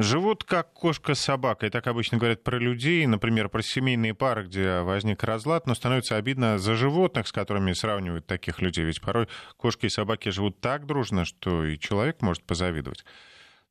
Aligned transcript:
Живут 0.00 0.44
как 0.44 0.72
кошка 0.74 1.14
с 1.14 1.20
собакой. 1.20 1.70
Так 1.70 1.88
обычно 1.88 2.18
говорят 2.18 2.44
про 2.44 2.56
людей, 2.56 3.04
например, 3.04 3.48
про 3.48 3.62
семейные 3.62 4.14
пары, 4.14 4.44
где 4.44 4.82
возник 4.82 5.24
разлад, 5.24 5.66
но 5.66 5.74
становится 5.74 6.14
обидно 6.14 6.56
за 6.56 6.76
животных, 6.76 7.26
с 7.26 7.32
которыми 7.32 7.72
сравнивают 7.72 8.24
таких 8.24 8.60
людей. 8.60 8.84
Ведь 8.84 9.00
порой 9.00 9.26
кошки 9.56 9.86
и 9.86 9.88
собаки 9.88 10.28
живут 10.28 10.60
так 10.60 10.86
дружно, 10.86 11.24
что 11.24 11.64
и 11.64 11.76
человек 11.80 12.22
может 12.22 12.44
позавидовать. 12.44 13.04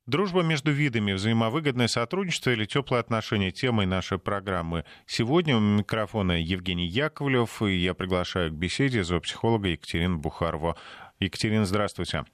Дружба 0.05 0.41
между 0.41 0.69
видами, 0.71 1.13
взаимовыгодное 1.13 1.87
сотрудничество 1.87 2.49
или 2.49 2.65
теплые 2.65 2.99
отношения– 2.99 3.51
темой 3.53 3.85
нашей 3.85 4.19
программы. 4.19 4.83
Сегодня 5.05 5.55
у 5.55 5.61
микрофона 5.61 6.41
Евгений 6.41 6.87
Яковлев, 6.87 7.61
и 7.61 7.77
я 7.77 7.93
приглашаю 7.93 8.51
к 8.51 8.53
беседе 8.53 9.05
зоопсихолога 9.05 9.69
Екатерину 9.69 10.17
Бухарову. 10.17 10.75
Екатерина, 11.21 11.65
здравствуйте. 11.65 12.25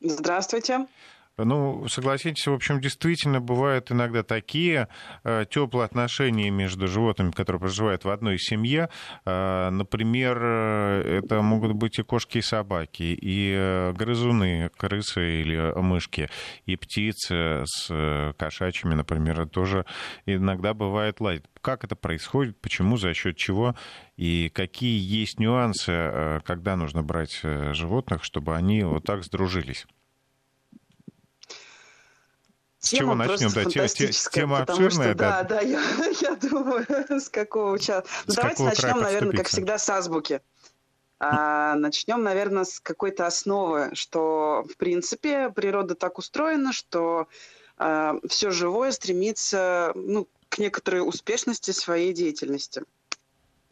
Здравствуйте. 0.00 0.86
Ну, 1.38 1.88
согласитесь, 1.88 2.46
в 2.46 2.52
общем, 2.52 2.78
действительно 2.78 3.40
бывают 3.40 3.90
иногда 3.90 4.22
такие 4.22 4.88
э, 5.24 5.46
теплые 5.48 5.86
отношения 5.86 6.50
между 6.50 6.86
животными, 6.88 7.30
которые 7.30 7.58
проживают 7.58 8.04
в 8.04 8.10
одной 8.10 8.38
семье. 8.38 8.90
Э, 9.24 9.70
например, 9.70 10.38
э, 10.42 11.20
это 11.24 11.40
могут 11.40 11.72
быть 11.72 11.98
и 11.98 12.02
кошки, 12.02 12.38
и 12.38 12.42
собаки, 12.42 13.16
и 13.18 13.92
грызуны, 13.94 14.70
крысы 14.76 15.40
или 15.40 15.72
мышки, 15.80 16.28
и 16.66 16.76
птицы 16.76 17.64
с 17.64 18.34
кошачьими, 18.36 18.92
например, 18.92 19.48
тоже 19.48 19.86
иногда 20.26 20.74
бывает 20.74 21.20
ладит. 21.20 21.46
Как 21.62 21.82
это 21.84 21.96
происходит, 21.96 22.60
почему, 22.60 22.98
за 22.98 23.14
счет 23.14 23.38
чего, 23.38 23.74
и 24.18 24.50
какие 24.52 25.00
есть 25.00 25.40
нюансы, 25.40 26.42
когда 26.44 26.76
нужно 26.76 27.02
брать 27.02 27.40
животных, 27.42 28.22
чтобы 28.22 28.54
они 28.54 28.82
вот 28.82 29.04
так 29.04 29.24
сдружились? 29.24 29.86
С 32.82 32.88
чего 32.88 33.14
начнем? 33.14 33.50
Да, 33.74 33.88
тема 34.32 34.58
обширная, 34.58 34.90
что, 34.90 35.14
да. 35.14 35.42
Да, 35.42 35.42
да, 35.44 35.60
я, 35.60 35.80
я 36.20 36.34
думаю, 36.34 36.84
с 37.08 37.28
какого 37.28 37.78
часа. 37.78 38.04
Ну, 38.26 38.34
давайте 38.34 38.64
начнем, 38.64 39.00
наверное, 39.00 39.36
как 39.36 39.48
всегда, 39.48 39.78
с 39.78 39.88
азбуки. 39.88 40.40
А, 41.20 41.76
начнем, 41.76 42.24
наверное, 42.24 42.64
с 42.64 42.80
какой-то 42.80 43.26
основы, 43.28 43.90
что, 43.94 44.64
в 44.68 44.76
принципе, 44.76 45.50
природа 45.50 45.94
так 45.94 46.18
устроена, 46.18 46.72
что 46.72 47.28
а, 47.76 48.16
все 48.28 48.50
живое 48.50 48.90
стремится 48.90 49.92
ну, 49.94 50.26
к 50.48 50.58
некоторой 50.58 51.06
успешности 51.06 51.70
своей 51.70 52.12
деятельности. 52.12 52.82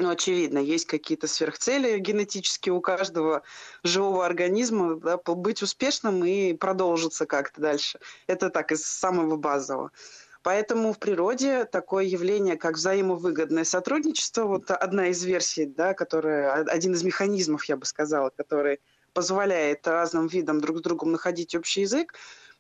Ну, 0.01 0.09
очевидно, 0.09 0.59
есть 0.59 0.87
какие-то 0.87 1.27
сверхцели 1.27 1.99
генетические 1.99 2.73
у 2.73 2.81
каждого 2.81 3.43
живого 3.85 4.25
организма, 4.25 4.97
да, 4.97 5.19
быть 5.19 5.63
успешным 5.63 6.25
и 6.25 6.55
продолжиться 6.55 7.27
как-то 7.27 7.61
дальше. 7.61 8.01
Это 8.27 8.49
так, 8.49 8.73
из 8.73 8.83
самого 8.83 9.37
базового. 9.37 9.93
Поэтому 10.43 10.95
в 10.95 10.99
природе 10.99 11.67
такое 11.67 12.05
явление, 12.05 12.57
как 12.57 12.77
взаимовыгодное 12.77 13.65
сотрудничество, 13.65 14.45
вот 14.45 14.71
одна 14.71 15.09
из 15.09 15.23
версий, 15.23 15.67
да, 15.67 15.93
которая, 15.93 16.63
один 16.63 16.95
из 16.95 17.03
механизмов, 17.03 17.67
я 17.67 17.77
бы 17.77 17.85
сказала, 17.85 18.31
который 18.31 18.81
позволяет 19.13 19.87
разным 19.87 20.29
видам 20.29 20.63
друг 20.63 20.79
с 20.79 20.81
другом 20.81 21.13
находить 21.13 21.55
общий 21.55 21.83
язык, 21.83 22.15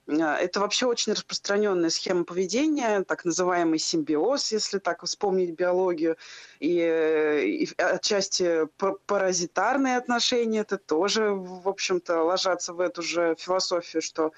это 0.06 0.60
вообще 0.60 0.86
очень 0.86 1.12
распространенная 1.12 1.90
схема 1.90 2.24
поведения, 2.24 3.04
так 3.04 3.24
называемый 3.24 3.78
симбиоз, 3.78 4.50
если 4.52 4.78
так 4.78 5.04
вспомнить 5.04 5.54
биологию, 5.54 6.16
и, 6.58 7.66
и 7.68 7.68
отчасти 7.80 8.66
паразитарные 9.06 9.96
отношения, 9.96 10.60
это 10.60 10.78
тоже, 10.78 11.30
в 11.30 11.68
общем-то, 11.68 12.22
ложатся 12.22 12.72
в 12.72 12.80
эту 12.80 13.02
же 13.02 13.36
философию, 13.38 14.02
что 14.02 14.32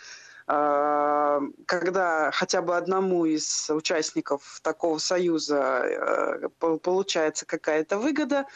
а, 0.47 1.41
когда 1.67 2.31
хотя 2.33 2.63
бы 2.63 2.77
одному 2.77 3.25
из 3.25 3.71
участников 3.71 4.61
такого 4.63 4.99
союза 4.99 5.83
э, 5.85 6.49
получается 6.59 7.47
какая-то 7.47 7.99
выгода, 7.99 8.47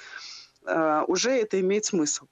а, 0.64 1.04
уже 1.06 1.30
это 1.30 1.60
имеет 1.60 1.84
смысл. 1.84 2.26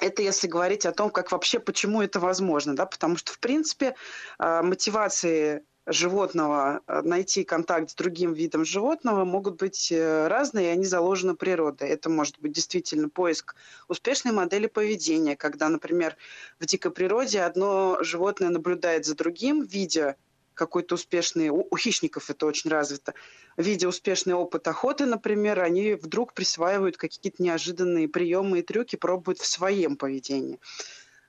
Это 0.00 0.22
если 0.22 0.48
говорить 0.48 0.86
о 0.86 0.92
том, 0.92 1.10
как 1.10 1.30
вообще, 1.30 1.60
почему 1.60 2.00
это 2.02 2.20
возможно, 2.20 2.74
да, 2.74 2.86
потому 2.86 3.16
что, 3.16 3.32
в 3.32 3.38
принципе, 3.38 3.94
а, 4.38 4.62
мотивации 4.62 5.62
животного 5.86 6.80
а, 6.86 7.02
найти 7.02 7.44
контакт 7.44 7.90
с 7.90 7.94
другим 7.94 8.32
видом 8.32 8.64
животного 8.64 9.24
могут 9.24 9.56
быть 9.56 9.90
э, 9.90 10.28
разные, 10.28 10.66
и 10.66 10.70
они 10.70 10.84
заложены 10.84 11.34
природой. 11.34 11.88
Это 11.88 12.08
может 12.08 12.38
быть 12.38 12.52
действительно 12.52 13.08
поиск 13.08 13.54
успешной 13.88 14.32
модели 14.32 14.66
поведения, 14.66 15.36
когда, 15.36 15.68
например, 15.68 16.16
в 16.58 16.66
дикой 16.66 16.92
природе 16.92 17.40
одно 17.40 17.98
животное 18.02 18.50
наблюдает 18.50 19.04
за 19.04 19.14
другим, 19.14 19.62
видя 19.62 20.16
какой-то 20.60 20.94
успешный, 20.94 21.48
у, 21.48 21.66
у 21.70 21.76
хищников 21.76 22.30
это 22.30 22.46
очень 22.46 22.70
развито, 22.70 23.14
видя 23.56 23.88
успешный 23.88 24.34
опыт 24.34 24.68
охоты, 24.68 25.06
например, 25.06 25.60
они 25.60 25.94
вдруг 25.94 26.34
присваивают 26.34 26.96
какие-то 26.96 27.42
неожиданные 27.42 28.08
приемы 28.08 28.58
и 28.58 28.62
трюки, 28.62 28.96
пробуют 28.96 29.38
в 29.38 29.46
своем 29.46 29.96
поведении. 29.96 30.60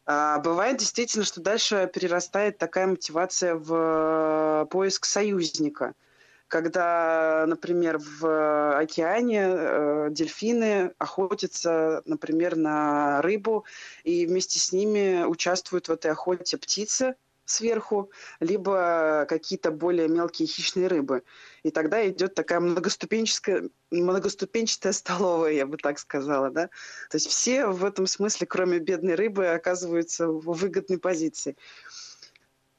А 0.05 0.39
бывает 0.39 0.77
действительно, 0.77 1.23
что 1.23 1.41
дальше 1.41 1.89
перерастает 1.93 2.57
такая 2.57 2.87
мотивация 2.87 3.55
в 3.55 3.73
э, 3.73 4.65
поиск 4.69 5.05
союзника– 5.05 5.93
когда, 6.51 7.45
например, 7.47 7.97
в 7.97 8.77
океане 8.77 9.41
э, 9.41 10.07
дельфины 10.11 10.91
охотятся, 10.97 12.01
например, 12.03 12.57
на 12.57 13.21
рыбу, 13.21 13.63
и 14.03 14.25
вместе 14.25 14.59
с 14.59 14.73
ними 14.73 15.23
участвуют 15.23 15.87
в 15.87 15.93
этой 15.93 16.11
охоте 16.11 16.57
птицы, 16.57 17.15
сверху, 17.51 18.11
либо 18.39 19.25
какие-то 19.27 19.71
более 19.71 20.07
мелкие 20.07 20.47
хищные 20.47 20.87
рыбы. 20.87 21.23
И 21.63 21.71
тогда 21.71 22.07
идет 22.07 22.33
такая 22.33 22.59
многоступенческая, 22.59 23.69
многоступенчатая 23.91 24.93
столовая, 24.93 25.51
я 25.51 25.65
бы 25.65 25.77
так 25.77 25.99
сказала. 25.99 26.49
Да? 26.49 26.67
То 27.09 27.17
есть 27.17 27.27
все 27.27 27.67
в 27.67 27.85
этом 27.85 28.07
смысле, 28.07 28.47
кроме 28.47 28.79
бедной 28.79 29.15
рыбы, 29.15 29.47
оказываются 29.47 30.27
в 30.27 30.53
выгодной 30.53 30.97
позиции. 30.97 31.55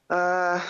А, 0.09 0.61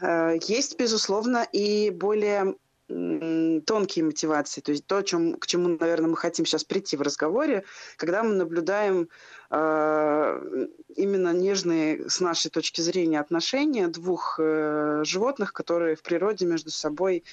а, 0.00 0.32
есть, 0.32 0.78
безусловно, 0.78 1.46
и 1.52 1.90
более 1.90 2.56
тонкие 2.86 4.04
мотивации, 4.04 4.60
то 4.60 4.72
есть 4.72 4.86
то, 4.86 5.00
чем, 5.02 5.36
к 5.38 5.46
чему, 5.46 5.68
наверное, 5.68 6.10
мы 6.10 6.16
хотим 6.16 6.44
сейчас 6.44 6.64
прийти 6.64 6.96
в 6.96 7.02
разговоре, 7.02 7.64
когда 7.96 8.22
мы 8.22 8.34
наблюдаем 8.34 9.08
э, 9.50 10.66
именно 10.94 11.32
нежные, 11.32 12.08
с 12.10 12.20
нашей 12.20 12.50
точки 12.50 12.82
зрения, 12.82 13.20
отношения 13.20 13.88
двух 13.88 14.38
э, 14.38 15.02
животных, 15.04 15.54
которые 15.54 15.96
в 15.96 16.02
природе 16.02 16.44
между 16.44 16.70
собой 16.70 17.24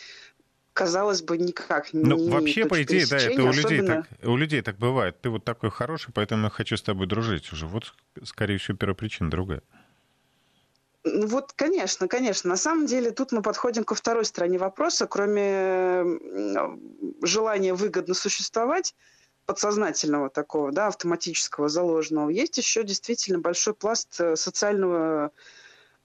казалось 0.74 1.22
бы, 1.22 1.38
никак 1.38 1.94
не 1.94 2.02
Ну, 2.02 2.30
вообще, 2.30 2.66
по 2.66 2.82
идее, 2.82 3.06
да, 3.10 3.18
это 3.18 3.44
у 3.44 3.52
людей, 3.52 3.86
так, 3.86 4.08
у 4.24 4.38
людей 4.38 4.62
так 4.62 4.78
бывает. 4.78 5.20
Ты 5.20 5.30
вот 5.30 5.44
такой 5.44 5.70
хороший, 5.70 6.14
поэтому 6.14 6.46
я 6.46 6.50
хочу 6.50 6.78
с 6.78 6.82
тобой 6.82 7.08
дружить 7.08 7.52
уже. 7.52 7.68
Вот, 7.68 7.94
скорее 8.24 8.58
всего, 8.58 8.78
первопричина 8.78 9.30
другая. 9.30 9.64
Вот, 11.04 11.54
конечно, 11.54 12.08
конечно. 12.08 12.50
На 12.50 12.58
самом 12.58 12.86
деле 12.86 13.12
тут 13.12 13.32
мы 13.32 13.42
подходим 13.42 13.84
ко 13.84 13.96
второй 13.96 14.24
стороне 14.24 14.60
вопроса. 14.60 15.08
Кроме 15.08 16.04
желания 17.24 17.74
выгодно 17.74 18.14
существовать, 18.14 18.94
подсознательного 19.46 20.30
такого, 20.30 20.72
да, 20.72 20.88
автоматического, 20.88 21.70
заложенного, 21.70 22.30
есть 22.30 22.58
еще 22.58 22.84
действительно 22.84 23.40
большой 23.40 23.74
пласт 23.74 24.20
э, 24.20 24.36
социального 24.36 25.32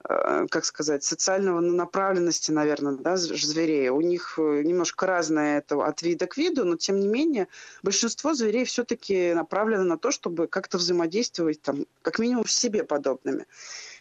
э, 0.09 0.47
как 0.49 0.65
сказать, 0.65 1.03
социального 1.03 1.59
направленности, 1.59 2.51
наверное, 2.51 2.93
да, 2.93 3.15
зверей. 3.15 3.89
У 3.89 4.01
них 4.01 4.33
э, 4.37 4.63
немножко 4.63 5.05
разное 5.05 5.59
это 5.59 5.85
от 5.85 6.01
вида 6.01 6.27
к 6.27 6.35
виду, 6.37 6.65
но 6.65 6.75
тем 6.75 6.99
не 6.99 7.07
менее 7.07 7.47
большинство 7.83 8.33
зверей 8.33 8.65
все-таки 8.65 9.33
направлено 9.33 9.83
на 9.83 9.97
то, 9.97 10.11
чтобы 10.11 10.47
как-то 10.47 10.77
взаимодействовать 10.77 11.61
там, 11.61 11.85
как 12.01 12.19
минимум 12.19 12.47
с 12.47 12.55
себе 12.55 12.83
подобными. 12.83 13.45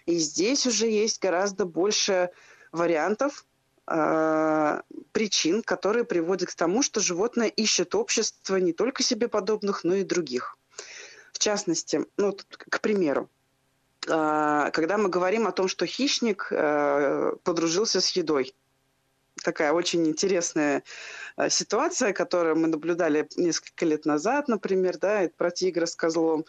И 0.06 0.18
здесь 0.18 0.66
уже 0.66 0.86
есть 0.86 1.20
гораздо 1.20 1.64
больше 1.64 2.30
вариантов, 2.70 3.44
э, 3.88 4.80
причин, 5.12 5.62
которые 5.62 6.04
приводят 6.04 6.50
к 6.50 6.54
тому, 6.54 6.82
что 6.82 7.00
животное 7.00 7.48
ищет 7.48 7.94
общество 7.94 8.56
не 8.56 8.72
только 8.72 9.02
себе 9.02 9.28
подобных, 9.28 9.84
но 9.84 9.96
и 9.96 10.04
других. 10.04 10.56
В 11.32 11.38
частности, 11.38 12.06
ну, 12.16 12.36
к 12.56 12.80
примеру, 12.80 13.28
э, 14.06 14.70
когда 14.72 14.96
мы 14.96 15.08
говорим 15.08 15.48
о 15.48 15.52
том, 15.52 15.66
что 15.66 15.86
хищник 15.86 16.48
э, 16.50 17.32
подружился 17.42 18.00
с 18.00 18.10
едой, 18.10 18.54
такая 19.46 19.72
очень 19.72 20.04
интересная 20.08 20.82
э, 21.36 21.48
ситуация, 21.48 22.12
которую 22.12 22.56
мы 22.56 22.66
наблюдали 22.66 23.28
несколько 23.36 23.86
лет 23.86 24.04
назад, 24.04 24.48
например, 24.48 24.98
да, 24.98 25.30
про 25.36 25.52
тигра 25.52 25.86
с 25.86 25.94
козлом. 25.94 26.44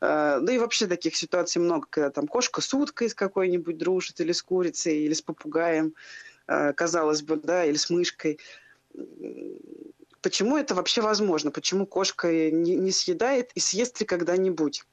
Э, 0.00 0.40
да 0.42 0.52
и 0.52 0.58
вообще 0.58 0.88
таких 0.88 1.14
ситуаций 1.16 1.62
много, 1.62 1.86
когда 1.88 2.10
там 2.10 2.26
кошка 2.26 2.60
с 2.60 2.74
уткой 2.74 3.08
с 3.08 3.14
какой-нибудь 3.14 3.78
дружит, 3.78 4.20
или 4.20 4.32
с 4.32 4.42
курицей, 4.42 4.98
или 4.98 5.14
с 5.14 5.22
попугаем, 5.22 5.94
э, 6.48 6.72
казалось 6.72 7.22
бы, 7.22 7.36
да, 7.36 7.64
или 7.64 7.76
с 7.76 7.88
мышкой. 7.88 8.40
Почему 10.20 10.56
это 10.56 10.74
вообще 10.74 11.02
возможно? 11.02 11.52
Почему 11.52 11.86
кошка 11.86 12.50
не, 12.50 12.74
не 12.74 12.90
съедает 12.90 13.52
и 13.54 13.60
съест 13.60 14.00
ли 14.00 14.06
когда-нибудь? 14.06 14.84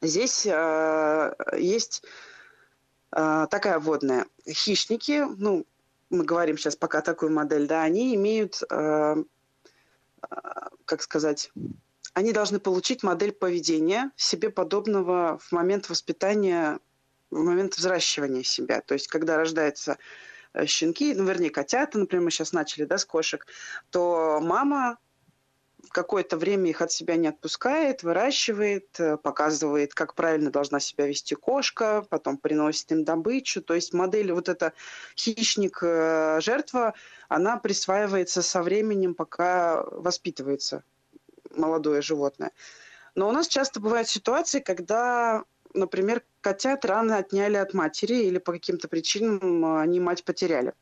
Здесь 0.00 0.46
э, 0.46 1.34
есть 1.58 2.04
э, 3.10 3.46
такая 3.50 3.80
водная. 3.80 4.26
Хищники, 4.48 5.24
ну, 5.36 5.66
мы 6.10 6.24
говорим 6.24 6.56
сейчас 6.56 6.76
пока 6.76 7.00
такую 7.00 7.32
модель, 7.32 7.66
да, 7.66 7.82
они 7.82 8.14
имеют, 8.14 8.62
э, 8.70 9.16
как 10.84 11.02
сказать, 11.02 11.50
они 12.14 12.32
должны 12.32 12.58
получить 12.58 13.02
модель 13.02 13.32
поведения 13.32 14.10
себе 14.16 14.50
подобного 14.50 15.38
в 15.38 15.52
момент 15.52 15.88
воспитания, 15.90 16.78
в 17.30 17.42
момент 17.42 17.76
взращивания 17.76 18.42
себя. 18.42 18.80
То 18.80 18.94
есть, 18.94 19.08
когда 19.08 19.36
рождаются 19.36 19.98
щенки, 20.64 21.14
ну, 21.14 21.24
вернее, 21.24 21.50
котята, 21.50 21.98
например, 21.98 22.24
мы 22.24 22.30
сейчас 22.30 22.52
начали, 22.52 22.84
да, 22.84 22.98
с 22.98 23.04
кошек, 23.04 23.46
то 23.90 24.40
мама 24.42 24.98
какое-то 25.90 26.36
время 26.36 26.70
их 26.70 26.82
от 26.82 26.92
себя 26.92 27.16
не 27.16 27.28
отпускает, 27.28 28.02
выращивает, 28.02 28.88
э, 28.98 29.16
показывает, 29.16 29.94
как 29.94 30.14
правильно 30.14 30.50
должна 30.50 30.80
себя 30.80 31.06
вести 31.06 31.34
кошка, 31.34 32.04
потом 32.08 32.36
приносит 32.36 32.92
им 32.92 33.04
добычу. 33.04 33.62
То 33.62 33.74
есть 33.74 33.92
модель 33.92 34.32
вот 34.32 34.48
эта 34.48 34.72
хищник-жертва, 35.16 36.94
она 37.28 37.56
присваивается 37.56 38.42
со 38.42 38.62
временем, 38.62 39.14
пока 39.14 39.82
воспитывается 39.84 40.84
молодое 41.50 42.02
животное. 42.02 42.52
Но 43.14 43.28
у 43.28 43.32
нас 43.32 43.48
часто 43.48 43.80
бывают 43.80 44.08
ситуации, 44.08 44.60
когда, 44.60 45.44
например, 45.74 46.22
котят 46.40 46.84
рано 46.84 47.16
отняли 47.16 47.56
от 47.56 47.74
матери 47.74 48.24
или 48.24 48.38
по 48.38 48.52
каким-то 48.52 48.88
причинам 48.88 49.78
они 49.78 50.00
мать 50.00 50.24
потеряли. 50.24 50.74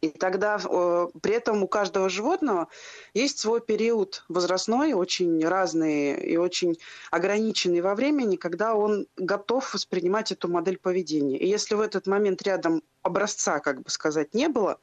И 0.00 0.10
тогда 0.10 0.58
при 0.58 1.34
этом 1.34 1.62
у 1.64 1.68
каждого 1.68 2.08
животного 2.08 2.68
есть 3.14 3.38
свой 3.38 3.60
период 3.60 4.24
возрастной, 4.28 4.92
очень 4.92 5.44
разный 5.44 6.14
и 6.20 6.36
очень 6.36 6.78
ограниченный 7.10 7.80
во 7.80 7.94
времени, 7.94 8.36
когда 8.36 8.74
он 8.74 9.06
готов 9.16 9.74
воспринимать 9.74 10.30
эту 10.30 10.48
модель 10.48 10.78
поведения. 10.78 11.36
И 11.36 11.48
если 11.48 11.74
в 11.74 11.80
этот 11.80 12.06
момент 12.06 12.42
рядом 12.42 12.82
образца, 13.02 13.58
как 13.58 13.82
бы 13.82 13.90
сказать, 13.90 14.34
не 14.34 14.48
было, 14.48 14.78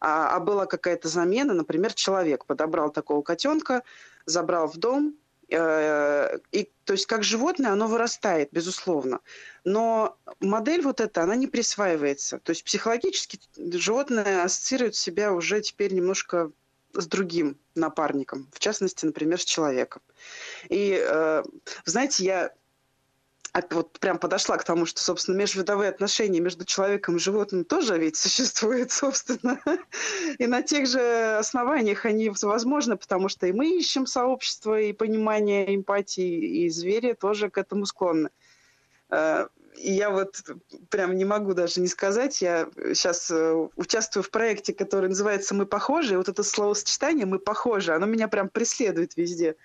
а, 0.00 0.36
а 0.36 0.40
была 0.40 0.66
какая-то 0.66 1.08
замена, 1.08 1.52
например, 1.52 1.92
человек 1.92 2.44
подобрал 2.44 2.90
такого 2.90 3.22
котенка, 3.22 3.82
забрал 4.24 4.68
в 4.68 4.76
дом, 4.76 5.16
Э, 5.27 5.27
и, 5.48 6.70
то 6.84 6.92
есть 6.92 7.06
как 7.06 7.22
животное 7.22 7.72
оно 7.72 7.86
вырастает, 7.86 8.50
безусловно. 8.52 9.20
Но 9.64 10.18
модель 10.40 10.82
вот 10.82 11.00
эта, 11.00 11.22
она 11.22 11.36
не 11.36 11.46
присваивается. 11.46 12.38
То 12.38 12.50
есть 12.50 12.64
психологически 12.64 13.40
животное 13.56 14.44
ассоциирует 14.44 14.94
себя 14.94 15.32
уже 15.32 15.60
теперь 15.62 15.94
немножко 15.94 16.52
с 16.92 17.06
другим 17.06 17.58
напарником, 17.74 18.48
в 18.52 18.58
частности, 18.58 19.06
например, 19.06 19.40
с 19.40 19.44
человеком. 19.44 20.02
И, 20.68 20.98
э, 21.00 21.42
знаете, 21.84 22.24
я 22.24 22.52
вот 23.70 23.98
прям 23.98 24.18
подошла 24.18 24.56
к 24.56 24.64
тому, 24.64 24.86
что, 24.86 25.00
собственно, 25.00 25.36
межвидовые 25.36 25.90
отношения 25.90 26.40
между 26.40 26.64
человеком 26.64 27.16
и 27.16 27.18
животным 27.18 27.64
тоже 27.64 27.98
ведь 27.98 28.16
существуют, 28.16 28.90
собственно. 28.92 29.60
И 30.38 30.46
на 30.46 30.62
тех 30.62 30.86
же 30.86 31.36
основаниях 31.38 32.04
они 32.06 32.30
возможны, 32.42 32.96
потому 32.96 33.28
что 33.28 33.46
и 33.46 33.52
мы 33.52 33.78
ищем 33.78 34.06
сообщество, 34.06 34.78
и 34.78 34.92
понимание, 34.92 35.74
эмпатии, 35.74 36.64
и 36.64 36.68
звери 36.68 37.14
тоже 37.14 37.50
к 37.50 37.58
этому 37.58 37.86
склонны. 37.86 38.30
Э, 39.10 39.48
и 39.76 39.92
я 39.92 40.10
вот 40.10 40.42
прям 40.90 41.16
не 41.16 41.24
могу 41.24 41.54
даже 41.54 41.80
не 41.80 41.88
сказать, 41.88 42.42
я 42.42 42.68
сейчас 42.94 43.30
э, 43.30 43.68
участвую 43.76 44.22
в 44.22 44.30
проекте, 44.30 44.74
который 44.74 45.08
называется 45.08 45.54
«Мы 45.54 45.66
похожи», 45.66 46.14
и 46.14 46.16
вот 46.16 46.28
это 46.28 46.42
словосочетание 46.42 47.26
«мы 47.26 47.38
похожи», 47.38 47.92
оно 47.92 48.06
меня 48.06 48.28
прям 48.28 48.48
преследует 48.48 49.16
везде, 49.16 49.56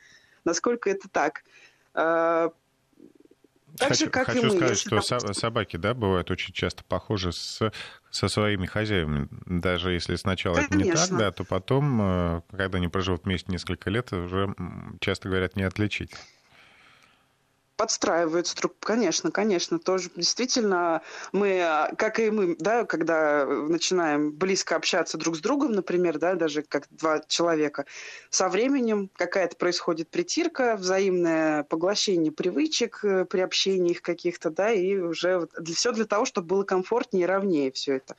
насколько 0.45 0.89
это 0.89 1.09
так 1.09 1.43
э, 1.95 2.49
так 3.77 3.89
хочу, 3.89 4.05
же, 4.05 4.11
как 4.11 4.27
хочу 4.27 4.41
и 4.41 4.45
мы, 4.45 4.57
сказать, 4.57 4.77
что 4.77 5.01
там... 5.01 5.33
собаки, 5.33 5.77
да, 5.77 5.93
бывают 5.93 6.29
очень 6.31 6.53
часто 6.53 6.83
похожи 6.83 7.31
с, 7.31 7.71
со 8.11 8.27
своими 8.27 8.65
хозяевами. 8.65 9.27
Даже 9.45 9.93
если 9.93 10.15
сначала 10.15 10.55
Конечно. 10.55 10.75
это 10.75 10.83
не 10.83 10.91
так, 10.93 11.17
да, 11.17 11.31
то 11.31 11.43
потом, 11.43 11.99
э, 12.01 12.41
когда 12.51 12.77
они 12.77 12.87
проживут 12.87 13.23
вместе 13.25 13.51
несколько 13.51 13.89
лет, 13.89 14.13
уже 14.13 14.53
часто 14.99 15.29
говорят 15.29 15.55
не 15.55 15.63
отличить 15.63 16.11
подстраивают 17.83 18.47
струк, 18.47 18.75
конечно, 18.79 19.29
конечно, 19.29 19.77
тоже 19.77 20.09
действительно 20.15 21.01
мы, 21.33 21.91
как 21.97 22.17
и 22.17 22.31
мы, 22.31 22.55
да, 22.57 22.85
когда 22.85 23.45
начинаем 23.45 24.31
близко 24.31 24.77
общаться 24.77 25.17
друг 25.17 25.35
с 25.35 25.41
другом, 25.41 25.73
например, 25.73 26.17
да, 26.17 26.35
даже 26.35 26.61
как 26.61 26.87
два 26.91 27.19
человека, 27.27 27.85
со 28.29 28.47
временем 28.47 29.09
какая-то 29.17 29.57
происходит 29.57 30.07
притирка, 30.07 30.77
взаимное 30.77 31.63
поглощение 31.63 32.31
привычек 32.31 33.03
э, 33.03 33.25
при 33.25 33.41
общении 33.41 33.91
их 33.91 34.01
каких-то, 34.01 34.49
да, 34.49 34.71
и 34.71 34.95
уже 34.95 35.49
для, 35.59 35.75
все 35.75 35.91
для 35.91 36.05
того, 36.05 36.23
чтобы 36.23 36.47
было 36.47 36.63
комфортнее 36.63 37.23
и 37.23 37.27
ровнее 37.27 37.69
все 37.73 37.97
это. 37.97 38.15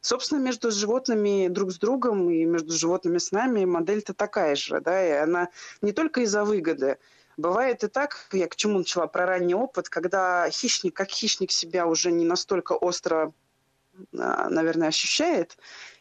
Собственно, 0.00 0.38
между 0.38 0.70
животными 0.70 1.48
друг 1.48 1.72
с 1.72 1.78
другом 1.78 2.30
и 2.30 2.46
между 2.46 2.72
животными 2.72 3.18
с 3.18 3.32
нами 3.32 3.66
модель-то 3.66 4.14
такая 4.14 4.56
же, 4.56 4.80
да, 4.80 5.06
и 5.06 5.10
она 5.10 5.50
не 5.82 5.92
только 5.92 6.22
из-за 6.22 6.44
выгоды, 6.44 6.96
Бывает 7.36 7.82
и 7.84 7.88
так, 7.88 8.28
я 8.32 8.48
к 8.48 8.56
чему 8.56 8.78
начала, 8.78 9.06
про 9.06 9.26
ранний 9.26 9.54
опыт, 9.54 9.88
когда 9.88 10.48
хищник, 10.50 10.94
как 10.94 11.08
хищник 11.10 11.50
себя 11.50 11.86
уже 11.86 12.12
не 12.12 12.24
настолько 12.24 12.72
остро, 12.74 13.32
а, 14.16 14.48
наверное, 14.48 14.88
ощущает, 14.88 15.56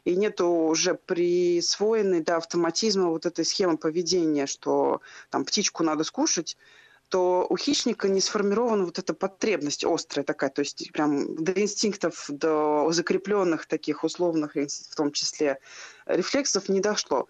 и 0.06 0.16
нету 0.16 0.48
уже 0.48 0.96
присвоенной 0.96 2.22
до 2.22 2.38
автоматизма 2.38 3.10
вот 3.10 3.26
этой 3.26 3.46
схемы 3.46 3.78
поведения, 3.78 4.46
что 4.46 5.02
там 5.30 5.46
птичку 5.46 5.84
надо 5.84 6.04
скушать, 6.04 6.58
то 7.10 7.46
у 7.50 7.58
хищника 7.58 8.08
не 8.08 8.22
сформирована 8.22 8.86
вот 8.86 8.98
эта 8.98 9.14
потребность 9.14 9.86
острая 9.86 10.26
такая, 10.26 10.50
то 10.50 10.62
есть 10.62 10.92
прям 10.92 11.36
до 11.44 11.52
инстинктов, 11.62 12.26
до 12.28 12.92
закрепленных 12.92 13.68
таких 13.68 14.04
условных, 14.04 14.56
в 14.56 14.96
том 14.96 15.12
числе, 15.12 15.60
рефлексов 16.08 16.70
не 16.70 16.80
дошло. 16.80 17.28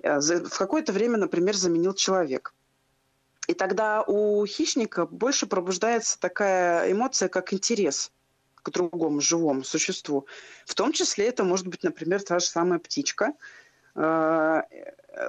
Э, 0.00 0.20
в 0.20 0.56
какое-то 0.56 0.92
время, 0.92 1.18
например, 1.18 1.54
заменил 1.54 1.92
человек. 1.92 2.54
И 3.46 3.54
тогда 3.54 4.02
у 4.02 4.44
хищника 4.46 5.06
больше 5.06 5.46
пробуждается 5.46 6.18
такая 6.18 6.90
эмоция, 6.90 7.28
как 7.28 7.52
интерес 7.52 8.10
к 8.62 8.70
другому 8.70 9.20
живому 9.20 9.62
существу. 9.62 10.26
В 10.64 10.74
том 10.74 10.92
числе 10.92 11.28
это 11.28 11.44
может 11.44 11.68
быть, 11.68 11.84
например, 11.84 12.22
та 12.22 12.40
же 12.40 12.46
самая 12.46 12.80
птичка. 12.80 13.34
Э, 13.94 14.62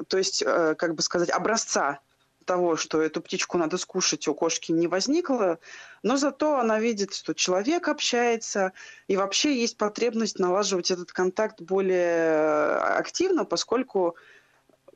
то 0.07 0.17
есть, 0.17 0.41
э, 0.41 0.75
как 0.75 0.95
бы 0.95 1.01
сказать, 1.03 1.29
образца 1.29 1.99
того, 2.45 2.77
что 2.77 3.01
эту 3.01 3.21
птичку 3.21 3.57
надо 3.57 3.77
скушать, 3.77 4.27
у 4.27 4.33
кошки 4.33 4.71
не 4.71 4.87
возникло, 4.87 5.59
но 6.01 6.17
зато 6.17 6.57
она 6.57 6.79
видит, 6.79 7.13
что 7.13 7.33
человек 7.33 7.89
общается, 7.89 8.71
и 9.07 9.17
вообще 9.17 9.59
есть 9.59 9.77
потребность 9.77 10.39
налаживать 10.39 10.89
этот 10.89 11.11
контакт 11.11 11.61
более 11.61 12.77
активно, 12.77 13.45
поскольку 13.45 14.15
э, 14.15 14.36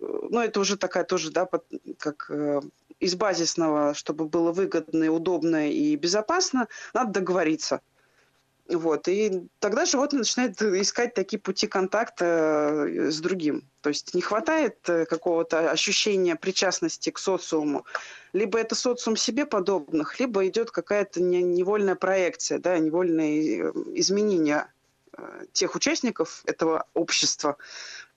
ну, 0.01 0.39
это 0.39 0.59
уже 0.59 0.77
такая 0.77 1.03
тоже, 1.03 1.31
да, 1.31 1.47
как 1.97 2.31
из 2.99 3.15
базисного, 3.15 3.93
чтобы 3.93 4.25
было 4.25 4.51
выгодно, 4.51 5.11
удобно 5.11 5.69
и 5.69 5.95
безопасно, 5.95 6.67
надо 6.93 7.13
договориться. 7.13 7.81
Вот. 8.69 9.07
И 9.07 9.47
тогда 9.59 9.85
животное 9.85 10.19
начинает 10.19 10.61
искать 10.61 11.13
такие 11.13 11.39
пути 11.39 11.67
контакта 11.67 12.85
э, 12.87 13.11
с 13.11 13.19
другим. 13.19 13.67
То 13.81 13.89
есть 13.89 14.13
не 14.13 14.21
хватает 14.21 14.77
э, 14.87 15.05
какого-то 15.05 15.71
ощущения 15.71 16.35
причастности 16.35 17.09
к 17.09 17.17
социуму. 17.17 17.85
Либо 18.33 18.59
это 18.59 18.75
социум 18.75 19.17
себе 19.17 19.45
подобных, 19.45 20.19
либо 20.19 20.47
идет 20.47 20.71
какая-то 20.71 21.21
невольная 21.21 21.95
проекция, 21.95 22.59
да, 22.59 22.77
невольное 22.77 23.27
э, 23.27 23.73
изменение 23.95 24.67
тех 25.51 25.75
участников 25.75 26.41
этого 26.45 26.85
общества, 26.93 27.57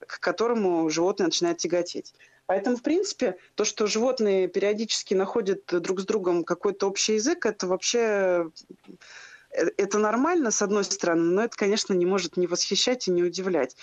к 0.00 0.20
которому 0.20 0.88
животное 0.90 1.26
начинает 1.26 1.58
тяготеть. 1.58 2.14
Поэтому, 2.46 2.76
в 2.76 2.82
принципе, 2.82 3.38
то, 3.54 3.64
что 3.64 3.86
животные 3.86 4.48
периодически 4.48 5.14
находят 5.14 5.64
друг 5.66 6.00
с 6.00 6.04
другом 6.04 6.44
какой-то 6.44 6.88
общий 6.88 7.14
язык, 7.14 7.46
это 7.46 7.66
вообще 7.66 8.50
э, 9.50 9.70
это 9.78 9.98
нормально, 9.98 10.50
с 10.50 10.60
одной 10.60 10.84
стороны, 10.84 11.22
но 11.22 11.44
это, 11.44 11.56
конечно, 11.56 11.94
не 11.94 12.04
может 12.04 12.36
не 12.36 12.46
восхищать 12.46 13.08
и 13.08 13.10
не 13.10 13.22
удивлять. 13.22 13.76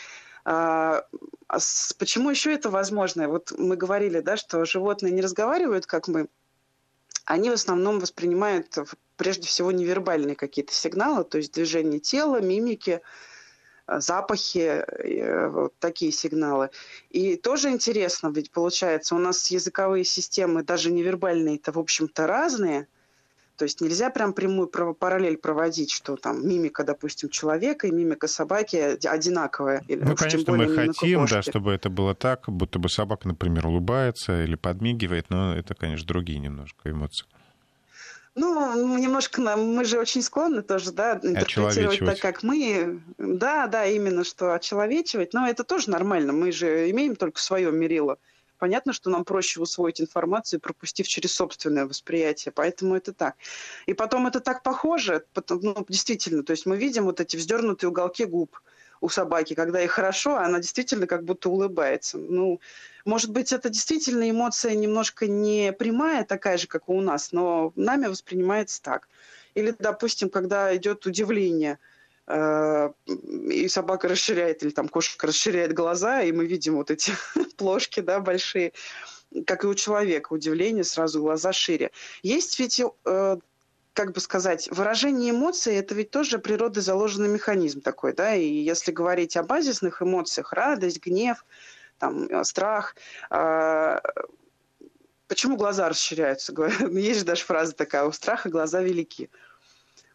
А, 0.44 1.06
а 1.48 1.58
почему 1.98 2.30
еще 2.30 2.53
это 2.53 2.70
возможно? 2.70 3.27
Вот 3.27 3.51
мы 3.58 3.75
говорили, 3.75 4.20
да, 4.20 4.38
что 4.38 4.65
животные 4.65 5.12
не 5.12 5.22
разговаривают, 5.22 5.86
как 5.86 6.08
мы. 6.08 6.27
Они 7.25 7.50
в 7.50 7.53
основном 7.53 8.00
воспринимают 8.00 8.77
прежде 9.15 9.48
всего 9.48 9.72
невербальные 9.72 10.36
какие-то 10.36 10.74
сигналы, 10.74 11.24
то 11.24 11.38
есть 11.38 11.53
движение 11.53 12.00
тела, 12.00 12.41
мимики, 12.41 13.01
запахи, 14.00 14.60
э, 14.60 15.50
вот 15.50 15.74
такие 15.79 16.12
сигналы. 16.12 16.69
И 17.10 17.36
тоже 17.36 17.69
интересно, 17.69 18.31
ведь 18.33 18.51
получается, 18.51 19.15
у 19.15 19.19
нас 19.19 19.51
языковые 19.51 20.03
системы, 20.03 20.63
даже 20.63 20.91
невербальные, 20.91 21.57
это, 21.57 21.71
в 21.71 21.79
общем-то, 21.79 22.27
разные. 22.27 22.88
То 23.57 23.65
есть 23.65 23.79
нельзя 23.79 24.10
прям 24.10 24.33
прямую 24.33 24.67
параллель 24.67 25.38
проводить, 25.38 25.91
что 25.91 26.15
там 26.15 26.48
мимика, 26.48 26.83
допустим, 26.83 27.29
человека 27.29 27.86
и 27.86 27.91
мимика 27.91 28.27
собаки 28.27 28.98
одинаковая. 29.05 29.83
Или, 29.88 30.01
ну, 30.03 30.15
конечно, 30.15 30.53
мы 30.53 30.67
хотим, 30.74 31.25
да, 31.27 31.43
чтобы 31.43 31.71
это 31.71 31.89
было 31.91 32.15
так, 32.15 32.45
будто 32.48 32.79
бы 32.79 32.89
собака, 32.89 33.27
например, 33.27 33.67
улыбается 33.67 34.43
или 34.43 34.55
подмигивает, 34.55 35.29
но 35.29 35.55
это, 35.55 35.75
конечно, 35.75 36.07
другие 36.07 36.39
немножко 36.39 36.89
эмоции. 36.89 37.27
Ну, 38.34 38.98
немножко 38.98 39.42
нам, 39.42 39.74
мы 39.76 39.84
же 39.84 40.00
очень 40.00 40.22
склонны 40.22 40.62
тоже, 40.62 40.92
да, 40.92 41.20
интерпретировать 41.22 42.00
так, 42.00 42.20
как 42.20 42.44
мы. 42.44 43.02
Да, 43.18 43.68
да, 43.68 43.86
именно 43.86 44.24
что 44.24 44.54
очеловечивать. 44.54 45.34
Но 45.34 45.48
это 45.48 45.64
тоже 45.64 45.90
нормально. 45.90 46.32
Мы 46.32 46.52
же 46.52 46.90
имеем 46.92 47.16
только 47.16 47.42
свое 47.42 47.72
мерило. 47.72 48.18
Понятно, 48.58 48.94
что 48.94 49.10
нам 49.10 49.26
проще 49.26 49.60
усвоить 49.60 50.00
информацию, 50.00 50.60
пропустив 50.60 51.08
через 51.08 51.34
собственное 51.34 51.88
восприятие. 51.88 52.52
Поэтому 52.52 52.96
это 52.96 53.12
так. 53.12 53.36
И 53.86 53.94
потом 53.94 54.28
это 54.28 54.40
так 54.40 54.64
похоже, 54.64 55.26
ну, 55.50 55.86
действительно. 55.90 56.44
То 56.44 56.52
есть 56.52 56.66
мы 56.66 56.78
видим 56.78 57.06
вот 57.06 57.20
эти 57.20 57.36
вздернутые 57.36 57.90
уголки 57.90 58.24
губ 58.24 58.62
у 59.01 59.10
собаки, 59.10 59.55
когда 59.55 59.79
ей 59.79 59.88
хорошо, 59.88 60.38
она 60.38 60.60
действительно 60.60 61.08
как 61.08 61.24
будто 61.25 61.50
улыбается. 61.50 62.17
Ну, 62.17 62.62
может 63.03 63.31
быть, 63.31 63.51
это 63.51 63.70
действительно 63.70 64.29
эмоция 64.29 64.75
немножко 64.75 65.27
не 65.27 65.74
прямая, 65.74 66.24
такая 66.24 66.58
же, 66.58 66.67
как 66.67 66.88
у 66.88 67.01
нас, 67.01 67.31
но 67.31 67.74
нами 67.75 68.05
воспринимается 68.05 68.81
так. 68.81 69.10
Или, 69.55 69.75
допустим, 69.77 70.29
когда 70.29 70.74
идет 70.75 71.05
удивление, 71.08 71.79
э, 72.27 72.91
и 73.08 73.67
собака 73.67 74.08
расширяет, 74.08 74.63
или 74.63 74.70
там 74.70 74.88
кошка 74.88 75.27
расширяет 75.27 75.74
глаза, 75.74 76.22
и 76.22 76.31
мы 76.31 76.46
видим 76.46 76.75
вот 76.75 76.91
эти 76.91 77.12
плошки, 77.58 78.01
да, 78.01 78.20
большие, 78.20 78.72
как 79.48 79.63
и 79.63 79.67
у 79.67 79.74
человека, 79.74 80.31
удивление, 80.31 80.84
сразу 80.84 81.22
глаза 81.22 81.51
шире. 81.53 81.89
Есть 82.22 82.60
ведь 82.60 82.79
э, 82.79 83.38
как 83.93 84.13
бы 84.13 84.19
сказать, 84.21 84.69
выражение 84.71 85.31
эмоций– 85.31 85.75
это 85.75 85.93
ведь 85.95 86.12
тоже 86.12 86.39
природой 86.39 86.81
заложенный 86.81 87.27
механизм 87.27 87.81
такой, 87.81 88.13
да, 88.13 88.36
и 88.36 88.45
если 88.45 88.91
говорить 88.91 89.36
о 89.36 89.43
базисных 89.43 90.01
эмоциях, 90.01 90.53
радость, 90.53 91.03
гнев, 91.03 91.45
там, 91.98 92.25
э, 92.25 92.43
страх, 92.43 92.95
э, 93.29 94.00
почему 95.27 95.57
глаза 95.57 95.89
расширяются? 95.89 96.53
Есть 96.91 97.19
же 97.19 97.25
даже 97.25 97.43
фраза 97.43 97.74
такая, 97.74 98.05
у 98.05 98.12
страха 98.12 98.50
глаза 98.50 98.81
велики. 98.81 99.29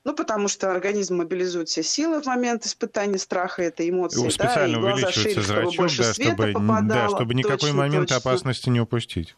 Ну, 0.04 0.14
потому 0.14 0.46
что 0.46 0.70
организм 0.70 1.16
мобилизует 1.16 1.68
все 1.68 1.82
силы 1.82 2.22
в 2.22 2.26
момент 2.26 2.64
испытания 2.64 3.18
страха 3.18 3.62
этой 3.62 3.90
эмоции. 3.90 4.28
Специально 4.28 4.80
да, 4.80 4.88
и 4.88 4.92
глаза 4.92 5.10
шире, 5.10 5.42
зрачок, 5.42 5.72
чтобы 5.72 5.76
больше 5.76 6.02
да, 6.02 6.14
света 6.14 6.32
чтобы, 6.34 6.52
попадало. 6.52 6.86
Да, 6.88 7.08
чтобы 7.08 7.34
никакой 7.34 7.58
точно, 7.58 7.76
момент 7.76 8.08
точно. 8.08 8.16
опасности 8.18 8.68
не 8.68 8.80
упустить. 8.80 9.34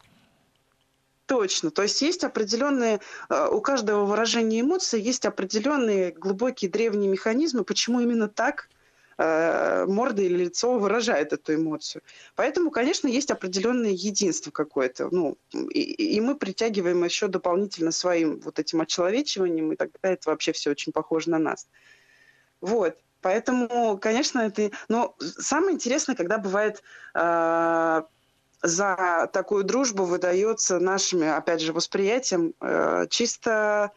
Точно. 1.29 1.69
То 1.69 1.83
есть 1.83 2.01
есть 2.01 2.23
определенные, 2.23 3.01
э, 3.29 3.47
у 3.51 3.61
каждого 3.61 4.03
выражения 4.03 4.61
эмоций 4.61 4.99
есть 4.99 5.27
определенные 5.27 6.11
глубокие 6.11 6.71
древние 6.71 7.07
механизмы, 7.07 7.63
почему 7.63 7.99
именно 7.99 8.27
так 8.27 8.67
э, 9.19 9.85
морда 9.85 10.23
или 10.23 10.45
лицо 10.45 10.79
выражает 10.79 11.31
эту 11.31 11.53
эмоцию. 11.53 12.01
Поэтому, 12.33 12.71
конечно, 12.71 13.07
есть 13.07 13.29
определенное 13.29 13.91
единство 13.91 14.49
какое-то. 14.49 15.09
Ну, 15.11 15.37
и, 15.53 16.15
и 16.15 16.19
мы 16.19 16.35
притягиваем 16.35 17.03
еще 17.03 17.27
дополнительно 17.27 17.91
своим 17.91 18.39
вот 18.39 18.57
этим 18.57 18.81
очеловечиванием, 18.81 19.71
и 19.71 19.75
тогда 19.75 19.99
это 20.01 20.31
вообще 20.31 20.51
все 20.51 20.71
очень 20.71 20.91
похоже 20.91 21.29
на 21.29 21.37
нас. 21.37 21.67
Вот. 22.59 22.97
Поэтому, 23.21 23.99
конечно, 23.99 24.39
это... 24.39 24.71
Но 24.87 25.15
самое 25.19 25.75
интересное, 25.75 26.15
когда 26.15 26.39
бывает 26.39 26.81
э, 27.13 28.01
за 28.61 29.29
такую 29.31 29.63
дружбу 29.63 30.03
выдается 30.03 30.79
нашими, 30.79 31.27
опять 31.27 31.61
же, 31.61 31.73
восприятием 31.73 32.53
э, 32.59 33.07
чисто 33.09 33.91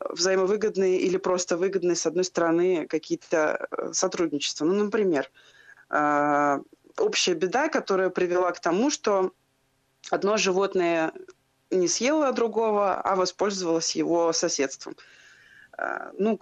взаимовыгодные 0.00 0.98
или 0.98 1.16
просто 1.16 1.56
выгодные, 1.56 1.96
с 1.96 2.06
одной 2.06 2.24
стороны, 2.24 2.86
какие-то 2.86 3.68
э, 3.70 3.92
сотрудничества. 3.92 4.64
Ну, 4.64 4.84
например, 4.84 5.30
э, 5.90 6.58
общая 6.98 7.34
беда, 7.34 7.68
которая 7.68 8.10
привела 8.10 8.50
к 8.52 8.60
тому, 8.60 8.90
что 8.90 9.32
одно 10.10 10.36
животное 10.36 11.12
не 11.70 11.88
съело 11.88 12.32
другого, 12.32 13.00
а 13.00 13.16
воспользовалось 13.16 13.96
его 13.96 14.32
соседством. 14.32 14.96
Ну, 16.14 16.38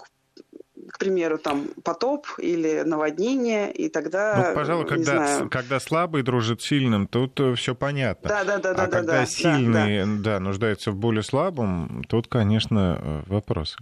к 0.90 0.98
примеру, 0.98 1.38
там 1.38 1.68
потоп 1.82 2.26
или 2.38 2.82
наводнение, 2.82 3.72
и 3.72 3.88
тогда... 3.88 4.48
Ну, 4.48 4.54
пожалуй, 4.54 4.86
когда, 4.86 5.26
знаю... 5.26 5.50
когда 5.50 5.80
слабый 5.80 6.22
дружит 6.22 6.62
сильным, 6.62 7.06
тут 7.06 7.38
э, 7.40 7.54
все 7.54 7.74
понятно. 7.74 8.28
Да, 8.28 8.44
да, 8.44 8.58
да, 8.58 8.70
а 8.70 8.74
да, 8.74 8.86
когда 8.86 9.12
да, 9.20 9.26
сильный, 9.26 10.00
да, 10.00 10.34
да, 10.34 10.40
нуждается 10.40 10.90
в 10.90 10.96
более 10.96 11.22
слабом, 11.22 12.04
тут, 12.08 12.28
конечно, 12.28 12.98
э, 13.00 13.22
вопросы. 13.26 13.76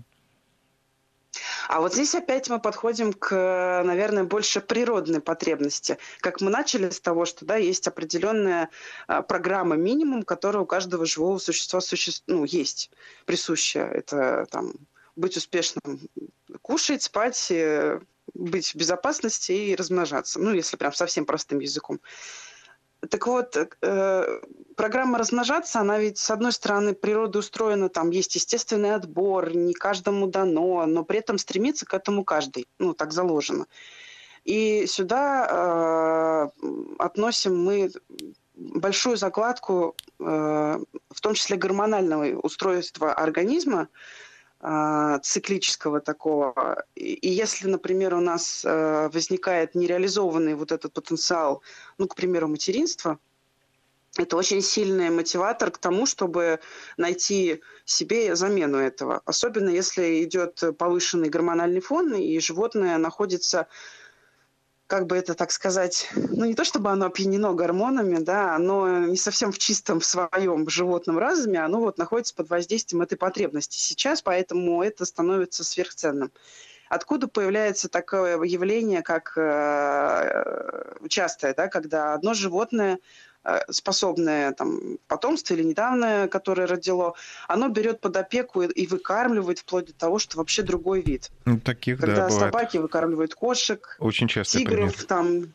А 1.69 1.81
вот 1.81 1.95
здесь 1.95 2.15
опять 2.15 2.51
мы 2.51 2.61
подходим 2.61 3.13
к, 3.13 3.83
наверное, 3.85 4.25
больше 4.25 4.61
природной 4.61 5.21
потребности. 5.21 5.97
Как 6.21 6.41
мы 6.41 6.51
начали 6.51 6.91
с 6.91 7.01
того, 7.01 7.25
что 7.25 7.47
да, 7.47 7.57
есть 7.57 7.89
определенная 7.89 8.69
а, 9.07 9.23
программа 9.23 9.77
минимум, 9.77 10.23
которая 10.23 10.63
у 10.63 10.67
каждого 10.67 11.07
живого 11.07 11.39
существа 11.39 11.81
суще... 11.81 12.13
ну, 12.27 12.45
есть, 12.45 12.91
присущая. 13.25 13.87
Это 13.87 14.47
там 14.51 14.75
быть 15.17 15.37
успешным, 15.37 16.01
кушать, 16.63 17.03
спать, 17.03 17.51
э, 17.51 18.01
быть 18.35 18.75
в 18.75 18.77
безопасности 18.77 19.53
и 19.53 19.77
размножаться. 19.77 20.41
Ну, 20.41 20.53
если 20.53 20.77
прям 20.77 20.93
совсем 20.93 21.25
простым 21.25 21.61
языком. 21.61 22.01
Так 23.11 23.27
вот, 23.27 23.57
э, 23.57 24.41
программа 24.77 25.19
размножаться, 25.19 25.81
она 25.81 25.99
ведь, 25.99 26.19
с 26.19 26.31
одной 26.31 26.53
стороны, 26.53 26.95
природа 26.95 27.41
устроена, 27.41 27.89
там 27.89 28.11
есть 28.11 28.37
естественный 28.37 28.95
отбор, 28.95 29.55
не 29.55 29.75
каждому 29.75 30.29
дано, 30.29 30.87
но 30.87 31.05
при 31.05 31.19
этом 31.19 31.39
стремится 31.39 31.85
к 31.85 31.95
этому 31.95 32.25
каждый. 32.25 32.69
Ну, 32.79 32.95
так 32.95 33.13
заложено. 33.13 33.67
И 34.45 34.87
сюда 34.87 36.51
э, 36.63 36.65
относим 36.99 37.65
мы 37.65 37.91
большую 38.55 39.17
закладку, 39.17 39.97
э, 40.21 40.25
в 40.25 41.21
том 41.21 41.35
числе 41.35 41.57
гормонального 41.57 42.39
устройства 42.39 43.13
организма, 43.13 43.83
а, 43.83 43.87
циклического 45.23 46.01
такого. 46.01 46.85
И 46.95 47.29
если, 47.29 47.69
например, 47.69 48.15
у 48.15 48.21
нас 48.21 48.65
э, 48.65 49.09
возникает 49.13 49.75
нереализованный 49.75 50.55
вот 50.55 50.71
этот 50.71 50.93
потенциал, 50.93 51.63
ну, 51.99 52.07
к 52.07 52.15
примеру, 52.15 52.47
материнства, 52.47 53.19
это 54.19 54.37
очень 54.37 54.63
сильный 54.63 55.11
мотиватор 55.11 55.71
к 55.71 55.79
тому, 55.79 56.07
чтобы 56.07 56.61
найти 56.97 57.61
себе 57.85 58.37
замену 58.37 58.79
этого. 58.79 59.23
Особенно 59.25 59.71
если 59.71 60.23
идет 60.23 60.63
повышенный 60.79 61.31
гормональный 61.31 61.81
фон, 61.81 62.15
и 62.15 62.39
животное 62.39 62.99
находится 62.99 63.67
как 64.93 65.07
бы 65.07 65.17
это 65.17 65.33
так 65.33 65.53
сказать, 65.53 66.11
ну 66.15 66.45
не 66.45 66.55
то 66.55 66.65
чтобы 66.65 66.91
оно 66.91 67.07
опьянено 67.07 67.55
гормонами, 67.55 68.19
да, 68.19 68.55
оно 68.55 69.07
не 69.07 69.17
совсем 69.17 69.51
в 69.51 69.57
чистом 69.57 70.03
своем 70.03 70.69
животном 70.69 71.17
разуме, 71.19 71.65
оно 71.65 71.81
вот 71.81 71.97
находится 71.97 72.35
под 72.35 72.51
воздействием 72.51 73.01
этой 73.01 73.17
потребности 73.17 73.79
сейчас, 73.79 74.21
поэтому 74.21 74.83
это 74.83 75.07
становится 75.07 75.65
сверхценным. 75.65 76.31
Откуда 76.91 77.27
появляется 77.27 77.89
такое 77.89 78.39
явление, 78.43 79.01
как 79.01 79.33
э, 79.35 81.07
частое, 81.09 81.55
да, 81.55 81.69
когда 81.69 82.13
одно 82.13 82.35
животное 82.35 82.99
способное 83.71 84.53
там, 84.53 84.99
потомство 85.09 85.55
или 85.55 85.63
недавно, 85.63 86.29
которое 86.29 86.67
родило, 86.67 87.15
оно 87.49 87.69
берет 87.69 88.01
под 88.01 88.17
опеку 88.17 88.63
и, 88.63 88.69
и 88.69 88.87
выкармливает 88.87 89.59
вплоть 89.59 89.87
до 89.87 89.95
того, 89.95 90.19
что 90.19 90.39
вообще 90.39 90.63
другой 90.63 91.03
вид. 91.03 91.31
Ну, 91.45 91.59
таких, 91.59 91.99
Когда 91.99 92.29
да, 92.29 92.31
собаки 92.31 92.77
бывает. 92.77 92.83
выкармливают 92.83 93.35
кошек, 93.35 93.97
Очень 93.99 94.29
часто 94.29 94.59
тигров, 94.59 95.05
там, 95.05 95.53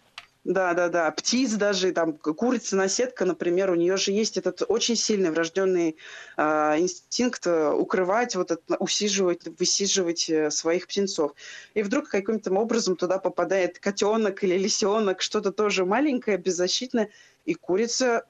да, 0.48 0.74
да, 0.74 0.88
да. 0.88 1.12
Птиц 1.12 1.52
даже, 1.56 1.92
там, 1.92 2.14
курица-наседка, 2.14 3.26
например, 3.26 3.70
у 3.70 3.76
нее 3.76 3.98
же 3.98 4.14
есть 4.14 4.38
этот 4.38 4.64
очень 4.66 4.96
сильный 4.96 5.30
врожденный 5.30 5.98
э, 6.38 6.44
инстинкт 6.80 7.46
укрывать, 7.46 8.34
вот 8.38 8.52
это, 8.52 8.78
усиживать, 8.78 9.42
высиживать 9.60 10.30
э, 10.30 10.50
своих 10.50 10.88
птенцов. 10.88 11.34
И 11.74 11.84
вдруг 11.84 12.08
каким-то 12.08 12.54
образом 12.54 12.96
туда 12.96 13.20
попадает 13.20 13.80
котенок 13.80 14.42
или 14.46 14.58
лисенок, 14.58 15.22
что-то 15.22 15.52
тоже 15.52 15.84
маленькое, 15.84 16.38
беззащитное, 16.38 17.10
и 17.44 17.54
курица 17.54 18.24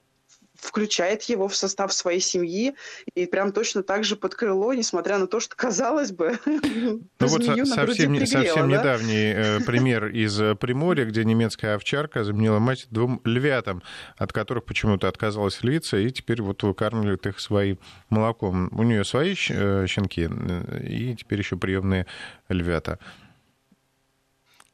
включает 0.58 1.22
его 1.24 1.48
в 1.48 1.56
состав 1.56 1.92
своей 1.92 2.20
семьи 2.20 2.74
и 3.14 3.26
прям 3.26 3.52
точно 3.52 3.82
так 3.82 4.04
же 4.04 4.16
под 4.16 4.34
крыло, 4.34 4.74
несмотря 4.74 5.18
на 5.18 5.26
то, 5.26 5.40
что, 5.40 5.54
казалось 5.56 6.12
бы, 6.12 6.38
ну 6.44 7.00
вот 7.20 7.44
совсем, 7.44 8.14
пригрела, 8.14 8.26
совсем 8.26 8.70
да? 8.70 8.78
недавний 8.78 9.32
э, 9.34 9.60
пример 9.60 10.06
из 10.06 10.40
э, 10.40 10.54
Приморья, 10.56 11.04
где 11.04 11.24
немецкая 11.24 11.76
овчарка 11.76 12.24
заменила 12.24 12.58
мать 12.58 12.86
двум 12.90 13.20
львятам, 13.24 13.82
от 14.16 14.32
которых 14.32 14.64
почему-то 14.64 15.08
отказалась 15.08 15.62
львица, 15.62 15.96
и 15.96 16.10
теперь 16.10 16.42
вот 16.42 16.62
выкармливают 16.62 17.26
их 17.26 17.38
своим 17.38 17.78
молоком. 18.10 18.68
У 18.72 18.82
нее 18.82 19.04
свои 19.04 19.34
э, 19.50 19.86
щенки, 19.86 20.28
э, 20.28 20.82
и 20.86 21.14
теперь 21.14 21.38
еще 21.38 21.56
приемные 21.56 22.06
львята. 22.48 22.98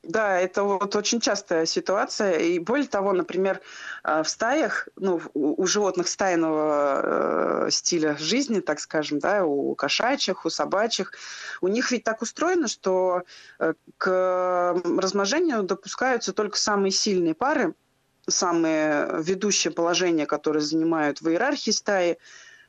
Да, 0.06 0.38
это 0.38 0.64
вот 0.64 0.94
очень 0.96 1.20
частая 1.20 1.66
ситуация. 1.66 2.38
И 2.38 2.58
более 2.58 2.88
того, 2.88 3.12
например, 3.12 3.60
э, 4.02 4.22
в 4.22 4.28
стаях, 4.28 4.88
ну, 4.96 5.20
у 5.34 5.66
животных 5.66 6.08
стайного 6.08 7.66
э, 7.66 7.70
стиля 7.70 8.16
жизни, 8.18 8.60
так 8.60 8.80
скажем, 8.80 9.18
да, 9.18 9.44
у 9.44 9.74
кошачьих, 9.74 10.44
у 10.44 10.50
собачьих, 10.50 11.12
у 11.60 11.68
них 11.68 11.90
ведь 11.90 12.04
так 12.04 12.22
устроено, 12.22 12.68
что 12.68 13.22
э, 13.58 13.74
к 13.98 14.82
размножению 14.84 15.62
допускаются 15.62 16.32
только 16.32 16.58
самые 16.58 16.90
сильные 16.90 17.34
пары, 17.34 17.74
самые 18.28 19.22
ведущие 19.22 19.72
положения, 19.72 20.26
которые 20.26 20.62
занимают 20.62 21.20
в 21.20 21.28
иерархии 21.28 21.70
стаи. 21.70 22.18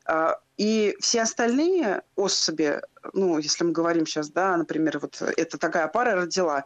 А 0.05 0.39
И 0.57 0.95
все 0.99 1.23
остальные 1.23 2.03
особи, 2.15 2.81
ну, 3.13 3.39
если 3.39 3.63
мы 3.63 3.71
говорим 3.71 4.05
сейчас, 4.05 4.29
да, 4.29 4.55
например, 4.55 4.99
вот 4.99 5.21
это 5.21 5.57
такая 5.57 5.87
пара 5.87 6.15
родила, 6.15 6.63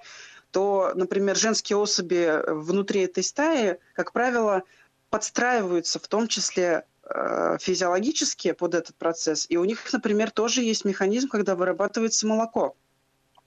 то, 0.52 0.92
например, 0.96 1.36
женские 1.36 1.78
особи 1.78 2.42
внутри 2.48 3.02
этой 3.02 3.24
стаи, 3.24 3.78
как 3.94 4.12
правило, 4.12 4.64
подстраиваются 5.10 6.00
в 6.00 6.08
том 6.08 6.28
числе 6.28 6.86
э, 7.04 7.58
физиологически 7.60 8.52
под 8.52 8.76
этот 8.76 8.96
процесс. 8.96 9.46
И 9.50 9.58
у 9.58 9.66
них, 9.66 9.92
например, 9.92 10.32
тоже 10.32 10.62
есть 10.62 10.86
механизм, 10.86 11.30
когда 11.30 11.56
вырабатывается 11.56 12.28
молоко 12.28 12.76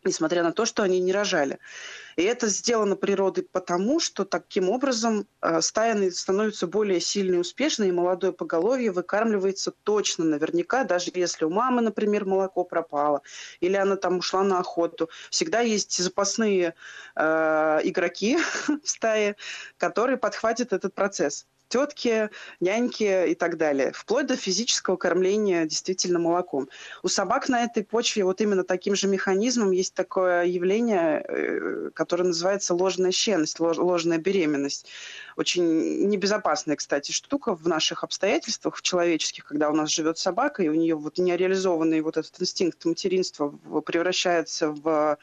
несмотря 0.04 0.42
на 0.42 0.52
то, 0.52 0.64
что 0.64 0.82
они 0.82 1.00
не 1.00 1.12
рожали. 1.12 1.58
И 2.16 2.22
это 2.22 2.48
сделано 2.48 2.96
природой 2.96 3.44
потому, 3.50 4.00
что 4.00 4.24
таким 4.24 4.68
образом 4.68 5.26
э, 5.40 5.60
стая 5.60 6.10
становится 6.10 6.66
более 6.66 7.00
сильной 7.00 7.36
и 7.36 7.40
успешной, 7.40 7.88
и 7.88 7.92
молодое 7.92 8.32
поголовье 8.32 8.92
выкармливается 8.92 9.72
точно, 9.82 10.24
наверняка, 10.24 10.84
даже 10.84 11.10
если 11.14 11.44
у 11.44 11.50
мамы, 11.50 11.80
например, 11.80 12.24
молоко 12.24 12.64
пропало, 12.64 13.22
или 13.60 13.76
она 13.76 13.96
там 13.96 14.18
ушла 14.18 14.42
на 14.42 14.58
охоту. 14.58 15.08
Всегда 15.30 15.60
есть 15.60 15.96
запасные 16.02 16.74
э, 17.16 17.80
игроки 17.84 18.38
в 18.82 18.88
стае, 18.88 19.36
которые 19.78 20.18
подхватят 20.18 20.72
этот 20.72 20.94
процесс 20.94 21.46
тетки, 21.72 22.28
няньки 22.60 23.30
и 23.30 23.34
так 23.34 23.56
далее, 23.56 23.92
вплоть 23.94 24.26
до 24.26 24.36
физического 24.36 24.96
кормления 24.96 25.64
действительно 25.64 26.18
молоком. 26.18 26.68
У 27.02 27.08
собак 27.08 27.48
на 27.48 27.64
этой 27.64 27.82
почве 27.82 28.24
вот 28.24 28.42
именно 28.42 28.62
таким 28.62 28.94
же 28.94 29.08
механизмом 29.08 29.70
есть 29.70 29.94
такое 29.94 30.44
явление, 30.44 31.24
э, 31.26 31.90
которое 31.94 32.24
называется 32.24 32.74
ложная 32.74 33.10
щенность, 33.10 33.58
ложная 33.58 34.18
беременность. 34.18 34.86
Очень 35.36 36.08
небезопасная, 36.08 36.76
кстати, 36.76 37.10
штука 37.10 37.54
в 37.56 37.66
наших 37.66 38.04
обстоятельствах, 38.04 38.76
в 38.76 38.82
человеческих, 38.82 39.46
когда 39.46 39.70
у 39.70 39.74
нас 39.74 39.90
живет 39.90 40.18
собака, 40.18 40.62
и 40.62 40.68
у 40.68 40.74
нее 40.74 40.94
вот 40.94 41.16
нереализованный 41.16 42.02
вот 42.02 42.18
этот 42.18 42.38
инстинкт 42.38 42.84
материнства 42.84 43.48
превращается 43.86 44.68
в 44.68 45.16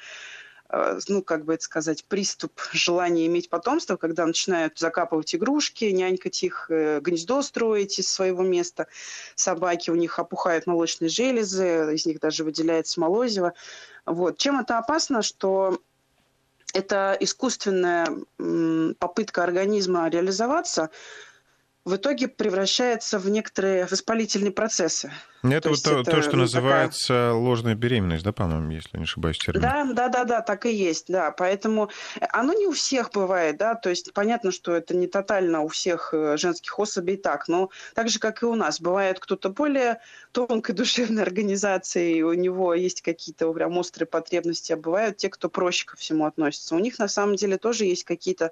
ну, 1.08 1.24
как 1.24 1.46
бы 1.46 1.56
это 1.56 1.64
сказать, 1.64 2.06
приступ 2.06 2.52
желания 2.72 3.26
иметь 3.26 3.50
потомство, 3.50 3.96
когда 3.98 4.26
начинают 4.26 4.78
закапывать 4.78 5.34
игрушки, 5.34 5.86
нянькать 5.86 6.44
их, 6.44 6.68
э, 6.70 7.00
гнездо 7.02 7.42
строить 7.42 7.98
из 8.00 8.10
своего 8.10 8.44
места. 8.44 8.88
Собаки, 9.36 9.90
у 9.90 9.96
них 9.96 10.20
опухают 10.20 10.68
молочные 10.68 11.10
железы, 11.10 11.96
из 11.96 12.06
них 12.06 12.20
даже 12.20 12.44
выделяется 12.44 13.00
молозиво. 13.00 13.54
Вот. 14.06 14.38
Чем 14.38 14.60
это 14.60 14.78
опасно, 14.78 15.22
что 15.22 15.82
это 16.74 17.18
искусственная 17.20 18.08
попытка 19.00 19.44
организма 19.44 20.08
реализоваться, 20.08 20.92
в 21.86 21.96
итоге 21.96 22.28
превращается 22.28 23.20
в 23.20 23.30
некоторые 23.30 23.86
воспалительные 23.86 24.52
процессы. 24.52 25.12
Это 25.42 25.62
то 25.62 25.70
вот 25.70 25.84
то, 25.84 26.00
это, 26.02 26.12
то, 26.12 26.22
что 26.22 26.34
ну, 26.34 26.42
называется 26.42 27.08
такая... 27.08 27.32
ложная 27.32 27.74
беременность, 27.74 28.26
да, 28.26 28.34
по-моему, 28.34 28.72
если 28.72 28.98
не 28.98 29.04
ошибаюсь 29.04 29.38
термин. 29.38 29.62
Да, 29.62 29.86
да, 29.94 30.10
да, 30.10 30.24
да, 30.26 30.42
так 30.42 30.66
и 30.66 30.74
есть, 30.74 31.06
да. 31.08 31.32
Поэтому 31.32 31.90
оно 32.20 32.52
не 32.54 32.68
у 32.68 32.74
всех 32.74 33.12
бывает, 33.12 33.58
да, 33.58 33.76
то 33.76 33.90
есть 33.90 34.12
понятно, 34.14 34.52
что 34.52 34.76
это 34.76 34.96
не 34.96 35.08
тотально 35.08 35.62
у 35.62 35.70
всех 35.70 36.14
э, 36.14 36.36
женских 36.36 36.78
особей 36.78 37.16
так, 37.16 37.48
но 37.48 37.70
так 37.96 38.10
же, 38.10 38.20
как 38.20 38.44
и 38.44 38.46
у 38.46 38.56
нас, 38.56 38.82
бывает 38.82 39.20
кто-то 39.22 39.50
более 39.50 40.02
тонкой 40.34 40.74
душевной 40.76 41.24
организации, 41.24 42.22
у 42.22 42.34
него 42.34 42.74
есть 42.74 43.02
какие-то 43.02 43.52
прям 43.54 43.78
острые 43.78 44.08
потребности, 44.08 44.74
а 44.74 44.78
бывают 44.78 45.16
те, 45.16 45.30
кто 45.30 45.50
проще 45.50 45.86
ко 45.86 45.96
всему 45.96 46.26
относится. 46.26 46.76
У 46.76 46.80
них 46.80 47.00
на 47.00 47.08
самом 47.08 47.38
деле 47.38 47.58
тоже 47.58 47.86
есть 47.86 48.04
какие-то 48.04 48.48
Э, 48.48 48.52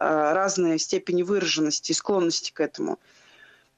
разные 0.00 0.78
степени 0.78 1.22
выраженности 1.22 1.92
и 1.92 1.94
склонности 1.94 2.52
к 2.52 2.60
этому. 2.60 2.98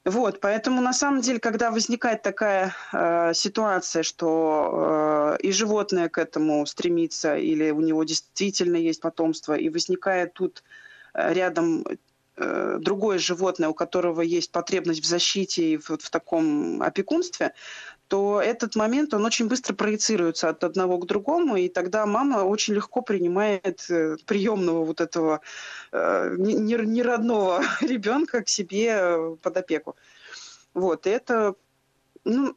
Вот, 0.05 0.41
поэтому 0.41 0.83
на 0.83 0.93
самом 0.93 1.21
деле, 1.21 1.39
когда 1.39 1.71
возникает 1.71 2.23
такая 2.23 2.75
э, 2.93 3.33
ситуация, 3.35 4.03
что 4.03 5.37
э, 5.41 5.43
и 5.43 5.53
животное 5.53 6.09
к 6.09 6.19
этому 6.19 6.67
стремится, 6.67 7.37
или 7.37 7.71
у 7.71 7.81
него 7.81 8.03
действительно 8.03 8.77
есть 8.77 9.01
потомство, 9.01 9.55
и 9.55 9.69
возникает 9.69 10.33
тут 10.33 10.65
э, 11.15 11.33
рядом 11.33 11.87
э, 12.37 12.79
другое 12.81 13.19
животное, 13.19 13.69
у 13.69 13.75
которого 13.75 14.23
есть 14.23 14.51
потребность 14.51 15.03
в 15.03 15.07
защите 15.07 15.75
и 15.75 15.77
в, 15.77 15.91
в 15.91 16.11
таком 16.11 16.83
опекунстве, 16.83 17.53
то 18.13 18.43
этот 18.43 18.77
момент, 18.77 19.15
он 19.15 19.25
очень 19.25 19.49
быстро 19.49 19.73
проецируется 19.73 20.51
от 20.51 20.65
одного 20.65 20.99
к 20.99 21.07
другому, 21.07 21.57
и 21.57 21.71
тогда 21.71 22.05
мама 22.05 22.45
очень 22.45 22.75
легко 22.75 23.01
принимает 23.01 23.87
э, 23.89 24.17
приемного 24.27 24.85
вот 24.85 25.01
этого 25.01 25.41
э, 25.93 26.35
неродного 26.37 27.65
ребенка 27.81 28.43
к 28.43 28.51
себе 28.51 29.35
под 29.41 29.57
опеку. 29.57 29.97
Вот, 30.75 31.07
и 31.07 31.11
это, 31.11 31.55
ну, 32.25 32.55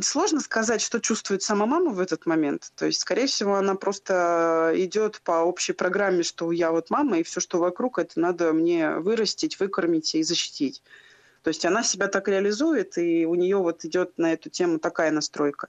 сложно 0.00 0.40
сказать, 0.40 0.80
что 0.80 1.00
чувствует 1.00 1.42
сама 1.42 1.66
мама 1.66 1.90
в 1.90 2.00
этот 2.00 2.24
момент. 2.24 2.72
То 2.74 2.86
есть, 2.86 3.00
скорее 3.00 3.26
всего, 3.26 3.56
она 3.56 3.74
просто 3.74 4.72
идет 4.74 5.20
по 5.20 5.42
общей 5.42 5.74
программе, 5.74 6.22
что 6.22 6.50
я 6.50 6.70
вот 6.70 6.88
мама, 6.88 7.18
и 7.18 7.24
все, 7.24 7.40
что 7.40 7.58
вокруг, 7.58 7.98
это 7.98 8.18
надо 8.18 8.54
мне 8.54 8.92
вырастить, 8.92 9.60
выкормить 9.60 10.14
и 10.14 10.22
защитить. 10.22 10.82
То 11.42 11.48
есть 11.48 11.64
она 11.64 11.82
себя 11.82 12.08
так 12.08 12.28
реализует, 12.28 12.96
и 12.98 13.26
у 13.26 13.34
нее 13.34 13.56
вот 13.56 13.84
идет 13.84 14.16
на 14.18 14.32
эту 14.32 14.48
тему 14.48 14.78
такая 14.78 15.10
настройка. 15.10 15.68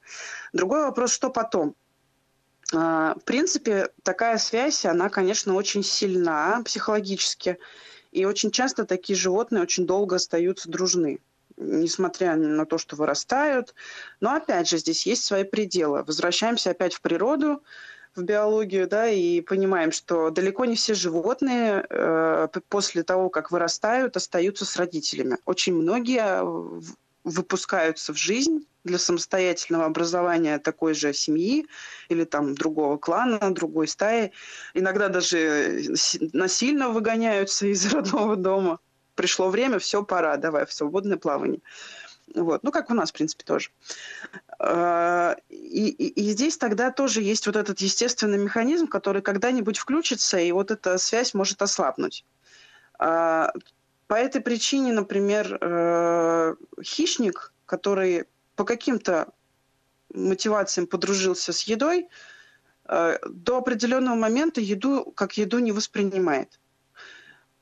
Другой 0.54 0.84
вопрос, 0.84 1.12
что 1.12 1.30
потом? 1.30 1.76
А, 2.74 3.16
в 3.16 3.24
принципе, 3.24 3.90
такая 4.04 4.38
связь, 4.38 4.86
она, 4.86 5.10
конечно, 5.10 5.56
очень 5.56 5.84
сильна 5.84 6.62
психологически. 6.64 7.58
И 8.12 8.26
очень 8.26 8.52
часто 8.52 8.86
такие 8.86 9.18
животные 9.18 9.64
очень 9.64 9.86
долго 9.86 10.18
остаются 10.18 10.70
дружны 10.70 11.20
несмотря 11.56 12.36
на 12.36 12.66
то, 12.66 12.78
что 12.78 12.96
вырастают. 12.96 13.76
Но 14.20 14.34
опять 14.34 14.68
же, 14.68 14.78
здесь 14.78 15.06
есть 15.06 15.24
свои 15.24 15.44
пределы. 15.44 16.04
Возвращаемся 16.04 16.72
опять 16.72 16.96
в 16.96 17.02
природу 17.02 17.64
в 18.16 18.24
биологию, 18.24 18.88
да, 18.88 19.10
и 19.10 19.42
понимаем, 19.42 19.92
что 19.92 20.30
далеко 20.30 20.66
не 20.66 20.76
все 20.76 20.94
животные 20.94 21.86
э, 21.90 22.48
после 22.70 23.04
того, 23.04 23.30
как 23.30 23.52
вырастают, 23.52 24.16
остаются 24.18 24.66
с 24.66 24.76
родителями. 24.78 25.38
Очень 25.46 25.76
многие 25.76 26.44
выпускаются 27.24 28.14
в 28.14 28.18
жизнь 28.18 28.68
для 28.84 29.00
самостоятельного 29.00 29.86
образования 29.86 30.60
такой 30.60 30.94
же 30.94 31.14
семьи 31.14 31.66
или 32.10 32.26
там 32.26 32.54
другого 32.54 32.98
клана, 32.98 33.54
другой 33.54 33.88
стаи. 33.88 34.32
Иногда 34.74 35.08
даже 35.08 35.82
насильно 36.34 36.90
выгоняются 36.90 37.68
из 37.68 37.86
родного 37.94 38.36
дома. 38.36 38.80
Пришло 39.16 39.50
время, 39.50 39.80
все, 39.80 40.04
пора, 40.04 40.38
давай 40.38 40.66
в 40.66 40.74
свободное 40.74 41.18
плавание. 41.18 41.62
Вот. 42.36 42.64
Ну, 42.64 42.72
как 42.72 42.90
у 42.90 42.94
нас, 42.94 43.12
в 43.12 43.14
принципе, 43.14 43.44
тоже. 43.44 43.70
А, 44.60 45.36
и, 45.50 45.88
и, 45.90 46.08
и 46.08 46.32
здесь 46.32 46.58
тогда 46.58 46.92
тоже 46.92 47.22
есть 47.22 47.46
вот 47.48 47.56
этот 47.56 47.80
естественный 47.80 48.38
механизм, 48.38 48.88
который 48.88 49.22
когда-нибудь 49.22 49.78
включится, 49.78 50.40
и 50.40 50.52
вот 50.52 50.72
эта 50.72 50.98
связь 50.98 51.34
может 51.34 51.62
ослабнуть. 51.62 52.26
А, 52.98 53.52
по 54.08 54.16
этой 54.16 54.42
причине, 54.42 54.94
например, 54.94 55.58
э, 55.60 56.56
хищник, 56.84 57.54
который 57.66 58.26
по 58.56 58.64
каким-то 58.64 59.34
мотивациям 60.14 60.88
подружился 60.88 61.52
с 61.52 61.62
едой, 61.64 62.10
э, 62.86 63.18
до 63.28 63.58
определенного 63.58 64.16
момента 64.16 64.62
еду 64.62 65.12
как 65.16 65.38
еду 65.38 65.60
не 65.60 65.72
воспринимает. 65.72 66.60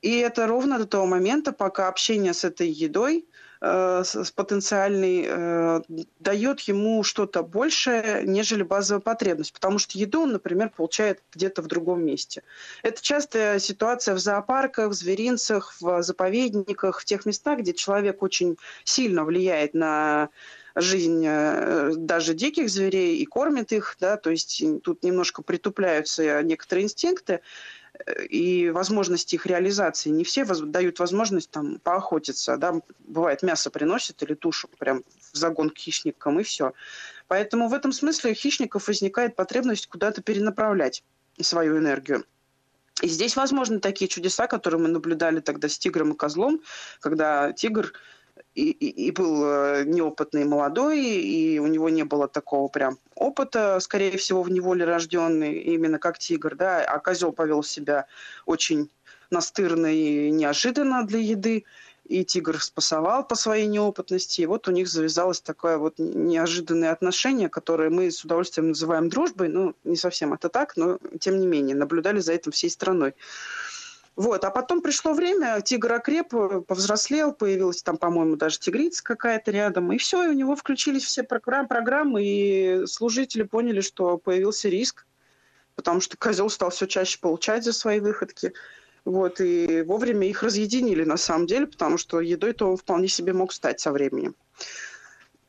И 0.01 0.17
это 0.17 0.47
ровно 0.47 0.79
до 0.79 0.85
того 0.85 1.05
момента, 1.05 1.51
пока 1.51 1.87
общение 1.87 2.33
с 2.33 2.43
этой 2.43 2.69
едой 2.69 3.27
э, 3.61 4.03
с 4.03 4.31
потенциальной 4.31 5.25
э, 5.27 5.81
дает 6.19 6.59
ему 6.61 7.03
что-то 7.03 7.43
большее, 7.43 8.23
нежели 8.25 8.63
базовая 8.63 9.01
потребность. 9.01 9.53
Потому 9.53 9.77
что 9.77 9.97
еду 9.97 10.21
он, 10.21 10.33
например, 10.33 10.69
получает 10.75 11.21
где-то 11.33 11.61
в 11.61 11.67
другом 11.67 12.03
месте. 12.03 12.43
Это 12.83 13.01
частая 13.01 13.59
ситуация 13.59 14.15
в 14.15 14.19
зоопарках, 14.19 14.89
в 14.89 14.93
зверинцах, 14.93 15.75
в 15.79 16.01
заповедниках, 16.03 16.99
в 16.99 17.05
тех 17.05 17.25
местах, 17.25 17.59
где 17.59 17.73
человек 17.73 18.21
очень 18.23 18.57
сильно 18.83 19.23
влияет 19.23 19.73
на 19.73 20.29
жизнь 20.75 21.23
э, 21.25 21.93
даже 21.95 22.33
диких 22.33 22.69
зверей 22.69 23.17
и 23.17 23.25
кормит 23.25 23.71
их, 23.71 23.97
да, 23.99 24.17
то 24.17 24.29
есть 24.29 24.63
тут 24.83 25.03
немножко 25.03 25.41
притупляются 25.41 26.41
некоторые 26.43 26.85
инстинкты, 26.85 27.41
и 28.29 28.69
возможности 28.69 29.35
их 29.35 29.45
реализации. 29.45 30.09
Не 30.09 30.23
все 30.23 30.45
дают 30.45 30.99
возможность 30.99 31.49
там 31.49 31.79
поохотиться. 31.79 32.57
Да? 32.57 32.81
Бывает, 32.99 33.43
мясо 33.43 33.69
приносят 33.69 34.21
или 34.23 34.33
тушу 34.33 34.67
прям 34.79 35.03
в 35.31 35.37
загон 35.37 35.69
к 35.69 35.77
хищникам, 35.77 36.39
и 36.39 36.43
все. 36.43 36.73
Поэтому 37.27 37.67
в 37.67 37.73
этом 37.73 37.91
смысле 37.91 38.31
у 38.31 38.33
хищников 38.33 38.87
возникает 38.87 39.35
потребность 39.35 39.87
куда-то 39.87 40.21
перенаправлять 40.21 41.03
свою 41.39 41.77
энергию. 41.77 42.25
И 43.01 43.07
здесь 43.07 43.35
возможны 43.35 43.79
такие 43.79 44.07
чудеса, 44.07 44.47
которые 44.47 44.79
мы 44.81 44.87
наблюдали 44.87 45.39
тогда 45.39 45.67
с 45.69 45.77
тигром 45.77 46.13
и 46.13 46.17
козлом, 46.17 46.61
когда 46.99 47.51
тигр 47.51 47.93
и, 48.55 48.69
и, 48.71 49.11
был 49.11 49.43
э, 49.45 49.83
неопытный 49.85 50.43
молодой, 50.45 50.99
и 50.99 51.59
у 51.59 51.67
него 51.67 51.89
не 51.89 52.03
было 52.03 52.27
такого 52.27 52.67
прям 52.67 52.97
опыта, 53.15 53.79
скорее 53.79 54.17
всего, 54.17 54.43
в 54.43 54.51
неволе 54.51 54.85
рожденный, 54.85 55.59
именно 55.59 55.99
как 55.99 56.19
тигр, 56.19 56.55
да, 56.55 56.83
а 56.83 56.99
козел 56.99 57.31
повел 57.31 57.63
себя 57.63 58.05
очень 58.45 58.89
настырно 59.29 59.87
и 59.87 60.31
неожиданно 60.31 61.05
для 61.05 61.19
еды. 61.19 61.63
и 62.11 62.25
тигр 62.25 62.61
спасовал 62.61 63.25
по 63.25 63.35
своей 63.35 63.67
неопытности, 63.67 64.41
и 64.41 64.45
вот 64.45 64.67
у 64.67 64.71
них 64.71 64.87
завязалось 64.89 65.39
такое 65.39 65.77
вот 65.77 65.93
неожиданное 65.97 66.91
отношение, 66.91 67.47
которое 67.47 67.89
мы 67.89 68.11
с 68.11 68.25
удовольствием 68.25 68.69
называем 68.69 69.07
дружбой, 69.07 69.47
ну, 69.47 69.75
не 69.85 69.95
совсем 69.95 70.33
это 70.33 70.49
так, 70.49 70.75
но 70.75 70.99
тем 71.19 71.39
не 71.39 71.47
менее, 71.47 71.75
наблюдали 71.75 72.19
за 72.19 72.33
этим 72.33 72.51
всей 72.51 72.69
страной. 72.69 73.13
Вот, 74.15 74.43
а 74.43 74.51
потом 74.51 74.81
пришло 74.81 75.13
время, 75.13 75.61
тигр 75.61 75.93
окреп, 75.93 76.29
повзрослел, 76.67 77.33
появилась 77.33 77.81
там, 77.81 77.97
по-моему, 77.97 78.35
даже 78.35 78.59
тигрица 78.59 79.03
какая-то 79.03 79.51
рядом, 79.51 79.91
и 79.93 79.97
все, 79.97 80.25
и 80.25 80.27
у 80.27 80.33
него 80.33 80.55
включились 80.55 81.05
все 81.05 81.23
программы, 81.23 81.67
программы, 81.67 82.23
и 82.23 82.85
служители 82.87 83.43
поняли, 83.43 83.79
что 83.79 84.17
появился 84.17 84.67
риск, 84.67 85.05
потому 85.75 86.01
что 86.01 86.17
козел 86.17 86.49
стал 86.49 86.71
все 86.71 86.87
чаще 86.87 87.19
получать 87.19 87.63
за 87.63 87.71
свои 87.73 87.99
выходки. 87.99 88.53
Вот, 89.05 89.39
и 89.39 89.81
вовремя 89.81 90.27
их 90.27 90.43
разъединили 90.43 91.03
на 91.03 91.17
самом 91.17 91.47
деле, 91.47 91.65
потому 91.65 91.97
что 91.97 92.19
едой-то 92.19 92.69
он 92.69 92.77
вполне 92.77 93.07
себе 93.07 93.33
мог 93.33 93.53
стать 93.53 93.79
со 93.79 93.91
временем. 93.91 94.35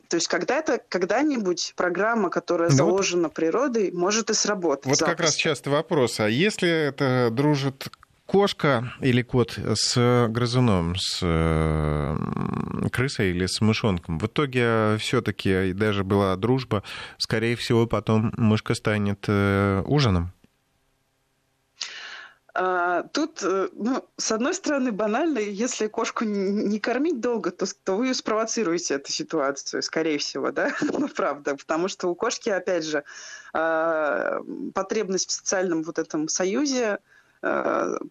То 0.09 0.17
есть 0.17 0.29
когда-то, 0.29 0.81
когда-нибудь 0.89 1.73
программа, 1.75 2.31
которая 2.31 2.71
ну, 2.71 2.77
заложена 2.77 3.25
вот, 3.25 3.35
природой, 3.35 3.91
может 3.93 4.31
и 4.31 4.35
сработать. 4.35 4.87
Вот 4.87 4.99
запросто. 4.99 5.17
как 5.17 5.27
раз 5.27 5.35
часто 5.35 5.71
вопрос, 5.71 6.21
а 6.21 6.29
если 6.29 6.69
это 6.69 7.31
дружит 7.31 7.89
кошка 8.33 8.95
или 9.01 9.21
кот 9.21 9.59
с 9.59 10.27
грызуном, 10.29 10.97
с 10.97 11.19
крысой 12.91 13.31
или 13.31 13.45
с 13.45 13.61
мышонком. 13.61 14.19
В 14.19 14.27
итоге 14.27 14.97
все-таки 14.99 15.75
даже 15.75 16.03
была 16.03 16.35
дружба. 16.37 16.83
Скорее 17.19 17.57
всего, 17.57 17.87
потом 17.87 18.33
мышка 18.39 18.75
станет 18.75 19.27
э, 19.29 19.83
ужином. 19.85 20.33
А, 22.55 23.03
тут, 23.03 23.43
э, 23.43 23.69
ну, 23.73 24.03
с 24.17 24.33
одной 24.33 24.55
стороны, 24.55 24.93
банально, 24.93 25.39
если 25.39 25.87
кошку 25.87 26.25
не 26.25 26.79
кормить 26.81 27.21
долго, 27.21 27.51
то, 27.51 27.67
то 27.85 27.97
вы 27.97 28.15
спровоцируете 28.15 28.95
эту 28.95 29.13
ситуацию, 29.13 29.83
скорее 29.83 30.17
всего, 30.17 30.53
да, 30.53 30.71
ну, 30.81 31.09
правда, 31.09 31.55
потому 31.55 31.89
что 31.89 32.09
у 32.09 32.15
кошки, 32.15 32.49
опять 32.49 32.85
же, 32.87 33.05
а, 33.53 34.41
потребность 34.75 35.29
в 35.29 35.33
социальном 35.33 35.83
вот 35.83 35.99
этом 35.99 36.29
союзе 36.29 36.99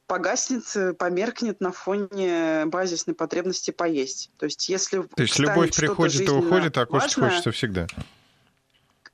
погаснет, 0.08 0.98
померкнет 0.98 1.62
на 1.62 1.72
фоне 1.72 2.66
базисной 2.66 3.16
потребности 3.16 3.72
поесть. 3.72 4.30
То 4.38 4.46
есть, 4.46 4.68
если 4.68 5.02
То 5.02 5.22
есть 5.22 5.40
любовь 5.40 5.74
приходит 5.76 6.22
и 6.22 6.30
уходит, 6.30 6.78
а 6.78 6.86
кошке 6.86 7.22
хочется 7.22 7.52
всегда. 7.52 7.88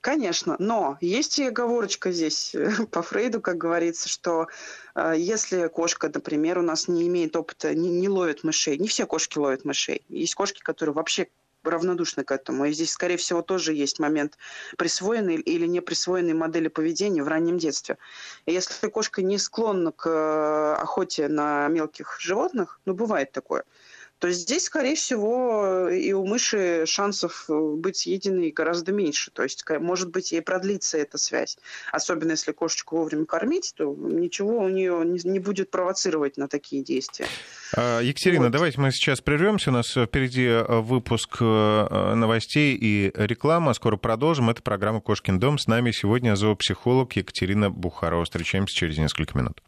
Конечно, 0.08 0.56
но 0.58 0.98
есть 1.02 1.38
и 1.38 1.48
оговорочка 1.48 2.12
здесь 2.12 2.56
по 2.92 3.02
Фрейду, 3.02 3.42
как 3.42 3.58
говорится, 3.58 4.08
что 4.08 4.48
э, 4.96 5.16
если 5.18 5.68
кошка, 5.68 6.10
например, 6.14 6.60
у 6.60 6.62
нас 6.62 6.88
не 6.88 7.08
имеет 7.08 7.36
опыта, 7.36 7.76
не, 7.76 7.90
не 7.90 8.08
ловит 8.08 8.44
мышей, 8.46 8.78
не 8.78 8.88
все 8.88 9.06
кошки 9.06 9.38
ловят 9.38 9.66
мышей. 9.66 10.04
Есть 10.08 10.36
кошки, 10.36 10.62
которые 10.62 10.94
вообще 10.94 11.28
равнодушны 11.70 12.24
к 12.24 12.32
этому. 12.32 12.66
И 12.66 12.72
здесь, 12.72 12.92
скорее 12.92 13.18
всего, 13.18 13.42
тоже 13.42 13.74
есть 13.74 14.00
момент 14.00 14.38
присвоенной 14.78 15.36
или 15.36 15.66
не 15.68 15.82
присвоенной 15.82 16.34
модели 16.34 16.68
поведения 16.68 17.24
в 17.24 17.28
раннем 17.28 17.58
детстве. 17.58 17.98
И 18.46 18.54
если 18.54 18.88
кошка 18.88 19.22
не 19.22 19.38
склонна 19.38 19.92
к 19.92 20.08
э, 20.08 20.82
охоте 20.82 21.28
на 21.28 21.68
мелких 21.68 22.18
животных, 22.20 22.80
ну, 22.86 22.94
бывает 22.94 23.32
такое– 23.32 23.64
то 24.20 24.32
здесь, 24.32 24.66
скорее 24.66 24.96
всего, 24.96 25.90
и 25.90 26.12
у 26.12 26.26
мыши 26.26 26.86
шансов 26.88 27.46
э, 27.50 27.54
быть 27.54 27.98
съеденной 27.98 28.52
гораздо 28.52 28.92
меньше. 28.92 29.30
То 29.32 29.44
есть, 29.44 29.64
может 29.80 30.10
быть, 30.10 30.32
ей 30.32 30.42
продлится 30.42 30.98
эта 30.98 31.20
связь. 31.20 31.58
Особенно 31.92 32.32
если 32.32 32.52
кошечку 32.52 32.98
вовремя 32.98 33.26
кормить, 33.26 33.74
то 33.76 33.94
ничего 33.96 34.58
у 34.58 34.70
нее 34.70 35.04
не, 35.06 35.40
будет 35.40 35.70
провоцировать 35.70 36.38
на 36.38 36.48
такие 36.48 36.84
действия. 36.84 37.28
А, 37.76 38.00
Екатерина, 38.02 38.46
вот. 38.46 38.54
давайте 38.54 38.82
мы 38.82 38.92
сейчас 38.92 39.22
прервемся. 39.22 39.70
У 39.70 39.74
нас 39.74 39.92
впереди 39.92 40.46
э, 40.46 40.64
выпуск 40.82 41.38
э, 41.40 42.14
новостей 42.16 42.76
и 42.76 43.12
реклама. 43.14 43.74
Скоро 43.74 43.98
продолжим. 43.98 44.50
Это 44.50 44.64
программа 44.64 45.00
«Кошкин 45.00 45.40
дом». 45.40 45.60
С 45.60 45.68
нами 45.68 45.92
сегодня 45.92 46.36
зоопсихолог 46.36 47.16
Екатерина 47.16 47.70
Бухарова. 47.70 48.26
Встречаемся 48.26 48.76
через 48.76 48.98
несколько 48.98 49.38
минут. 49.38 49.62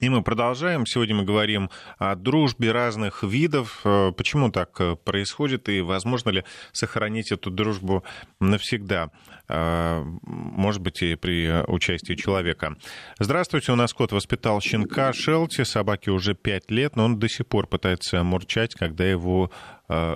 И 0.00 0.08
мы 0.08 0.22
продолжаем. 0.22 0.86
Сегодня 0.86 1.14
мы 1.14 1.24
говорим 1.24 1.70
о 1.98 2.16
дружбе 2.16 2.72
разных 2.72 3.22
видов. 3.22 3.80
Э, 3.84 4.10
почему 4.10 4.50
так 4.50 4.70
э, 4.80 4.96
происходит 4.96 5.68
и 5.68 5.80
возможно 5.82 6.30
ли 6.30 6.44
сохранить 6.72 7.30
эту 7.30 7.52
дружбу 7.52 8.02
навсегда? 8.40 9.10
Э, 9.48 10.02
может 10.24 10.82
быть, 10.82 11.00
и 11.02 11.14
при 11.14 11.48
участии 11.68 12.14
человека. 12.14 12.76
Здравствуйте, 13.20 13.70
у 13.70 13.76
нас 13.76 13.92
кот 13.92 14.10
воспитал 14.10 14.60
щенка 14.60 15.12
Шелти. 15.12 15.62
Собаке 15.62 16.10
уже 16.10 16.34
пять 16.34 16.72
лет, 16.72 16.96
но 16.96 17.04
он 17.04 17.20
до 17.20 17.28
сих 17.28 17.46
пор 17.46 17.68
пытается 17.68 18.24
мурчать, 18.24 18.74
когда 18.74 19.04
его 19.04 19.52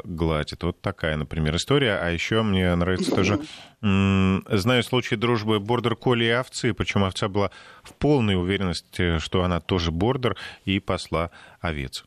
гладит. 0.05 0.63
Вот 0.63 0.81
такая, 0.81 1.17
например, 1.17 1.57
история. 1.57 1.99
А 1.99 2.11
еще 2.11 2.43
мне 2.43 2.75
нравится 2.75 3.15
тоже... 3.15 3.41
Знаю 3.81 4.83
случай 4.83 5.17
дружбы 5.17 5.61
бордер 5.61 5.95
колли 5.95 6.25
и 6.25 6.31
овцы, 6.31 6.75
причем 6.75 7.05
овца 7.05 7.29
была 7.29 7.51
в 7.83 7.95
полной 7.95 8.35
уверенности, 8.35 9.19
что 9.19 9.45
она 9.45 9.61
тоже 9.61 9.93
бордер, 9.93 10.37
и 10.65 10.81
посла 10.81 11.31
овец. 11.61 12.05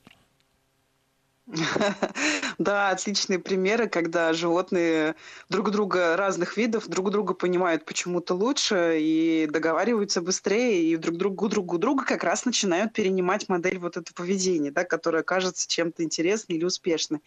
Да, 2.59 2.89
отличные 2.89 3.39
примеры, 3.39 3.87
когда 3.89 4.31
животные 4.33 5.15
друг 5.49 5.71
друга 5.71 6.15
разных 6.15 6.55
видов 6.57 6.87
друг 6.87 7.09
друга 7.11 7.33
понимают 7.33 7.85
почему-то 7.85 8.35
лучше 8.35 8.97
и 8.99 9.47
договариваются 9.51 10.21
быстрее, 10.21 10.83
и 10.83 10.95
друг 10.97 11.17
другу 11.17 11.49
другу 11.49 11.77
друга 11.77 12.05
как 12.05 12.23
раз 12.23 12.45
начинают 12.45 12.93
перенимать 12.93 13.49
модель 13.49 13.79
вот 13.79 13.97
этого 13.97 14.13
поведения, 14.15 14.71
да, 14.71 14.83
которая 14.83 15.23
кажется 15.23 15.67
чем-то 15.67 16.03
интересной 16.03 16.57
или 16.57 16.65
успешной. 16.65 17.21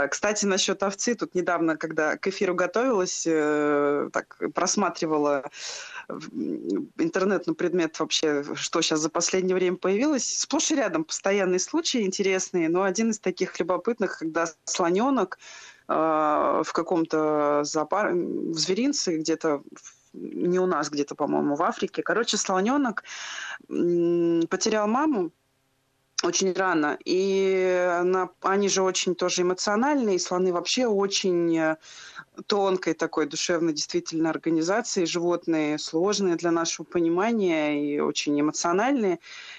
А, 0.00 0.08
кстати, 0.08 0.46
насчет 0.46 0.82
овцы, 0.82 1.14
тут 1.14 1.34
недавно, 1.34 1.76
когда 1.76 2.16
к 2.16 2.26
эфиру 2.26 2.54
готовилась, 2.54 3.24
э, 3.26 4.08
так 4.12 4.38
просматривала 4.54 5.50
интернет 6.96 7.46
на 7.46 7.54
предмет 7.54 8.00
вообще, 8.00 8.44
что 8.54 8.80
сейчас 8.80 9.00
за 9.00 9.10
последнее 9.10 9.54
время 9.54 9.76
появилось. 9.76 10.40
Сплошь 10.40 10.70
и 10.70 10.76
рядом 10.76 11.04
постоянные 11.04 11.58
случаи 11.58 12.02
интересные, 12.02 12.68
но 12.68 12.82
один 12.82 13.10
из 13.10 13.20
таких 13.20 13.60
любопытных, 13.60 14.18
когда 14.18 14.46
слоненок 14.64 15.38
э, 15.88 15.92
в 15.92 16.72
каком-то 16.72 17.62
зоопар... 17.64 18.12
в 18.14 18.58
зверинце 18.58 19.18
где-то 19.18 19.62
не 20.12 20.58
у 20.58 20.66
нас 20.66 20.90
где-то, 20.90 21.14
по-моему, 21.14 21.56
в 21.56 21.62
Африке. 21.62 22.02
Короче, 22.02 22.36
слоненок 22.36 23.04
потерял 23.68 24.88
маму, 24.88 25.30
очень 26.22 26.52
рано. 26.52 26.98
И 27.04 27.88
она, 28.00 28.30
они 28.42 28.68
же 28.68 28.82
очень 28.82 29.14
тоже 29.14 29.42
эмоциональные, 29.42 30.16
и 30.16 30.18
слоны 30.18 30.52
вообще 30.52 30.86
очень 30.86 31.56
э, 31.56 31.76
тонкой 32.46 32.94
такой 32.94 33.26
душевной 33.26 33.72
действительно 33.72 34.30
организации, 34.30 35.04
животные 35.04 35.78
сложные 35.78 36.36
для 36.36 36.50
нашего 36.50 36.84
понимания 36.84 37.94
и 37.94 38.00
очень 38.00 38.40
эмоциональные. 38.40 39.18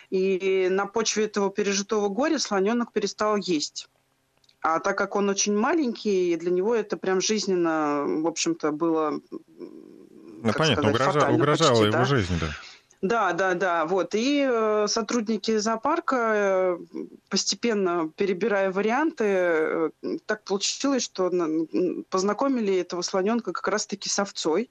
И 0.10 0.68
на 0.70 0.86
почве 0.86 1.26
этого 1.26 1.50
пережитого 1.50 2.10
горя 2.10 2.38
слоненок 2.38 2.92
перестал 2.92 3.38
есть. 3.38 3.90
А 4.62 4.80
так 4.80 4.98
как 4.98 5.16
он 5.16 5.28
очень 5.30 5.58
маленький, 5.58 6.36
для 6.36 6.52
него 6.52 6.76
это 6.76 6.96
прям 6.96 7.20
жизненно, 7.20 8.06
в 8.06 8.28
общем-то, 8.28 8.72
было... 8.72 9.20
Ну, 10.44 10.54
понятно, 10.54 10.94
сказать, 10.94 10.96
угрожало, 10.96 11.34
угрожало 11.34 11.70
почти, 11.70 11.86
его 11.86 11.92
да? 11.92 12.06
жизни, 12.06 12.38
да. 12.40 12.48
Да, 13.02 13.34
да, 13.34 13.56
да. 13.56 13.86
Вот. 13.86 14.14
И 14.14 14.48
э, 14.48 14.86
сотрудники 14.88 15.58
зоопарка, 15.58 16.16
э, 16.18 16.78
постепенно 17.30 18.12
перебирая 18.16 18.72
варианты, 18.72 19.24
э, 19.26 19.90
так 20.28 20.44
получилось, 20.44 21.04
что 21.04 21.32
познакомили 22.10 22.78
этого 22.78 23.02
слоненка 23.02 23.54
как 23.54 23.68
раз-таки 23.68 24.08
с 24.08 24.20
овцой 24.20 24.70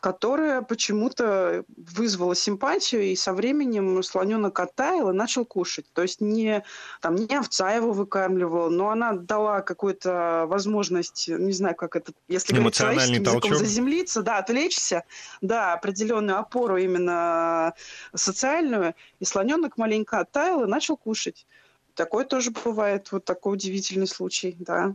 которая 0.00 0.62
почему-то 0.62 1.64
вызвала 1.76 2.34
симпатию, 2.34 3.02
и 3.02 3.16
со 3.16 3.32
временем 3.32 4.02
слоненок 4.02 4.58
оттаял 4.58 5.10
и 5.10 5.12
начал 5.12 5.44
кушать. 5.44 5.86
То 5.92 6.02
есть 6.02 6.20
не, 6.20 6.64
там, 7.00 7.14
не 7.16 7.34
овца 7.36 7.72
его 7.72 7.92
выкармливала, 7.92 8.68
но 8.68 8.90
она 8.90 9.12
дала 9.12 9.60
какую-то 9.60 10.44
возможность, 10.48 11.28
не 11.28 11.52
знаю, 11.52 11.74
как 11.74 11.96
это, 11.96 12.12
если 12.28 12.54
говорить 12.54 12.74
человеческим 12.74 13.22
языком, 13.22 13.54
заземлиться, 13.54 14.22
да, 14.22 14.38
отвлечься, 14.38 15.04
да, 15.40 15.72
определенную 15.72 16.38
опору 16.38 16.76
именно 16.76 17.74
социальную, 18.14 18.94
и 19.20 19.24
слоненок 19.24 19.78
маленько 19.78 20.20
оттаял 20.20 20.64
и 20.64 20.66
начал 20.66 20.96
кушать. 20.96 21.46
Такое 21.94 22.24
тоже 22.26 22.50
бывает, 22.50 23.10
вот 23.10 23.24
такой 23.24 23.54
удивительный 23.54 24.06
случай, 24.06 24.54
да. 24.58 24.94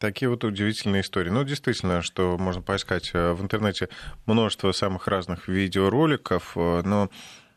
Такие 0.00 0.30
вот 0.30 0.44
удивительные 0.44 1.02
истории. 1.02 1.28
Ну, 1.28 1.44
действительно, 1.44 2.00
что 2.00 2.38
можно 2.38 2.62
поискать 2.62 3.10
э, 3.12 3.32
в 3.32 3.42
интернете 3.42 3.90
множество 4.24 4.72
самых 4.72 5.06
разных 5.06 5.46
видеороликов, 5.46 6.56
э, 6.56 6.82
но 6.82 7.10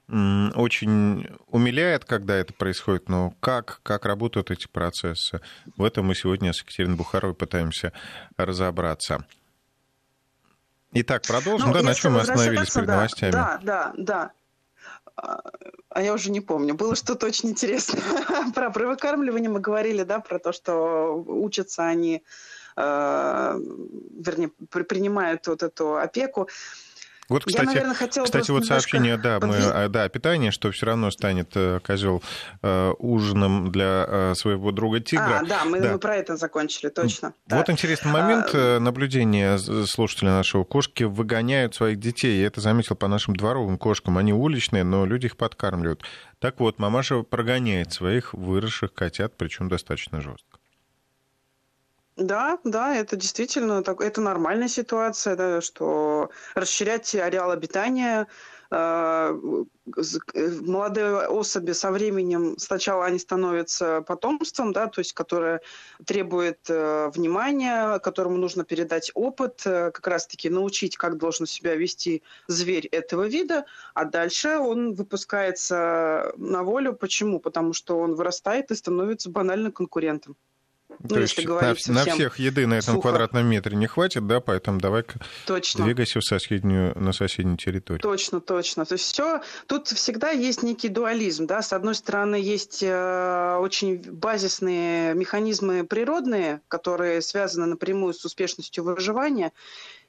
очень 0.10 1.29
умиляет, 1.47 2.03
когда 2.03 2.36
это 2.36 2.53
происходит, 2.53 3.08
но 3.08 3.34
как, 3.39 3.79
как 3.84 4.06
работают 4.06 4.51
эти 4.51 4.67
процессы? 4.67 5.39
В 5.77 5.84
этом 5.84 6.08
мы 6.08 6.15
сегодня 6.15 6.51
с 6.51 6.60
Екатериной 6.60 6.97
Бухаровой 6.97 7.34
пытаемся 7.34 7.93
разобраться. 8.36 9.25
Итак, 10.91 11.23
продолжим, 11.25 11.69
ну, 11.69 11.73
да, 11.73 11.82
на 11.82 11.95
чем 11.95 12.13
мы 12.13 12.19
остановились 12.19 12.71
перед 12.71 12.88
да, 12.88 12.95
новостями? 12.95 13.32
Да, 13.32 13.60
да, 13.63 13.93
да. 13.97 14.32
А 15.15 16.02
я 16.02 16.13
уже 16.13 16.32
не 16.32 16.41
помню. 16.41 16.73
Было 16.73 16.95
что-то 16.95 17.28
очень 17.28 17.49
интересное. 17.49 18.02
про, 18.56 18.71
про 18.71 18.88
выкармливание 18.88 19.49
мы 19.49 19.60
говорили, 19.60 20.04
да, 20.04 20.19
про 20.19 20.39
то, 20.39 20.52
что 20.52 21.23
учатся 21.28 21.86
они, 21.86 22.23
э, 22.76 23.60
вернее, 24.19 24.49
принимают 24.69 25.47
вот 25.47 25.63
эту 25.63 25.97
опеку. 25.97 26.49
Вот, 27.29 27.45
кстати, 27.45 27.65
Я, 27.65 27.73
наверное, 27.73 27.95
хотела 27.95 28.25
кстати 28.25 28.51
вот 28.51 28.65
сообщение, 28.65 29.17
да, 29.17 29.39
мы, 29.39 29.55
а, 29.57 29.88
да, 29.88 30.09
питание, 30.09 30.51
что 30.51 30.71
все 30.71 30.88
равно 30.88 31.09
станет 31.09 31.51
э, 31.55 31.79
козел 31.81 32.21
э, 32.62 32.93
ужином 32.99 33.71
для 33.71 34.05
э, 34.07 34.33
своего 34.36 34.71
друга 34.71 34.99
тигра. 34.99 35.39
А, 35.39 35.45
да, 35.45 35.63
мы, 35.63 35.79
да. 35.79 35.93
мы 35.93 35.99
про 35.99 36.17
это 36.17 36.36
закончили, 36.36 36.89
точно. 36.89 37.33
Вот 37.49 37.65
да. 37.65 37.71
интересный 37.71 38.12
момент 38.12 38.49
а... 38.53 38.79
наблюдения 38.79 39.57
слушателей 39.57 40.31
нашего. 40.31 40.65
Кошки 40.65 41.03
выгоняют 41.03 41.75
своих 41.75 41.99
детей. 41.99 42.41
Я 42.41 42.47
это 42.47 42.59
заметил 42.59 42.95
по 42.95 43.07
нашим 43.07 43.36
дворовым 43.36 43.77
кошкам. 43.77 44.17
Они 44.17 44.33
уличные, 44.33 44.83
но 44.83 45.05
люди 45.05 45.27
их 45.27 45.38
подкармливают. 45.38 46.03
Так 46.39 46.59
вот, 46.59 46.77
мамаша 46.77 47.23
прогоняет 47.23 47.93
своих 47.93 48.33
выросших 48.33 48.93
котят, 48.93 49.33
причем 49.38 49.69
достаточно 49.69 50.19
жестко. 50.19 50.59
Да, 52.15 52.60
да, 52.63 52.95
это 52.95 53.15
действительно 53.15 53.82
так, 53.84 53.99
это 54.02 54.21
нормальная 54.21 54.67
ситуация, 54.67 55.36
да, 55.36 55.62
что 55.62 56.30
расширять 56.54 57.15
ареал 57.15 57.49
обитания 57.49 58.28
э, 58.69 59.39
молодые 60.62 61.26
особи 61.28 61.71
со 61.71 61.91
временем 61.91 62.56
сначала 62.60 63.06
они 63.06 63.17
становятся 63.17 64.02
потомством, 64.02 64.73
да, 64.73 64.88
то 64.88 64.99
есть 64.99 65.13
которое 65.13 65.62
требует 66.06 66.60
э, 66.69 67.10
внимания, 67.15 67.97
которому 67.97 68.38
нужно 68.38 68.63
передать 68.63 69.10
опыт, 69.15 69.63
э, 69.65 69.89
как 69.89 70.06
раз-таки 70.06 70.52
научить, 70.52 70.97
как 70.97 71.17
должен 71.17 71.47
себя 71.47 71.76
вести 71.76 72.21
зверь 72.47 72.86
этого 72.88 73.28
вида, 73.28 73.65
а 73.95 74.06
дальше 74.06 74.58
он 74.58 74.93
выпускается 74.93 76.32
на 76.38 76.62
волю. 76.63 76.93
Почему? 76.93 77.39
Потому 77.39 77.73
что 77.73 77.97
он 77.97 78.13
вырастает 78.13 78.69
и 78.69 78.76
становится 78.76 79.32
банально 79.32 79.71
конкурентом. 79.71 80.38
Ну, 80.99 81.10
То 81.10 81.19
есть 81.19 81.45
на, 81.45 81.93
на 81.93 82.06
всех 82.06 82.39
еды 82.39 82.67
на 82.67 82.75
этом 82.75 82.95
сухо. 82.95 83.10
квадратном 83.10 83.45
метре 83.45 83.75
не 83.75 83.88
хватит, 83.88 84.25
да, 84.27 84.39
поэтому 84.39 84.79
давай-ка 84.79 85.19
точно. 85.45 85.86
двигайся 85.86 86.19
в 86.19 86.23
соседнюю, 86.23 86.97
на 86.99 87.13
соседнюю 87.13 87.58
территорию. 87.58 88.01
Точно, 88.01 88.39
точно. 88.39 88.86
То 88.86 88.93
есть 88.93 89.06
все, 89.06 89.41
тут 89.67 89.88
всегда 89.88 90.32
есть 90.32 90.63
некий 90.63 90.89
дуализм, 90.89 91.45
да, 91.45 91.62
с 91.62 91.73
одной 91.73 91.95
стороны 91.95 92.36
есть 92.36 92.84
э, 92.84 93.58
очень 93.60 93.97
базисные 93.97 95.13
механизмы 95.13 95.84
природные, 95.84 96.62
которые 96.67 97.21
связаны 97.21 97.65
напрямую 97.65 98.13
с 98.13 98.23
успешностью 98.25 98.84
выживания, 98.84 99.51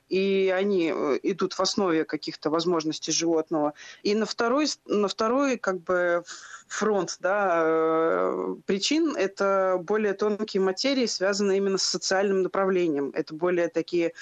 и 0.08 0.52
они 0.54 0.92
э, 0.94 1.18
идут 1.22 1.54
в 1.54 1.60
основе 1.60 2.04
каких-то 2.04 2.50
возможностей 2.50 3.12
животного. 3.12 3.74
И 4.02 4.14
на 4.14 4.26
второй, 4.26 4.68
на 4.86 5.08
второй 5.08 5.56
как 5.56 5.80
бы 5.80 6.24
фронт 6.66 7.16
да, 7.20 7.62
э, 7.64 8.56
причин– 8.66 9.16
это 9.16 9.78
более 9.82 10.14
тонкие 10.14 10.62
материи, 10.62 11.06
связанные 11.06 11.58
именно 11.58 11.78
с 11.78 11.84
социальным 11.84 12.42
направлением. 12.42 13.12
Это 13.14 13.34
более 13.34 13.68
такие 13.68 14.12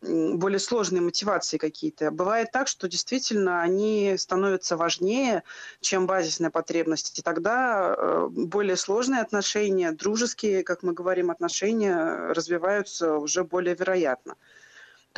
более 0.00 0.60
сложные 0.60 1.02
мотивации 1.02 1.58
какие-то. 1.58 2.10
Бывает 2.10 2.52
так, 2.52 2.68
что 2.68 2.88
действительно 2.88 3.62
они 3.62 4.14
становятся 4.16 4.76
важнее, 4.76 5.42
чем 5.80 6.06
базисная 6.06 6.50
потребность. 6.50 7.18
И 7.18 7.22
тогда 7.22 7.94
э, 7.96 8.28
более 8.30 8.76
сложные 8.76 9.22
отношения, 9.22 9.90
дружеские, 9.90 10.62
как 10.62 10.84
мы 10.84 10.92
говорим, 10.92 11.30
отношения 11.30 12.32
развиваются 12.32 13.16
уже 13.16 13.42
более 13.42 13.74
вероятно. 13.74 14.36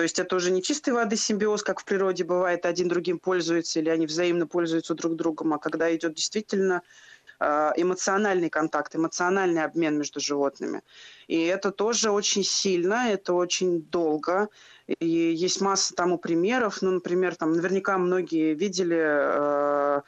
То 0.00 0.04
есть 0.04 0.18
это 0.18 0.34
уже 0.34 0.50
не 0.50 0.62
чистой 0.62 0.94
воды 0.94 1.14
симбиоз, 1.14 1.62
как 1.62 1.80
в 1.80 1.84
природе 1.84 2.24
бывает, 2.24 2.64
один 2.64 2.88
другим 2.88 3.18
пользуется 3.18 3.80
или 3.80 3.90
они 3.90 4.06
взаимно 4.06 4.46
пользуются 4.46 4.94
друг 4.94 5.14
другом, 5.14 5.52
а 5.52 5.58
когда 5.58 5.94
идет 5.94 6.14
действительно 6.14 6.80
э, 7.38 7.72
эмоциональный 7.76 8.48
контакт, 8.48 8.96
эмоциональный 8.96 9.62
обмен 9.62 9.98
между 9.98 10.18
животными. 10.18 10.80
И 11.28 11.44
это 11.44 11.70
тоже 11.70 12.10
очень 12.10 12.44
сильно, 12.44 13.10
это 13.10 13.34
очень 13.34 13.82
долго. 13.82 14.48
И 14.86 15.06
есть 15.06 15.60
масса 15.60 15.94
тому 15.94 16.16
примеров. 16.16 16.80
Ну, 16.80 16.92
например, 16.92 17.36
там 17.36 17.52
наверняка 17.52 17.98
многие 17.98 18.54
видели 18.54 18.96
э, 18.98 20.00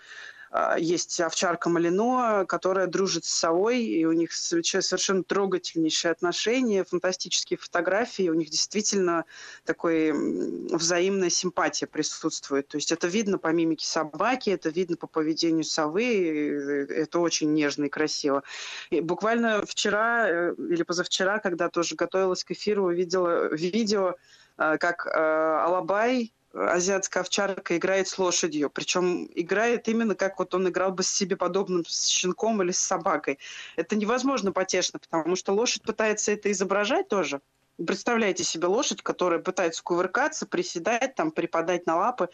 есть 0.78 1.18
овчарка 1.20 1.70
Малино, 1.70 2.44
которая 2.46 2.86
дружит 2.86 3.24
с 3.24 3.30
совой, 3.30 3.82
и 3.82 4.04
у 4.04 4.12
них 4.12 4.32
совершенно 4.32 5.24
трогательнейшие 5.24 6.12
отношения, 6.12 6.84
фантастические 6.84 7.56
фотографии, 7.56 8.28
у 8.28 8.34
них 8.34 8.50
действительно 8.50 9.24
такой 9.64 10.12
взаимная 10.12 11.30
симпатия 11.30 11.86
присутствует. 11.86 12.68
То 12.68 12.76
есть 12.76 12.92
это 12.92 13.06
видно 13.06 13.38
по 13.38 13.48
мимике 13.48 13.86
собаки, 13.86 14.50
это 14.50 14.68
видно 14.68 14.96
по 14.96 15.06
поведению 15.06 15.64
совы, 15.64 16.86
это 16.90 17.20
очень 17.20 17.52
нежно 17.54 17.84
и 17.84 17.88
красиво. 17.88 18.42
И 18.90 19.00
буквально 19.00 19.64
вчера 19.64 20.28
э, 20.28 20.54
или 20.58 20.82
позавчера, 20.82 21.38
когда 21.38 21.70
тоже 21.70 21.94
готовилась 21.94 22.44
к 22.44 22.50
эфиру, 22.50 22.86
увидела 22.86 23.54
видео, 23.54 24.16
э, 24.58 24.76
как 24.78 25.06
э, 25.06 25.10
Алабай 25.10 26.32
азиатская 26.54 27.22
овчарка 27.22 27.76
играет 27.76 28.08
с 28.08 28.18
лошадью. 28.18 28.70
Причем 28.70 29.28
играет 29.34 29.88
именно 29.88 30.14
как 30.14 30.38
вот 30.38 30.54
он 30.54 30.68
играл 30.68 30.92
бы 30.92 31.02
с 31.02 31.08
себе 31.08 31.36
подобным 31.36 31.84
с 31.86 32.06
щенком 32.06 32.62
или 32.62 32.72
с 32.72 32.78
собакой. 32.78 33.38
Это 33.76 33.96
невозможно 33.96 34.52
потешно, 34.52 34.98
потому 34.98 35.36
что 35.36 35.52
лошадь 35.52 35.82
пытается 35.82 36.32
это 36.32 36.50
изображать 36.50 37.08
тоже. 37.08 37.40
Представляете 37.84 38.44
себе 38.44 38.66
лошадь, 38.66 39.02
которая 39.02 39.40
пытается 39.40 39.82
кувыркаться, 39.82 40.46
приседать, 40.46 41.14
там, 41.14 41.30
припадать 41.30 41.86
на 41.86 41.96
лапы, 41.96 42.28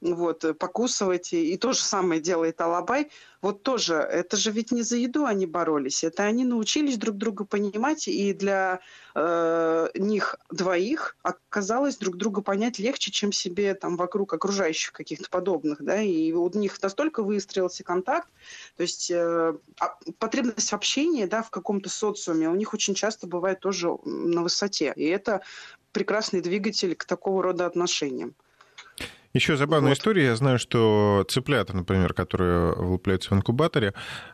вот, 0.00 0.44
покусывать. 0.58 1.32
И, 1.32 1.52
и 1.52 1.56
то 1.56 1.72
же 1.72 1.80
самое 1.80 2.20
делает 2.20 2.60
Алабай. 2.60 3.10
Вот 3.44 3.62
тоже, 3.62 3.96
это 3.96 4.38
же 4.38 4.50
ведь 4.50 4.72
не 4.72 4.80
за 4.80 4.96
еду 4.96 5.26
они 5.26 5.44
боролись. 5.44 6.02
Это 6.02 6.22
они 6.22 6.46
научились 6.46 6.96
друг 6.96 7.18
друга 7.18 7.44
понимать, 7.44 8.08
и 8.08 8.32
для 8.32 8.80
э, 9.14 9.88
них 9.96 10.36
двоих 10.50 11.14
оказалось 11.22 11.98
друг 11.98 12.16
друга 12.16 12.40
понять 12.40 12.78
легче, 12.78 13.10
чем 13.10 13.32
себе 13.32 13.74
там 13.74 13.98
вокруг 13.98 14.32
окружающих 14.32 14.92
каких-то 14.92 15.28
подобных. 15.28 15.84
Да? 15.84 16.00
И 16.00 16.32
у 16.32 16.48
них 16.58 16.80
настолько 16.80 17.22
выстроился 17.22 17.84
контакт, 17.84 18.30
то 18.78 18.82
есть 18.82 19.10
э, 19.10 19.52
а, 19.78 19.98
потребность 20.18 20.70
в 20.70 20.74
общении 20.74 21.26
да, 21.26 21.42
в 21.42 21.50
каком-то 21.50 21.90
социуме 21.90 22.48
у 22.48 22.54
них 22.54 22.72
очень 22.72 22.94
часто 22.94 23.26
бывает 23.26 23.60
тоже 23.60 23.90
на 24.06 24.42
высоте. 24.42 24.94
И 24.96 25.04
это 25.04 25.42
прекрасный 25.92 26.40
двигатель 26.40 26.96
к 26.96 27.04
такого 27.04 27.42
рода 27.42 27.66
отношениям. 27.66 28.34
Еще 29.34 29.56
забавная 29.56 29.90
вот. 29.90 29.98
история. 29.98 30.26
Я 30.26 30.36
знаю, 30.36 30.60
что 30.60 31.26
цыплята, 31.28 31.76
например, 31.76 32.14
которые 32.14 32.72
вылупляются 32.72 33.30
в 33.30 33.36
инкубаторе, 33.36 33.92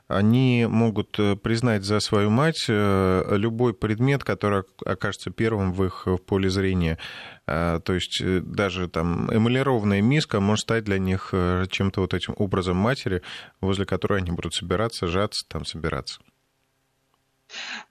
они 0.08 0.66
могут 0.68 1.18
э, 1.18 1.36
признать 1.36 1.84
за 1.84 2.00
свою 2.00 2.28
мать 2.28 2.66
э, 2.68 3.24
любой 3.30 3.72
предмет, 3.72 4.24
который 4.24 4.64
окажется 4.84 5.30
первым 5.30 5.72
в 5.72 5.84
их 5.84 6.06
поле 6.26 6.50
зрения. 6.50 6.98
То 7.46 7.82
есть 7.88 8.20
э, 8.20 8.40
даже 8.40 8.88
там 8.88 9.34
эмалированная 9.34 10.02
миска 10.02 10.38
может 10.38 10.64
стать 10.64 10.84
для 10.84 10.98
них 10.98 11.32
чем-то 11.70 12.02
вот 12.02 12.12
этим 12.12 12.34
образом 12.36 12.76
матери, 12.76 13.22
возле 13.62 13.86
которой 13.86 14.20
они 14.20 14.32
будут 14.32 14.52
собираться, 14.52 15.06
жаться, 15.06 15.46
там 15.48 15.64
собираться. 15.64 16.20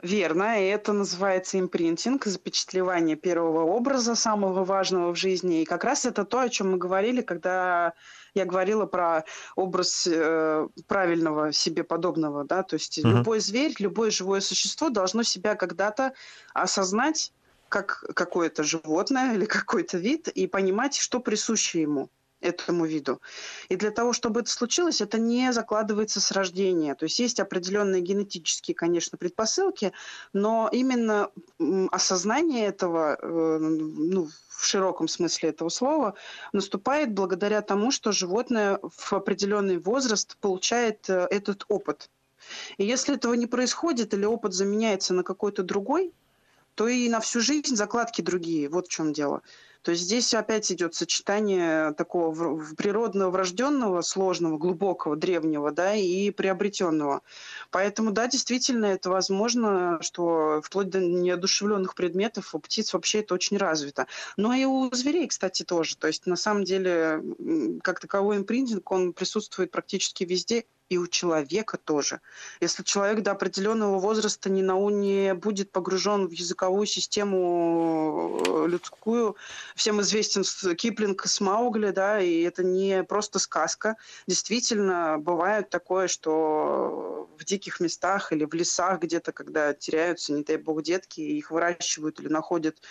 Верно, 0.01 0.61
и 0.61 0.67
это 0.67 0.93
называется 0.93 1.59
импринтинг, 1.59 2.25
запечатлевание 2.25 3.15
первого 3.15 3.63
образа, 3.63 4.15
самого 4.15 4.63
важного 4.63 5.13
в 5.13 5.17
жизни. 5.17 5.61
И 5.61 5.65
как 5.65 5.83
раз 5.83 6.05
это 6.05 6.25
то, 6.25 6.39
о 6.39 6.49
чем 6.49 6.71
мы 6.71 6.77
говорили, 6.77 7.21
когда 7.21 7.93
я 8.33 8.45
говорила 8.45 8.85
про 8.85 9.25
образ 9.55 10.07
э, 10.09 10.67
правильного 10.87 11.51
себе 11.51 11.83
подобного, 11.83 12.43
да, 12.45 12.63
то 12.63 12.75
есть 12.75 12.99
mm-hmm. 12.99 13.17
любой 13.17 13.39
зверь, 13.39 13.73
любое 13.79 14.11
живое 14.11 14.39
существо 14.39 14.89
должно 14.89 15.23
себя 15.23 15.55
когда-то 15.55 16.13
осознать 16.53 17.33
как 17.69 18.03
какое-то 18.15 18.63
животное 18.63 19.33
или 19.33 19.45
какой-то 19.59 19.97
вид 19.97 20.27
и 20.27 20.47
понимать, 20.47 20.95
что 20.95 21.19
присуще 21.19 21.81
ему 21.81 22.09
этому 22.41 22.85
виду. 22.85 23.21
И 23.69 23.75
для 23.75 23.91
того, 23.91 24.13
чтобы 24.13 24.41
это 24.41 24.49
случилось, 24.49 25.01
это 25.01 25.19
не 25.19 25.51
закладывается 25.51 26.19
с 26.19 26.31
рождения. 26.31 26.95
То 26.95 27.05
есть 27.05 27.19
есть 27.19 27.39
определенные 27.39 28.01
генетические, 28.01 28.75
конечно, 28.75 29.17
предпосылки, 29.17 29.91
но 30.33 30.69
именно 30.71 31.29
осознание 31.91 32.67
этого, 32.67 33.17
э, 33.21 33.57
ну, 33.59 34.29
в 34.49 34.65
широком 34.65 35.07
смысле 35.07 35.49
этого 35.49 35.69
слова, 35.69 36.15
наступает 36.53 37.13
благодаря 37.13 37.61
тому, 37.61 37.91
что 37.91 38.11
животное 38.11 38.79
в 38.83 39.13
определенный 39.13 39.77
возраст 39.77 40.37
получает 40.37 41.09
э, 41.09 41.27
этот 41.29 41.65
опыт. 41.67 42.09
И 42.77 42.85
если 42.85 43.15
этого 43.15 43.33
не 43.33 43.47
происходит 43.47 44.13
или 44.13 44.25
опыт 44.25 44.53
заменяется 44.53 45.13
на 45.13 45.23
какой-то 45.23 45.63
другой, 45.63 46.13
то 46.75 46.87
и 46.87 47.09
на 47.09 47.19
всю 47.19 47.41
жизнь 47.41 47.75
закладки 47.75 48.21
другие. 48.21 48.69
Вот 48.69 48.87
в 48.87 48.89
чем 48.89 49.11
дело. 49.11 49.41
То 49.89 49.93
есть 49.93 50.03
здесь 50.03 50.35
опять 50.35 50.71
идет 50.71 50.93
сочетание 50.93 51.95
такого 51.95 52.63
природного, 52.77 53.31
врожденного, 53.31 54.01
сложного, 54.03 54.59
глубокого, 54.59 55.15
древнего, 55.15 55.71
да, 55.71 55.95
и 55.95 56.29
приобретенного. 56.29 57.23
Поэтому, 57.71 58.11
да, 58.11 58.27
действительно, 58.27 58.85
это 58.85 59.09
возможно, 59.09 59.97
что 60.01 60.61
вплоть 60.63 60.91
до 60.91 60.99
неодушевленных 60.99 61.95
предметов 61.95 62.53
у 62.53 62.59
птиц 62.59 62.93
вообще 62.93 63.21
это 63.21 63.33
очень 63.33 63.57
развито. 63.57 64.05
Но 64.37 64.53
и 64.53 64.63
у 64.65 64.93
зверей, 64.93 65.27
кстати, 65.27 65.63
тоже. 65.63 65.97
То 65.97 66.05
есть, 66.05 66.27
на 66.27 66.35
самом 66.35 66.65
деле, 66.65 67.23
как 67.81 67.99
таковой 67.99 68.37
импринтинг, 68.37 68.91
он 68.91 69.13
присутствует 69.13 69.71
практически 69.71 70.23
везде, 70.23 70.65
и 70.89 70.97
у 70.97 71.07
человека 71.07 71.77
тоже. 71.77 72.19
Если 72.61 72.83
человек 72.83 73.21
до 73.21 73.31
определенного 73.31 73.99
возраста 73.99 74.49
не, 74.49 74.63
на, 74.63 74.89
не 74.89 75.33
будет 75.35 75.71
погружен 75.71 76.27
в 76.27 76.31
языковую 76.31 76.87
систему 76.87 78.41
э, 78.45 78.67
людскую, 78.67 79.35
всем 79.79 80.01
известен 80.01 80.43
Киплинг 80.75 81.25
с 81.25 81.39
Маугли, 81.39 81.91
да, 81.91 82.19
и 82.19 82.41
это 82.41 82.63
не 82.63 83.03
просто 83.03 83.39
сказка. 83.39 83.95
Действительно, 84.27 85.17
бывает 85.17 85.69
такое, 85.69 86.09
что 86.09 87.29
в 87.39 87.45
диких 87.45 87.79
местах 87.79 88.33
или 88.33 88.43
в 88.43 88.53
лесах 88.53 88.99
где-то, 88.99 89.31
когда 89.31 89.73
теряются, 89.73 90.33
не 90.33 90.43
дай 90.43 90.57
бог, 90.57 90.83
детки, 90.83 91.21
их 91.21 91.49
выращивают 91.49 92.19
или 92.19 92.27
находят 92.27 92.81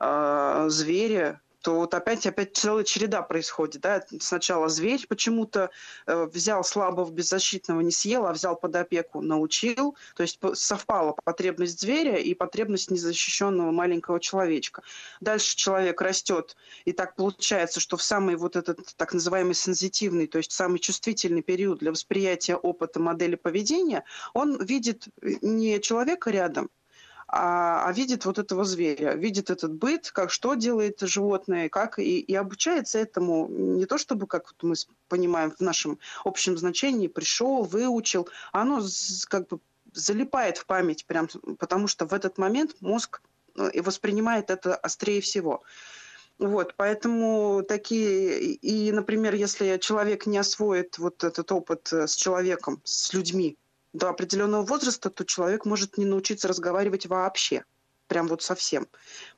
э, 0.00 0.64
звери, 0.68 1.40
то 1.64 1.76
вот 1.76 1.94
опять 1.94 2.26
опять 2.26 2.54
целая 2.54 2.84
череда 2.84 3.22
происходит. 3.22 3.80
Да? 3.80 4.04
Сначала 4.20 4.68
зверь 4.68 5.06
почему-то 5.08 5.70
э, 6.06 6.26
взял 6.26 6.62
слабого 6.62 7.10
беззащитного, 7.10 7.80
не 7.80 7.90
съел, 7.90 8.26
а 8.26 8.34
взял 8.34 8.54
под 8.54 8.76
опеку, 8.76 9.22
научил. 9.22 9.96
То 10.14 10.24
есть 10.24 10.38
совпала 10.52 11.16
потребность 11.24 11.80
зверя 11.80 12.18
и 12.18 12.34
потребность 12.34 12.90
незащищенного 12.90 13.70
маленького 13.70 14.20
человечка. 14.20 14.82
Дальше 15.22 15.56
человек 15.56 16.02
растет, 16.02 16.54
и 16.84 16.92
так 16.92 17.16
получается, 17.16 17.80
что 17.80 17.96
в 17.96 18.02
самый 18.02 18.36
вот 18.36 18.56
этот 18.56 18.94
так 18.96 19.14
называемый 19.14 19.54
сензитивный, 19.54 20.26
то 20.26 20.36
есть 20.36 20.52
самый 20.52 20.80
чувствительный 20.80 21.42
период 21.42 21.78
для 21.78 21.92
восприятия 21.92 22.56
опыта 22.56 23.00
модели 23.00 23.36
поведения, 23.36 24.04
он 24.34 24.62
видит 24.62 25.06
не 25.22 25.80
человека 25.80 26.30
рядом, 26.30 26.68
а, 27.36 27.88
а 27.88 27.92
видит 27.92 28.26
вот 28.26 28.38
этого 28.38 28.64
зверя, 28.64 29.14
видит 29.14 29.50
этот 29.50 29.74
быт, 29.74 30.12
как 30.12 30.30
что 30.30 30.54
делает 30.54 31.00
животное, 31.00 31.68
как 31.68 31.98
и, 31.98 32.20
и 32.20 32.34
обучается 32.36 33.00
этому 33.00 33.48
не 33.48 33.86
то 33.86 33.98
чтобы, 33.98 34.28
как 34.28 34.52
вот 34.52 34.62
мы 34.62 34.74
понимаем 35.08 35.50
в 35.50 35.60
нашем 35.60 35.98
общем 36.24 36.56
значении, 36.56 37.08
пришел, 37.08 37.64
выучил, 37.64 38.28
а 38.52 38.62
оно 38.62 38.80
как 39.28 39.48
бы 39.48 39.58
залипает 39.92 40.58
в 40.58 40.66
память, 40.66 41.06
прям, 41.06 41.28
потому 41.58 41.88
что 41.88 42.06
в 42.06 42.14
этот 42.14 42.38
момент 42.38 42.76
мозг 42.80 43.20
и 43.72 43.80
воспринимает 43.80 44.50
это 44.50 44.76
острее 44.76 45.20
всего. 45.20 45.64
Вот, 46.38 46.74
поэтому 46.76 47.64
такие, 47.66 48.38
и, 48.54 48.92
например, 48.92 49.34
если 49.34 49.76
человек 49.78 50.26
не 50.26 50.38
освоит 50.38 50.98
вот 50.98 51.24
этот 51.24 51.50
опыт 51.50 51.92
э, 51.92 52.06
с 52.06 52.14
человеком, 52.14 52.80
с 52.84 53.12
людьми, 53.12 53.56
до 53.94 54.10
определенного 54.10 54.62
возраста, 54.62 55.08
то 55.08 55.24
человек 55.24 55.64
может 55.64 55.96
не 55.96 56.04
научиться 56.04 56.48
разговаривать 56.48 57.06
вообще 57.06 57.64
прям 58.06 58.28
вот 58.28 58.42
совсем. 58.42 58.86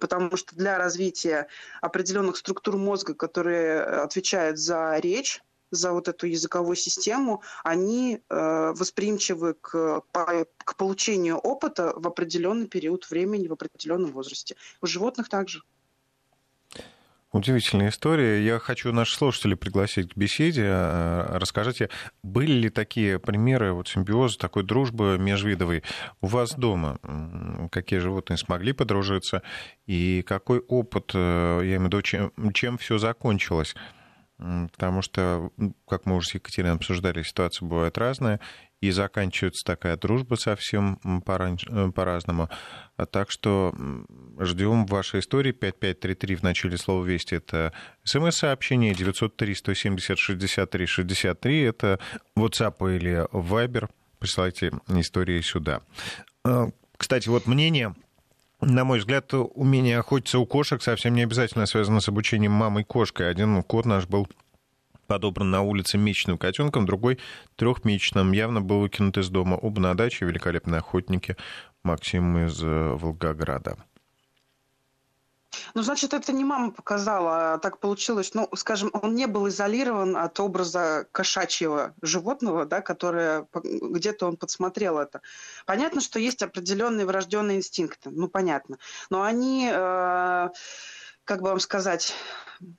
Потому 0.00 0.36
что 0.36 0.56
для 0.56 0.76
развития 0.76 1.46
определенных 1.80 2.36
структур 2.36 2.76
мозга, 2.76 3.14
которые 3.14 3.76
э, 3.76 3.82
отвечают 4.02 4.58
за 4.58 4.98
речь, 4.98 5.40
за 5.70 5.92
вот 5.92 6.08
эту 6.08 6.26
языковую 6.26 6.76
систему, 6.76 7.42
они 7.64 8.20
э, 8.28 8.72
восприимчивы 8.74 9.54
к, 9.54 10.02
по, 10.12 10.46
к 10.58 10.76
получению 10.76 11.38
опыта 11.38 11.92
в 11.96 12.06
определенный 12.06 12.66
период 12.66 13.08
времени, 13.10 13.48
в 13.48 13.52
определенном 13.52 14.12
возрасте. 14.12 14.56
У 14.80 14.86
животных 14.86 15.28
также. 15.28 15.62
Удивительная 17.36 17.90
история. 17.90 18.42
Я 18.42 18.58
хочу 18.58 18.94
наших 18.94 19.18
слушателей 19.18 19.58
пригласить 19.58 20.10
к 20.10 20.16
беседе. 20.16 20.62
А, 20.68 21.38
расскажите, 21.38 21.90
были 22.22 22.52
ли 22.52 22.70
такие 22.70 23.18
примеры 23.18 23.74
вот, 23.74 23.88
симбиоза, 23.88 24.38
такой 24.38 24.62
дружбы 24.62 25.18
межвидовой 25.18 25.82
у 26.22 26.28
вас 26.28 26.54
дома? 26.54 26.98
Какие 27.70 27.98
животные 27.98 28.38
смогли 28.38 28.72
подружиться? 28.72 29.42
И 29.84 30.24
какой 30.26 30.60
опыт, 30.60 31.10
э, 31.12 31.60
я 31.62 31.76
имею 31.76 31.82
в 31.82 31.84
виду, 31.84 32.00
чем, 32.00 32.32
чем 32.54 32.78
все 32.78 32.96
закончилось? 32.96 33.74
Потому 34.38 35.02
что, 35.02 35.50
как 35.86 36.06
мы 36.06 36.16
уже 36.16 36.28
с 36.30 36.34
Екатериной 36.34 36.76
обсуждали, 36.76 37.22
ситуации 37.22 37.66
бывают 37.66 37.98
разные, 37.98 38.40
и 38.80 38.90
заканчивается 38.90 39.64
такая 39.64 39.96
дружба 39.96 40.34
совсем 40.34 40.98
э, 41.04 41.20
по-разному. 41.94 42.50
А 42.96 43.06
так 43.06 43.30
что 43.30 43.72
ждем 44.38 44.84
вашей 44.86 45.20
истории. 45.20 45.52
5533 45.52 46.36
в 46.36 46.42
начале 46.42 46.76
слова 46.76 47.04
«Вести»— 47.04 47.34
это 47.36 47.72
смс-сообщение, 48.04 48.92
903-170-63-63— 48.92 51.68
это 51.68 51.98
WhatsApp 52.36 52.96
или 52.96 53.26
Viber. 53.32 53.88
Присылайте 54.18 54.72
истории 54.88 55.40
сюда. 55.40 55.80
А, 56.44 56.68
кстати, 56.96 57.28
вот 57.28 57.46
мнение 57.46 57.94
на 58.60 58.84
мой 58.84 59.00
взгляд, 59.00 59.32
умение 59.34 59.98
охотиться 59.98 60.38
у 60.38 60.46
кошек 60.46 60.82
совсем 60.82 61.14
не 61.14 61.22
обязательно 61.22 61.66
связано 61.66 62.00
с 62.00 62.08
обучением 62.08 62.52
мамой 62.52 62.84
кошкой. 62.84 63.30
Один 63.30 63.62
кот 63.62 63.84
наш 63.84 64.06
был 64.06 64.26
подобран 65.06 65.50
на 65.50 65.62
улице 65.62 65.98
месячным 65.98 66.38
котенком, 66.38 66.86
другой 66.86 67.18
трехмесячным, 67.56 68.32
явно 68.32 68.60
был 68.60 68.80
выкинут 68.80 69.18
из 69.18 69.28
дома. 69.28 69.54
Оба 69.54 69.80
на 69.80 69.94
даче, 69.94 70.26
великолепные 70.26 70.78
охотники. 70.78 71.36
Максим 71.82 72.46
из 72.46 72.62
э, 72.62 72.66
Волгограда. 72.66 73.76
Ну, 75.74 75.82
значит, 75.82 76.14
это 76.14 76.32
не 76.32 76.44
мама 76.44 76.70
показала, 76.70 77.54
а 77.54 77.58
так 77.58 77.78
получилось. 77.78 78.34
Ну, 78.34 78.48
скажем, 78.54 78.90
он 78.92 79.14
не 79.14 79.26
был 79.26 79.48
изолирован 79.48 80.16
от 80.16 80.38
образа 80.40 81.06
кошачьего 81.12 81.94
животного, 82.02 82.66
да, 82.66 82.80
которое 82.80 83.46
где-то 83.54 84.26
он 84.26 84.36
подсмотрел 84.36 84.98
это. 84.98 85.22
Понятно, 85.66 86.00
что 86.00 86.18
есть 86.18 86.42
определенные 86.42 87.06
врожденные 87.06 87.58
инстинкты, 87.58 88.10
ну, 88.10 88.28
понятно. 88.28 88.78
Но 89.10 89.22
они, 89.22 89.70
э, 89.72 90.48
как 91.24 91.42
бы 91.42 91.48
вам 91.48 91.60
сказать, 91.60 92.14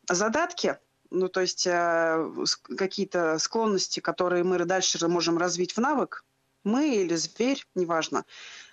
задатки, 0.10 0.78
ну, 1.10 1.28
то 1.30 1.42
есть 1.42 1.68
э, 1.68 2.32
какие-то 2.78 3.40
склонности, 3.40 4.00
которые 4.00 4.44
мы 4.44 4.58
дальше 4.66 5.06
можем 5.08 5.38
развить 5.38 5.74
в 5.74 5.80
навык, 5.80 6.24
мы 6.64 6.96
или 6.96 7.16
зверь, 7.16 7.66
неважно, 7.76 8.26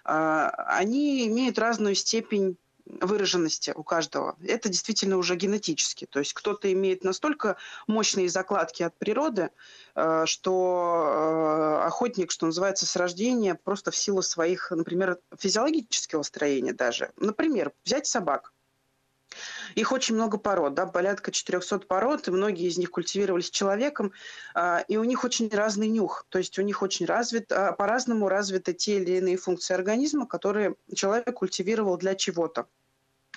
э, 0.04 0.50
они 0.66 1.26
имеют 1.26 1.58
разную 1.58 1.94
степень 1.94 2.56
выраженности 2.86 3.72
у 3.74 3.82
каждого. 3.82 4.36
Это 4.46 4.68
действительно 4.68 5.16
уже 5.16 5.36
генетически. 5.36 6.06
То 6.06 6.18
есть 6.18 6.34
кто-то 6.34 6.70
имеет 6.72 7.02
настолько 7.02 7.56
мощные 7.86 8.28
закладки 8.28 8.82
от 8.82 8.96
природы, 8.98 9.50
э, 9.94 10.24
что 10.26 11.04
э, 11.06 11.86
охотник, 11.86 12.30
что 12.30 12.46
называется, 12.46 12.86
с 12.86 12.96
рождения, 12.96 13.54
просто 13.54 13.90
в 13.90 13.96
силу 13.96 14.22
своих, 14.22 14.70
например, 14.70 15.18
физиологического 15.38 16.22
строения 16.22 16.72
даже. 16.72 17.12
Например, 17.16 17.72
взять 17.84 18.06
собак. 18.06 18.52
Их 19.74 19.92
очень 19.92 20.14
много 20.14 20.38
пород, 20.38 20.74
да, 20.74 20.86
порядка 20.86 21.30
400 21.30 21.80
пород, 21.80 22.28
и 22.28 22.30
многие 22.30 22.68
из 22.68 22.78
них 22.78 22.90
культивировались 22.90 23.50
человеком, 23.50 24.12
э, 24.54 24.78
и 24.88 24.96
у 24.96 25.04
них 25.04 25.24
очень 25.24 25.48
разный 25.48 25.88
нюх, 25.88 26.26
то 26.28 26.38
есть 26.38 26.58
у 26.58 26.62
них 26.62 26.82
очень 26.82 27.06
развит, 27.06 27.48
по-разному 27.48 28.28
развиты 28.28 28.72
те 28.72 28.96
или 28.96 29.18
иные 29.18 29.36
функции 29.36 29.74
организма, 29.74 30.26
которые 30.26 30.74
человек 30.94 31.32
культивировал 31.34 31.96
для 31.96 32.14
чего-то 32.14 32.66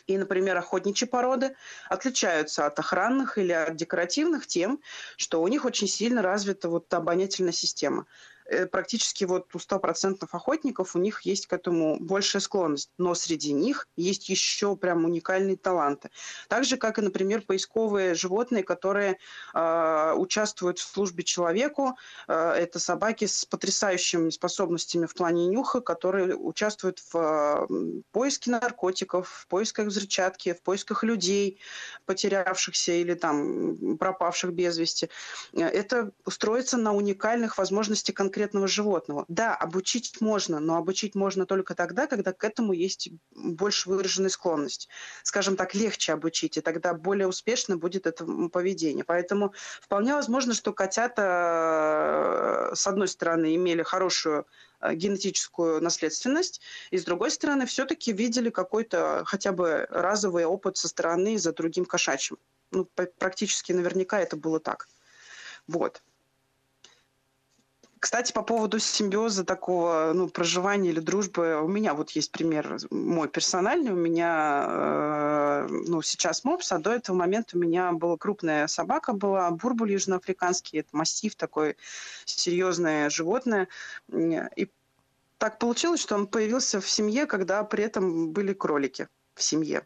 и, 0.08 0.18
например, 0.18 0.58
охотничьи 0.58 1.08
породы 1.08 1.56
отличаются 1.90 2.66
от 2.66 2.80
охранных 2.80 3.38
или 3.38 3.52
от 3.52 3.76
декоративных 3.76 4.48
тем, 4.48 4.82
что 5.18 5.42
у 5.42 5.48
них 5.48 5.66
очень 5.66 5.88
сильно 5.88 6.22
развита 6.22 6.70
вот 6.70 6.92
обонятельная 6.94 7.52
система. 7.52 8.06
Э, 8.50 8.66
практически 8.66 9.26
вот 9.26 9.54
у 9.54 9.58
100% 9.58 10.28
охотников 10.32 10.96
у 10.96 11.00
них 11.00 11.22
есть 11.22 11.48
к 11.48 11.54
этому 11.54 11.98
большая 12.00 12.42
склонность. 12.42 12.90
Но 12.98 13.14
среди 13.16 13.54
них 13.54 13.88
есть 13.96 14.30
еще 14.30 14.76
прям 14.76 15.06
уникальные 15.06 15.58
таланты. 15.58 16.10
Так 16.48 16.64
же, 16.64 16.78
как 16.78 16.98
и, 16.98 17.02
например, 17.02 17.42
поисковые 17.42 18.14
животные, 18.14 18.64
которые 18.64 19.18
э, 19.54 20.14
участвуют 20.16 20.80
в 20.80 20.88
службе 20.88 21.24
человеку. 21.24 21.98
Э, 22.28 22.52
это 22.52 22.80
собаки 22.80 23.26
с 23.26 23.46
потрясающими 23.46 24.30
способностями 24.30 25.06
в 25.06 25.14
плане 25.14 25.48
нюха, 25.48 25.82
которые 25.82 26.36
участвуют 26.36 27.00
в 27.12 27.68
э, 27.70 28.02
поиске 28.12 28.52
наркотиков, 28.52 29.28
в 29.30 29.48
поисках 29.48 29.88
взрывчатки, 29.88 30.54
в 30.54 30.62
поисках 30.62 31.04
людей, 31.04 31.60
потерявшихся 32.06 32.94
или 32.94 33.14
там 33.14 33.98
пропавших 33.98 34.54
без 34.54 34.78
вести. 34.78 35.10
Э, 35.54 35.64
это 35.64 36.12
устроится 36.26 36.78
на 36.78 36.94
уникальных 36.94 37.58
возможностях 37.58 38.16
конкретных 38.16 38.37
конкретного 38.38 38.68
животного. 38.68 39.26
Да, 39.28 39.56
обучить 39.56 40.22
можно, 40.22 40.60
но 40.60 40.78
обучить 40.78 41.16
можно 41.16 41.46
только 41.48 41.74
тогда, 41.74 42.06
когда 42.06 42.34
к 42.34 42.44
этому 42.44 42.72
есть 42.72 43.10
больше 43.32 43.90
выраженная 43.90 44.30
склонность. 44.30 44.90
Скажем 45.24 45.56
так, 45.56 45.74
легче 45.74 46.14
обучить, 46.14 46.58
и 46.58 46.62
тогда 46.62 46.94
более 46.94 47.28
успешно 47.28 47.78
будет 47.78 48.06
это 48.06 48.26
поведение. 48.54 49.04
Поэтому 49.04 49.54
вполне 49.82 50.14
возможно, 50.14 50.54
что 50.54 50.72
котята, 50.72 52.70
э, 52.72 52.76
с 52.76 52.86
одной 52.86 53.08
стороны, 53.08 53.56
имели 53.56 53.82
хорошую 53.82 54.46
э, 54.82 54.94
генетическую 54.94 55.82
наследственность, 55.82 56.62
и 56.92 56.98
с 57.00 57.04
другой 57.06 57.32
стороны, 57.32 57.66
все-таки 57.66 58.14
видели 58.14 58.52
какой-то 58.52 59.24
хотя 59.26 59.52
бы 59.52 59.88
разовый 59.90 60.46
опыт 60.46 60.78
со 60.78 60.88
стороны 60.88 61.40
за 61.40 61.54
другим 61.54 61.86
кошачьим. 61.86 62.38
Ну, 62.72 62.86
практически 63.18 63.72
наверняка 63.72 64.20
это 64.20 64.36
было 64.36 64.60
так. 64.60 64.88
Вот. 65.68 66.04
Кстати, 68.00 68.32
по 68.32 68.44
поводу 68.44 68.80
симбиоза 68.80 69.44
такого, 69.44 70.12
ну, 70.14 70.28
проживания 70.30 70.90
или 70.90 71.00
дружбы, 71.00 71.62
у 71.62 71.68
меня 71.68 71.94
вот 71.94 72.12
есть 72.12 72.32
пример 72.32 72.78
мой 72.92 73.28
персональный. 73.28 73.92
У 73.92 73.96
меня, 73.96 74.66
э, 74.68 75.68
ну, 75.70 76.02
сейчас 76.02 76.44
мопс, 76.44 76.72
а 76.72 76.78
до 76.78 76.92
этого 76.92 77.16
момента 77.16 77.58
у 77.58 77.60
меня 77.60 77.92
была 77.94 78.18
крупная 78.18 78.68
собака, 78.68 79.14
была 79.14 79.50
бурбуль 79.52 79.94
южноафриканский, 79.94 80.80
это 80.80 80.90
массив 80.92 81.36
такой, 81.36 81.76
серьезное 82.26 83.10
животное. 83.10 83.68
И 84.12 84.70
так 85.38 85.58
получилось, 85.58 86.02
что 86.02 86.16
он 86.16 86.28
появился 86.28 86.82
в 86.82 86.90
семье, 86.90 87.26
когда 87.26 87.64
при 87.64 87.84
этом 87.84 88.32
были 88.32 88.54
кролики 88.54 89.08
в 89.34 89.42
семье 89.42 89.86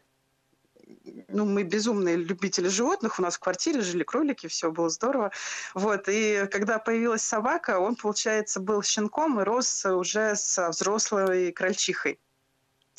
ну, 1.28 1.44
мы 1.44 1.62
безумные 1.62 2.16
любители 2.16 2.68
животных, 2.68 3.18
у 3.18 3.22
нас 3.22 3.36
в 3.36 3.40
квартире 3.40 3.80
жили 3.80 4.02
кролики, 4.02 4.46
все 4.46 4.70
было 4.70 4.88
здорово. 4.88 5.32
Вот, 5.74 6.08
и 6.08 6.46
когда 6.50 6.78
появилась 6.78 7.22
собака, 7.22 7.78
он, 7.78 7.96
получается, 7.96 8.60
был 8.60 8.82
щенком 8.82 9.40
и 9.40 9.44
рос 9.44 9.84
уже 9.84 10.36
со 10.36 10.70
взрослой 10.70 11.52
крольчихой. 11.52 12.18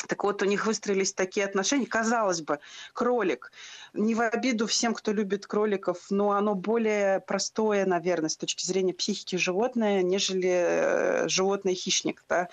Так 0.08 0.24
вот, 0.24 0.41
у 0.41 0.45
них 0.45 0.66
выстроились 0.66 1.14
такие 1.14 1.45
отношения. 1.45 1.86
Казалось 1.86 2.41
бы, 2.41 2.60
кролик, 2.93 3.51
не 3.93 4.16
в 4.16 4.22
обиду 4.22 4.68
всем, 4.68 4.93
кто 4.93 5.14
любит 5.14 5.47
кроликов, 5.47 6.08
но 6.10 6.32
оно 6.32 6.56
более 6.56 7.22
простое, 7.22 7.86
наверное, 7.86 8.30
с 8.30 8.36
точки 8.36 8.66
зрения 8.66 8.93
психики 8.93 9.38
животное, 9.38 10.01
нежели 10.01 10.49
э, 10.49 11.28
животное-хищник. 11.30 12.26
Да? 12.28 12.49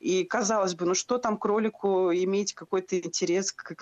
И 0.00 0.24
казалось 0.24 0.74
бы, 0.74 0.86
ну 0.86 0.94
что 0.94 1.18
там 1.18 1.36
кролику 1.36 2.10
иметь 2.12 2.54
какой-то 2.54 2.98
интерес 2.98 3.52
к, 3.52 3.74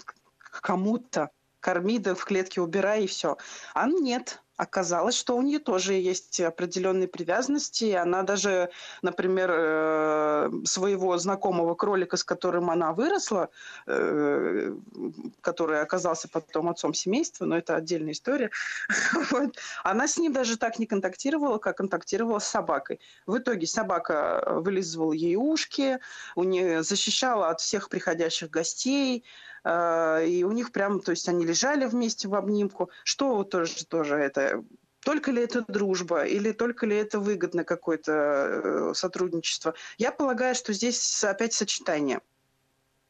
к 0.53 0.61
кому-то? 0.61 1.30
корми, 1.62 1.98
да 1.98 2.14
в 2.14 2.24
клетке 2.24 2.61
убирай 2.61 3.05
и 3.05 3.07
все. 3.07 3.38
А 3.72 3.86
нет, 3.86 4.42
оказалось, 4.57 5.16
что 5.16 5.36
у 5.36 5.42
нее 5.42 5.59
тоже 5.59 5.94
есть 5.94 6.40
определенные 6.40 7.09
привязанности. 7.09 7.92
Она 7.92 8.22
даже, 8.22 8.70
например, 9.00 9.50
э, 9.53 10.50
своего 10.64 11.16
знакомого 11.18 11.74
кролика, 11.74 12.16
с 12.16 12.24
которым 12.24 12.68
она 12.68 12.92
выросла, 12.92 13.48
э, 13.86 14.74
который 15.40 15.80
оказался 15.80 16.28
потом 16.28 16.68
отцом 16.68 16.94
семейства, 16.94 17.44
но 17.44 17.57
это 17.57 17.76
отдельная 17.76 18.12
история, 18.12 18.50
вот, 19.30 19.57
она 19.84 20.07
с 20.09 20.18
ним 20.18 20.32
даже 20.32 20.57
так 20.57 20.78
не 20.78 20.86
контактировала, 20.86 21.59
как 21.59 21.76
контактировала 21.76 22.40
с 22.40 22.46
собакой. 22.46 23.00
В 23.26 23.38
итоге 23.38 23.66
собака 23.66 24.44
вылизывала 24.46 25.12
ей 25.12 25.36
ушки, 25.36 25.98
у 26.34 26.44
нее 26.44 26.82
защищала 26.82 27.50
от 27.50 27.61
всех 27.61 27.88
приходящих 27.88 28.50
гостей, 28.50 29.24
и 29.64 30.44
у 30.44 30.50
них 30.50 30.72
прям, 30.72 31.00
то 31.00 31.12
есть 31.12 31.28
они 31.28 31.46
лежали 31.46 31.86
вместе 31.86 32.26
в 32.28 32.34
обнимку. 32.34 32.90
Что 33.04 33.44
тоже, 33.44 33.86
тоже 33.86 34.16
это 34.16 34.64
только 35.04 35.30
ли 35.32 35.42
это 35.42 35.64
дружба 35.66 36.24
или 36.24 36.52
только 36.52 36.86
ли 36.86 36.96
это 36.96 37.18
выгодно 37.18 37.64
какое-то 37.64 38.12
э, 38.12 38.92
сотрудничество. 38.94 39.74
Я 39.98 40.12
полагаю, 40.12 40.54
что 40.54 40.72
здесь 40.72 41.24
опять 41.24 41.52
сочетание 41.52 42.20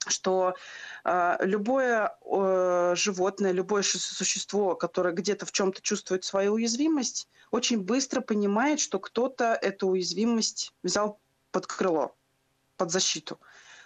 что 0.09 0.57
э, 1.05 1.37
любое 1.43 2.17
э, 2.25 2.95
животное, 2.97 3.53
любое 3.53 3.83
существо, 3.83 4.75
которое 4.75 5.15
где-то 5.15 5.47
в 5.47 5.53
чем-то 5.53 5.81
чувствует 5.81 6.25
свою 6.25 6.55
уязвимость, 6.55 7.29
очень 7.53 7.81
быстро 7.81 8.21
понимает, 8.21 8.81
что 8.81 8.99
кто-то 8.99 9.55
эту 9.55 9.87
уязвимость 9.89 10.75
взял 10.83 11.21
под 11.53 11.69
крыло, 11.69 12.17
под 12.77 12.91
защиту. 12.91 13.39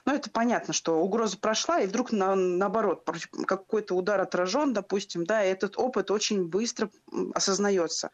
Ну, 0.07 0.15
это 0.15 0.31
понятно, 0.31 0.73
что 0.73 1.01
угроза 1.01 1.37
прошла, 1.37 1.81
и 1.81 1.89
вдруг 1.89 2.13
на, 2.13 2.37
наоборот, 2.37 3.05
какой-то 3.45 3.97
удар 3.97 4.21
отражен, 4.21 4.73
допустим, 4.73 5.27
да, 5.27 5.45
и 5.45 5.51
этот 5.51 5.77
опыт 5.77 6.13
очень 6.13 6.47
быстро 6.47 6.91
осознается. 7.35 8.13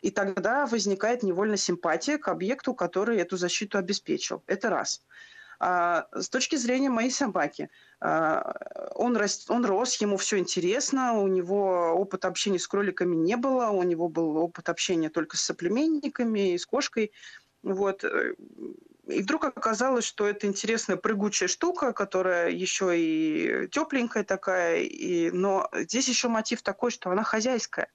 И 0.00 0.10
тогда 0.10 0.64
возникает 0.66 1.22
невольно 1.22 1.58
симпатия 1.58 2.16
к 2.16 2.28
объекту, 2.28 2.72
который 2.72 3.18
эту 3.18 3.36
защиту 3.36 3.76
обеспечил. 3.76 4.42
Это 4.46 4.70
раз. 4.70 5.02
А, 5.60 6.06
с 6.12 6.30
точки 6.30 6.56
зрения 6.56 6.88
моей 6.88 7.10
собаки, 7.10 7.68
а, 8.00 8.90
он, 8.94 9.14
рос, 9.14 9.50
он 9.50 9.66
рос, 9.66 9.96
ему 9.96 10.16
все 10.16 10.38
интересно, 10.38 11.20
у 11.20 11.26
него 11.28 11.92
опыт 11.94 12.24
общения 12.24 12.58
с 12.58 12.66
кроликами 12.66 13.16
не 13.16 13.36
было, 13.36 13.68
у 13.68 13.82
него 13.82 14.08
был 14.08 14.38
опыт 14.38 14.70
общения 14.70 15.10
только 15.10 15.36
с 15.36 15.42
соплеменниками 15.42 16.54
и 16.54 16.58
с 16.58 16.64
кошкой. 16.64 17.12
Вот. 17.62 18.02
И 19.08 19.22
вдруг 19.22 19.44
оказалось, 19.44 20.04
что 20.04 20.26
это 20.26 20.46
интересная 20.46 20.96
прыгучая 20.96 21.48
штука, 21.48 21.92
которая 21.92 22.50
еще 22.50 22.92
и 22.94 23.68
тепленькая 23.68 24.22
такая, 24.22 24.82
и... 24.82 25.30
но 25.30 25.68
здесь 25.72 26.08
еще 26.08 26.28
мотив 26.28 26.62
такой, 26.62 26.90
что 26.90 27.10
она 27.10 27.22
хозяйская. 27.22 27.88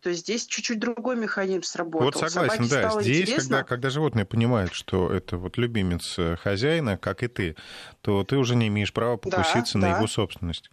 То 0.00 0.10
есть 0.10 0.22
здесь 0.22 0.46
чуть-чуть 0.46 0.78
другой 0.78 1.16
механизм 1.16 1.62
сработал. 1.62 2.06
Вот 2.06 2.16
согласен, 2.16 2.64
Собаке 2.64 2.94
да. 2.94 3.02
Здесь, 3.02 3.34
когда, 3.34 3.64
когда 3.64 3.90
животные 3.90 4.24
понимают, 4.24 4.72
что 4.72 5.12
это 5.12 5.36
вот 5.36 5.58
любимец 5.58 6.14
э, 6.18 6.36
хозяина, 6.36 6.96
как 6.96 7.24
и 7.24 7.28
ты, 7.28 7.56
то 8.00 8.22
ты 8.22 8.36
уже 8.36 8.54
не 8.54 8.68
имеешь 8.68 8.92
права 8.92 9.16
покуситься 9.16 9.74
да, 9.74 9.78
на 9.78 9.90
да. 9.90 9.96
его 9.96 10.06
собственность. 10.06 10.70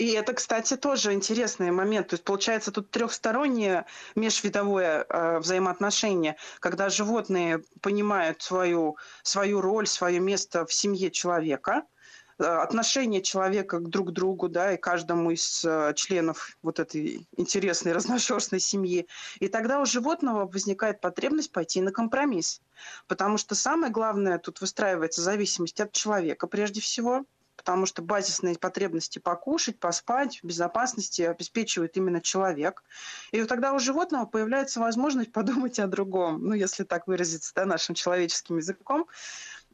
И 0.00 0.12
это, 0.12 0.32
кстати, 0.32 0.78
тоже 0.78 1.12
интересный 1.12 1.70
момент. 1.70 2.08
То 2.08 2.14
есть, 2.14 2.24
получается, 2.24 2.72
тут 2.72 2.90
трехстороннее 2.90 3.84
межвидовое 4.14 5.04
э, 5.06 5.38
взаимоотношение, 5.40 6.36
когда 6.58 6.88
животные 6.88 7.62
понимают 7.82 8.40
свою, 8.40 8.96
свою 9.22 9.60
роль, 9.60 9.86
свое 9.86 10.18
место 10.18 10.64
в 10.64 10.72
семье 10.72 11.10
человека, 11.10 11.82
э, 12.38 12.44
отношение 12.44 13.20
человека 13.20 13.78
к 13.78 13.90
друг 13.90 14.12
другу, 14.12 14.48
да, 14.48 14.72
и 14.72 14.78
каждому 14.78 15.32
из 15.32 15.62
э, 15.66 15.92
членов 15.96 16.56
вот 16.62 16.80
этой 16.80 17.28
интересной 17.36 17.92
разношерстной 17.98 18.60
семьи. 18.60 19.06
И 19.38 19.48
тогда 19.48 19.82
у 19.82 19.84
животного 19.84 20.46
возникает 20.46 21.02
потребность 21.02 21.52
пойти 21.52 21.82
на 21.82 21.92
компромисс. 21.92 22.62
Потому 23.06 23.36
что 23.36 23.54
самое 23.54 23.92
главное 23.92 24.38
тут 24.38 24.62
выстраивается 24.62 25.20
зависимость 25.20 25.78
от 25.78 25.92
человека 25.92 26.46
прежде 26.46 26.80
всего– 26.80 27.26
потому 27.60 27.84
что 27.84 28.00
базисные 28.00 28.56
потребности 28.56 29.18
покушать, 29.18 29.78
поспать, 29.78 30.40
в 30.42 30.46
безопасности 30.46 31.20
обеспечивает 31.20 31.94
именно 31.98 32.22
человек. 32.22 32.82
И 33.32 33.40
вот 33.40 33.50
тогда 33.50 33.74
у 33.74 33.78
животного 33.78 34.24
появляется 34.24 34.80
возможность 34.80 35.30
подумать 35.38 35.78
о 35.78 35.86
другом, 35.86 36.42
ну, 36.42 36.54
если 36.54 36.84
так 36.84 37.06
выразиться 37.06 37.52
да, 37.54 37.66
нашим 37.66 37.94
человеческим 37.94 38.56
языком. 38.56 39.06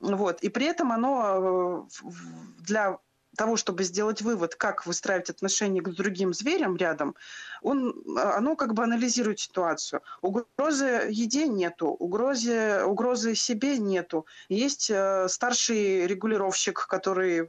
Вот. 0.01 0.43
И 0.43 0.49
при 0.49 0.67
этом 0.67 0.91
оно 0.91 1.87
э, 2.03 2.11
для 2.59 2.99
того, 3.37 3.57
чтобы 3.57 3.85
сделать 3.85 4.23
вывод, 4.23 4.55
как 4.55 4.87
выстраивать 4.87 5.31
отношения 5.31 5.81
к 5.81 5.91
другим 5.91 6.33
зверям 6.35 6.77
рядом, 6.77 7.15
он, 7.63 7.95
оно 8.17 8.57
как 8.57 8.75
бы 8.75 8.83
анализирует 8.83 9.41
ситуацию. 9.41 10.03
Угрозы 10.23 11.09
еде 11.11 11.49
нету, 11.49 11.89
угрозы, 11.89 12.85
угрозы 12.85 13.35
себе 13.35 13.79
нету. 13.79 14.27
Есть 14.49 14.91
э, 14.91 15.29
старший 15.29 16.07
регулировщик, 16.07 16.87
который, 16.87 17.49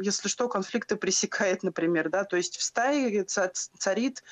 если 0.00 0.28
что, 0.28 0.48
конфликты 0.48 0.96
пресекает, 0.96 1.62
например. 1.62 2.08
Да? 2.08 2.24
То 2.24 2.36
есть 2.36 2.56
в 2.56 2.62
стае 2.62 3.24
царит 3.24 4.22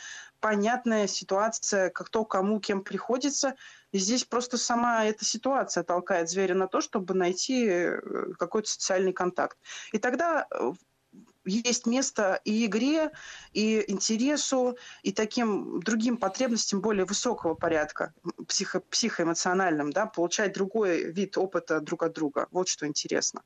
понятная 0.41 1.07
ситуация, 1.07 1.91
кто 1.91 2.24
кому 2.24 2.61
кем 2.61 2.82
приходится. 2.82 3.55
И 3.93 3.99
здесь 3.99 4.24
просто 4.24 4.59
сама 4.59 5.05
эта 5.05 5.24
ситуация 5.24 5.84
толкает 5.84 6.28
зверя 6.28 6.55
на 6.55 6.66
то, 6.66 6.80
чтобы 6.80 7.14
найти 7.14 7.66
э, 7.66 8.01
какой-то 8.39 8.68
социальный 8.68 9.12
контакт. 9.12 9.59
И 9.93 9.99
тогда 9.99 10.47
э, 10.51 10.72
есть 11.45 11.87
место 11.87 12.41
и 12.45 12.66
игре, 12.66 13.12
и 13.53 13.84
интересу, 13.91 14.76
и 15.03 15.12
таким 15.12 15.80
другим 15.80 16.16
потребностям 16.16 16.80
более 16.80 17.05
высокого 17.05 17.55
порядка, 17.55 18.12
психо 18.49 18.80
психоэмоциональным, 18.80 19.93
да, 19.93 20.07
получать 20.07 20.53
другой 20.53 21.11
вид 21.12 21.39
опыта 21.39 21.80
друг 21.80 22.03
от 22.03 22.12
друга. 22.12 22.49
Вот 22.51 22.68
что 22.68 22.87
интересно. 22.87 23.43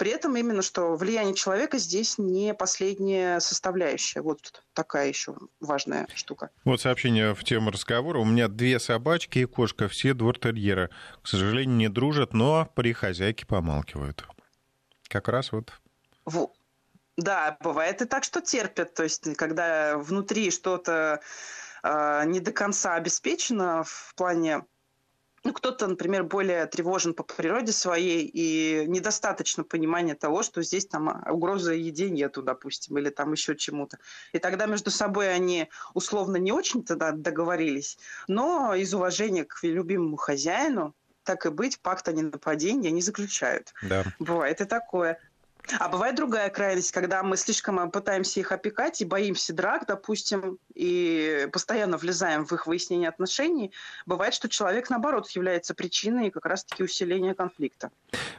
При 0.00 0.12
этом 0.12 0.34
именно, 0.34 0.62
что 0.62 0.96
влияние 0.96 1.34
человека 1.34 1.76
здесь 1.76 2.16
не 2.16 2.54
последняя 2.54 3.38
составляющая. 3.38 4.22
Вот 4.22 4.64
такая 4.72 5.08
еще 5.08 5.36
важная 5.60 6.08
штука. 6.14 6.48
Вот 6.64 6.80
сообщение 6.80 7.34
в 7.34 7.44
тему 7.44 7.70
разговора. 7.70 8.18
У 8.18 8.24
меня 8.24 8.48
две 8.48 8.80
собачки 8.80 9.40
и 9.40 9.44
кошка, 9.44 9.88
все 9.88 10.14
двортерьера. 10.14 10.88
К 11.20 11.28
сожалению, 11.28 11.76
не 11.76 11.88
дружат, 11.90 12.32
но 12.32 12.64
при 12.74 12.94
хозяйке 12.94 13.44
помалкивают. 13.44 14.24
Как 15.10 15.28
раз 15.28 15.52
вот... 15.52 15.70
Вот. 16.24 16.52
Да, 17.18 17.58
бывает 17.60 18.00
и 18.00 18.06
так, 18.06 18.24
что 18.24 18.40
терпят. 18.40 18.94
То 18.94 19.02
есть, 19.02 19.36
когда 19.36 19.98
внутри 19.98 20.50
что-то 20.50 21.20
э, 21.82 22.22
не 22.24 22.40
до 22.40 22.52
конца 22.52 22.94
обеспечено 22.94 23.84
в 23.84 24.14
плане 24.14 24.62
ну, 25.42 25.52
кто-то, 25.52 25.86
например, 25.86 26.24
более 26.24 26.66
тревожен 26.66 27.14
по 27.14 27.22
природе 27.22 27.72
своей, 27.72 28.24
и 28.24 28.84
недостаточно 28.86 29.64
понимания 29.64 30.14
того, 30.14 30.42
что 30.42 30.62
здесь 30.62 30.86
там 30.86 31.08
а, 31.08 31.32
угрозы 31.32 31.74
еде 31.74 32.10
нету, 32.10 32.42
допустим, 32.42 32.98
или 32.98 33.08
там 33.08 33.32
еще 33.32 33.56
чему-то. 33.56 33.98
И 34.32 34.38
тогда 34.38 34.66
между 34.66 34.90
собой 34.90 35.32
они 35.32 35.68
условно 35.94 36.36
не 36.36 36.52
очень 36.52 36.84
тогда 36.84 37.12
договорились, 37.12 37.98
но 38.28 38.74
из 38.74 38.92
уважения 38.92 39.44
к 39.44 39.60
любимому 39.62 40.16
хозяину, 40.16 40.94
так 41.22 41.46
и 41.46 41.50
быть, 41.50 41.80
пакт 41.80 42.08
о 42.08 42.12
ненападении 42.12 42.90
не 42.90 43.02
заключают. 43.02 43.72
Да. 43.82 44.04
Бывает 44.18 44.60
и 44.60 44.64
такое. 44.64 45.18
А 45.78 45.88
бывает 45.88 46.16
другая 46.16 46.50
крайность, 46.50 46.92
когда 46.92 47.22
мы 47.22 47.36
слишком 47.36 47.78
э, 47.78 47.90
пытаемся 47.90 48.40
их 48.40 48.52
опекать 48.52 49.00
и 49.00 49.04
боимся 49.04 49.52
драк, 49.52 49.84
допустим, 49.86 50.58
и 50.74 51.48
постоянно 51.52 51.96
влезаем 51.96 52.44
в 52.44 52.52
их 52.52 52.66
выяснение 52.66 53.08
отношений. 53.08 53.72
Бывает, 54.06 54.34
что 54.34 54.48
человек, 54.48 54.90
наоборот, 54.90 55.30
является 55.30 55.74
причиной 55.74 56.30
как 56.30 56.46
раз-таки 56.46 56.82
усиления 56.82 57.34
конфликта. 57.34 57.90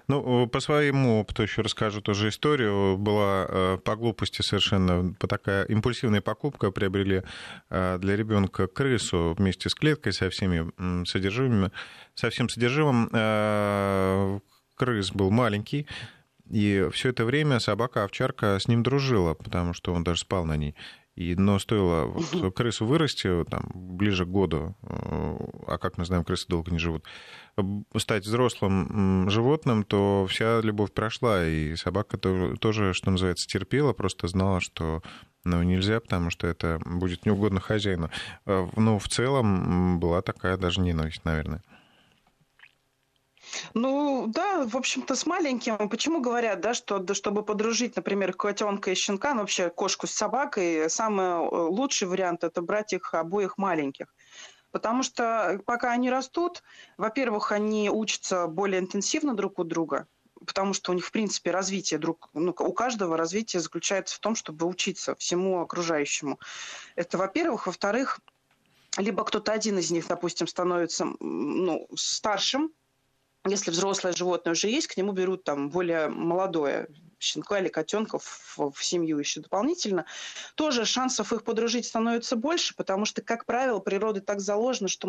Ну, 0.08 0.48
по 0.48 0.60
своему 0.60 1.22
опыту 1.22 1.44
еще 1.44 1.62
расскажу 1.62 2.02
тоже 2.02 2.30
историю. 2.30 2.98
Была 2.98 3.46
э, 3.48 3.78
по 3.84 3.96
глупости 3.96 4.42
совершенно 4.42 5.14
такая 5.16 5.66
импульсивная 5.66 6.22
покупка. 6.22 6.72
Приобрели 6.72 7.24
э, 7.70 7.98
для 8.00 8.16
ребенка 8.16 8.68
крысу 8.68 9.36
вместе 9.38 9.70
с 9.70 9.76
клеткой 9.76 10.14
со 10.14 10.30
всеми 10.30 10.72
содержимыми, 11.06 11.72
со 12.16 12.30
всем 12.30 12.50
содержимым. 12.50 13.10
Крыс 14.76 15.12
был 15.12 15.30
маленький, 15.30 15.88
и 16.52 16.89
все 16.91 17.10
это 17.10 17.24
время 17.24 17.60
собака-овчарка 17.60 18.60
с 18.60 18.68
ним 18.68 18.84
дружила, 18.84 19.34
потому 19.34 19.74
что 19.74 19.93
он 19.93 20.04
даже 20.04 20.22
спал 20.22 20.45
на 20.45 20.58
ней. 20.58 20.76
И, 21.16 21.36
но 21.36 21.60
стоило 21.60 22.06
вот 22.06 22.56
крысу 22.56 22.86
вырасти 22.86 23.43
там, 23.49 23.70
ближе 23.74 24.26
к 24.26 24.30
году, 24.30 24.76
э, 24.82 25.38
а 25.68 25.78
как 25.78 25.97
мы 25.97 26.06
знаем, 26.06 26.24
крысы 26.24 26.45
долго 26.47 26.72
не 26.72 26.80
живут, 26.80 27.06
стать 27.97 28.26
взрослым 28.26 29.30
животным, 29.30 29.84
то 29.84 30.26
вся 30.30 30.62
любовь 30.62 30.93
прошла, 30.93 31.45
и 31.45 31.76
собака 31.76 32.18
тоже, 32.18 32.93
что 32.93 33.12
называется, 33.12 33.47
терпела, 33.47 33.93
просто 33.93 34.28
знала, 34.28 34.62
что 34.62 35.04
ну, 35.43 35.62
нельзя, 35.64 35.99
потому 35.99 36.30
что 36.30 36.47
это 36.47 36.80
будет 36.86 37.26
неугодно 37.26 37.60
хозяину. 37.60 38.10
Э, 38.45 38.68
ну, 38.76 38.99
в 38.99 39.08
целом 39.08 39.99
была 39.99 40.22
такая 40.22 40.58
даже 40.58 40.82
ненависть, 40.82 41.26
наверное. 41.26 41.62
Ну, 43.74 44.28
да, 44.28 44.66
в 44.66 44.78
общем-то, 44.78 45.16
с 45.16 45.26
маленьким. 45.26 45.89
Почему 45.89 46.22
говорят, 46.22 46.62
да, 46.62 46.74
что 46.74 46.99
да, 46.99 47.14
чтобы 47.14 47.43
подружить, 47.43 47.95
например, 47.95 48.34
котенка 48.34 48.91
и 48.91 48.95
щенка, 48.95 49.34
ну, 49.34 49.41
вообще 49.41 49.70
кошку 49.70 50.08
с 50.08 50.12
собакой, 50.12 50.89
самый 50.89 51.26
э, 51.26 51.49
лучший 51.49 52.08
вариант– 52.08 52.43
это 52.45 52.62
брать 52.62 52.93
их 52.93 53.14
обоих 53.14 53.58
маленьких. 53.58 54.08
Потому 54.72 55.04
что 55.04 55.60
пока 55.66 55.91
они 55.91 56.10
растут, 56.10 56.64
во-первых, 56.97 57.52
они 57.52 57.89
учатся 57.89 58.47
более 58.47 58.80
интенсивно 58.80 59.34
друг 59.34 59.60
у 59.60 59.66
друга, 59.66 60.08
потому 60.45 60.74
что 60.74 60.91
у 60.91 60.95
них, 60.95 61.06
в 61.06 61.12
принципе, 61.12 61.52
развитие 61.52 61.99
друг, 61.99 62.30
ну, 62.34 62.56
у 62.58 62.74
каждого 62.74 63.18
развитие 63.18 63.62
заключается 63.62 64.16
в 64.16 64.20
том, 64.20 64.36
чтобы 64.36 64.66
учиться 64.66 65.16
всему 65.16 65.60
окружающему. 65.60 66.39
Это, 66.95 67.18
во-первых. 67.18 67.68
Во-вторых, 67.68 68.20
либо 68.97 69.24
кто-то 69.24 69.52
один 69.52 69.78
из 69.78 69.91
них, 69.91 70.08
допустим, 70.08 70.47
становится 70.47 71.08
ну, 71.20 71.88
старшим, 71.95 72.72
если 73.46 73.72
взрослое 73.72 74.14
животное 74.14 74.54
уже 74.54 74.68
есть, 74.70 74.88
к 74.88 74.98
нему 74.98 75.14
берут 75.14 75.44
там 75.44 75.70
более 75.70 76.08
молодое 76.08 76.88
щенка 77.22 77.60
или 77.60 77.70
котенка 77.70 78.18
в, 78.20 78.72
в 78.74 78.84
семью 78.84 79.20
еще 79.20 79.42
дополнительно, 79.42 80.06
тоже 80.56 80.86
шансов 80.86 81.32
их 81.34 81.44
подружить 81.44 81.86
становится 81.86 82.36
больше, 82.36 82.76
потому 82.76 83.06
что, 83.06 83.22
как 83.22 83.46
правило, 83.46 83.80
природа 83.80 84.22
так 84.22 84.42
заложена, 84.42 84.88
что 84.88 85.08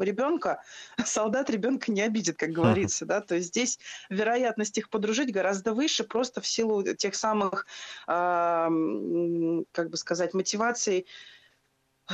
ребенка, 0.00 0.62
солдат 1.04 1.50
ребенка 1.50 1.92
не 1.92 2.00
обидит, 2.02 2.36
как 2.36 2.50
говорится, 2.50 3.06
да, 3.06 3.20
то 3.20 3.34
есть 3.34 3.48
здесь 3.48 3.78
вероятность 4.08 4.78
их 4.78 4.88
подружить 4.88 5.32
гораздо 5.32 5.74
выше, 5.74 6.04
просто 6.04 6.40
в 6.40 6.46
силу 6.46 6.82
тех 6.82 7.14
самых, 7.14 7.66
э, 8.06 8.12
как 9.72 9.90
бы 9.90 9.96
сказать, 9.96 10.34
мотиваций, 10.34 11.06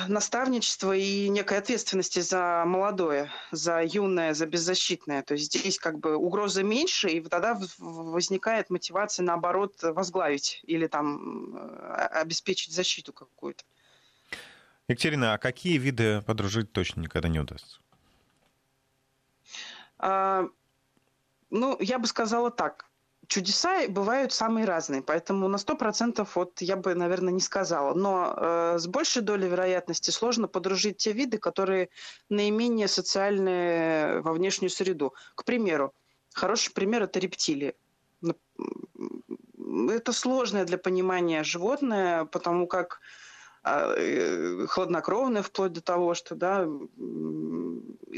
наставничества 0.08 0.94
и 0.94 1.28
некой 1.28 1.58
ответственности 1.58 2.20
за 2.20 2.64
молодое, 2.66 3.30
за 3.50 3.82
юное, 3.82 4.34
за 4.34 4.46
беззащитное. 4.46 5.22
То 5.22 5.34
есть 5.34 5.46
здесь 5.46 5.78
как 5.78 5.98
бы 5.98 6.16
угроза 6.16 6.62
меньше, 6.62 7.08
и 7.08 7.20
тогда 7.20 7.58
возникает 7.78 8.70
мотивация, 8.70 9.24
наоборот, 9.24 9.76
возглавить 9.82 10.60
или 10.64 10.86
там 10.86 11.56
э, 11.56 12.06
обеспечить 12.20 12.74
защиту 12.74 13.12
какую-то. 13.12 13.64
Екатерина, 14.88 15.34
а 15.34 15.38
какие 15.38 15.78
виды 15.78 16.22
подружить 16.22 16.72
точно 16.72 17.00
никогда 17.00 17.28
не 17.28 17.40
удастся? 17.40 17.80
А, 19.98 20.48
ну, 21.50 21.76
я 21.80 21.98
бы 21.98 22.06
сказала 22.06 22.50
так 22.50 22.86
чудеса 23.28 23.88
бывают 23.88 24.32
самые 24.32 24.66
разные, 24.66 25.02
поэтому 25.02 25.48
на 25.48 25.56
100% 25.56 26.26
вот 26.34 26.60
я 26.60 26.76
бы, 26.76 26.94
наверное, 26.94 27.32
не 27.32 27.40
сказала. 27.40 27.94
Но 27.94 28.34
э, 28.36 28.78
с 28.78 28.86
большей 28.86 29.22
долей 29.22 29.48
вероятности 29.48 30.10
сложно 30.10 30.48
подружить 30.48 30.98
те 30.98 31.12
виды, 31.12 31.38
которые 31.38 31.88
наименее 32.28 32.88
социальные 32.88 34.20
во 34.20 34.32
внешнюю 34.32 34.70
среду. 34.70 35.14
К 35.34 35.44
примеру, 35.44 35.92
хороший 36.34 36.72
пример– 36.72 37.02
это 37.04 37.18
рептилии. 37.18 37.74
Это 39.90 40.12
сложное 40.12 40.64
для 40.64 40.78
понимания 40.78 41.42
животное, 41.44 42.24
потому 42.24 42.66
как 42.66 43.00
а, 43.62 43.94
э, 43.96 44.66
хладнокровная 44.68 45.42
вплоть 45.42 45.72
до 45.72 45.80
того, 45.80 46.14
что 46.14 46.34
да, 46.34 46.68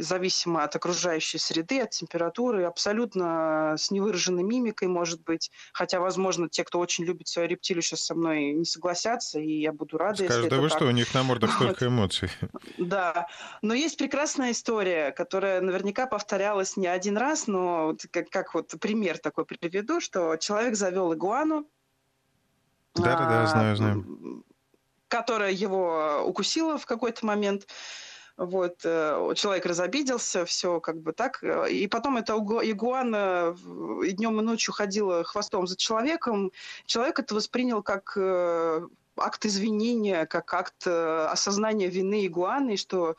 зависимо 0.01 0.65
от 0.65 0.75
окружающей 0.77 1.39
среды, 1.39 1.81
от 1.81 1.91
температуры, 1.91 2.65
абсолютно 2.65 3.75
с 3.79 3.91
невыраженной 3.91 4.43
мимикой, 4.43 4.89
может 4.89 5.23
быть. 5.23 5.51
Хотя, 5.73 6.01
возможно, 6.01 6.49
те, 6.49 6.65
кто 6.65 6.79
очень 6.79 7.05
любит 7.05 7.29
свою 7.29 7.49
рептилию, 7.49 7.83
сейчас 7.83 8.03
со 8.03 8.15
мной 8.15 8.53
не 8.53 8.65
согласятся, 8.65 9.39
и 9.39 9.61
я 9.61 9.73
буду 9.73 9.99
рада, 9.99 10.25
Скажут, 10.25 10.37
если 10.37 10.49
да 10.49 10.61
вы 10.61 10.69
так. 10.69 10.79
что, 10.79 10.87
у 10.87 10.91
них 10.91 11.13
на 11.15 11.23
мордах 11.23 11.53
столько 11.55 11.87
эмоций. 11.87 12.31
Да, 12.79 13.27
но 13.63 13.75
есть 13.75 13.99
прекрасная 13.99 14.53
история, 14.53 15.11
которая 15.11 15.61
наверняка 15.61 16.07
повторялась 16.07 16.77
не 16.77 16.87
один 16.87 17.17
раз, 17.17 17.47
но 17.47 17.97
как, 18.11 18.31
как 18.31 18.55
вот 18.55 18.75
пример 18.81 19.19
такой 19.19 19.45
приведу, 19.45 20.01
что 20.01 20.37
человек 20.37 20.77
завел 20.77 21.13
игуану, 21.13 21.67
да-да-да, 22.95 23.47
знаю, 23.47 23.77
знаю 23.77 24.45
которая 25.09 25.51
его 25.51 26.23
укусила 26.25 26.79
в 26.79 26.87
какой-то 26.87 27.27
момент. 27.27 27.67
Вот, 28.39 28.83
э, 28.85 29.33
человек 29.35 29.67
разобиделся, 29.67 30.45
все 30.45 30.79
как 30.79 31.01
бы 31.01 31.13
так. 31.13 31.43
И 31.69 31.89
потом 31.89 32.19
эта 32.19 32.35
игуана 32.35 33.57
и 34.05 34.13
днем 34.13 34.39
и 34.39 34.45
ночью 34.45 34.73
ходила 34.73 35.25
хвостом 35.25 35.67
за 35.67 35.77
человеком. 35.77 36.53
Человек 36.87 37.19
это 37.19 37.35
воспринял 37.35 37.83
как 37.83 38.13
э, 38.17 38.87
акт 39.17 39.45
извинения, 39.45 40.25
как 40.27 40.55
акт 40.55 40.87
э, 40.87 41.27
осознания 41.27 41.89
вины 41.89 42.27
игуаны, 42.27 42.77
что 42.77 43.17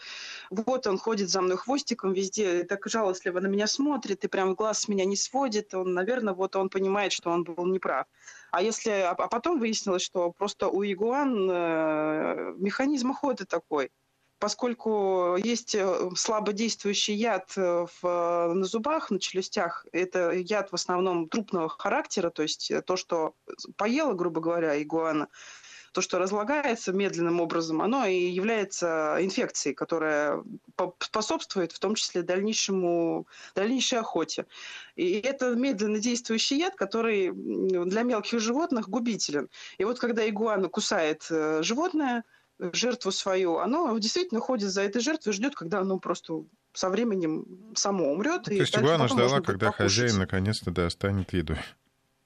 вот 0.49 0.87
он 0.87 0.97
ходит 0.97 1.29
за 1.29 1.41
мной 1.41 1.57
хвостиком 1.57 2.13
везде, 2.13 2.63
так 2.63 2.87
жалостливо 2.87 3.41
на 3.41 3.47
меня 3.47 3.67
смотрит, 3.67 4.23
и 4.23 4.29
прям 4.29 4.55
глаз 4.55 4.83
с 4.83 4.87
меня 4.87 5.03
не 5.03 5.17
сводит, 5.17 5.73
он, 5.73 5.93
наверное, 5.93 6.33
вот 6.33 6.55
он 6.55 6.69
понимает, 6.69 7.11
что 7.11 7.29
он 7.29 7.43
был 7.43 7.65
неправ. 7.65 8.07
А 8.51 8.61
если, 8.61 8.91
а, 8.91 9.11
а 9.11 9.27
потом 9.27 9.59
выяснилось, 9.59 10.01
что 10.01 10.31
просто 10.31 10.69
у 10.69 10.81
игуан 10.83 11.49
э, 11.51 12.53
механизм 12.57 13.11
охоты 13.11 13.43
такой, 13.43 13.91
поскольку 14.39 15.35
есть 15.37 15.75
э, 15.75 16.09
слабодействующий 16.15 17.15
яд 17.15 17.51
э, 17.57 17.85
в, 18.01 18.53
на 18.53 18.63
зубах, 18.63 19.11
на 19.11 19.19
челюстях, 19.19 19.85
это 19.91 20.31
яд 20.31 20.71
в 20.71 20.75
основном 20.75 21.27
трупного 21.27 21.69
характера, 21.69 22.29
то 22.29 22.41
есть 22.41 22.71
то, 22.85 22.95
что 22.95 23.35
поела, 23.75 24.13
грубо 24.13 24.41
говоря, 24.41 24.81
игуана, 24.81 25.27
то, 25.91 26.01
что 26.01 26.19
разлагается 26.19 26.93
медленным 26.93 27.41
образом, 27.41 27.81
оно 27.81 28.05
и 28.05 28.15
является 28.15 29.17
инфекцией, 29.19 29.75
которая 29.75 30.43
способствует 30.99 31.71
в 31.71 31.79
том 31.79 31.95
числе 31.95 32.21
дальнейшему, 32.21 33.27
дальнейшей 33.55 33.99
охоте. 33.99 34.45
И 34.95 35.19
это 35.19 35.55
медленно 35.55 35.99
действующий 35.99 36.57
яд, 36.57 36.75
который 36.75 37.31
для 37.33 38.03
мелких 38.03 38.39
животных 38.39 38.89
губителен. 38.89 39.49
И 39.77 39.83
вот 39.83 39.99
когда 39.99 40.27
игуана 40.27 40.69
кусает 40.69 41.25
э, 41.29 41.61
животное, 41.63 42.23
жертву 42.59 43.11
свою, 43.11 43.57
оно 43.57 43.97
действительно 43.97 44.39
ходит 44.39 44.69
за 44.69 44.81
этой 44.81 45.01
жертвой, 45.01 45.33
ждет, 45.33 45.55
когда 45.55 45.79
оно 45.79 45.97
просто 45.99 46.43
со 46.73 46.89
временем 46.89 47.45
само 47.75 48.11
умрет. 48.11 48.43
То 48.43 48.53
есть 48.53 48.75
игуана 48.75 49.07
ждала, 49.07 49.41
когда 49.41 49.71
хозяин 49.71 50.17
наконец-то 50.17 50.71
достанет 50.71 51.33
еду. 51.33 51.55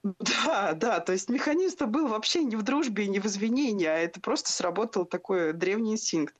Да, 0.02 0.74
да, 0.74 1.00
то 1.00 1.12
есть 1.12 1.30
механизм 1.30 1.86
был 1.86 2.08
вообще 2.08 2.44
не 2.44 2.56
в 2.56 2.62
дружбе, 2.62 3.06
не 3.06 3.20
в 3.20 3.26
извинении, 3.26 3.86
а 3.86 3.96
это 3.96 4.20
просто 4.20 4.52
сработал 4.52 5.06
такой 5.06 5.54
древний 5.54 5.92
инстинкт. 5.92 6.34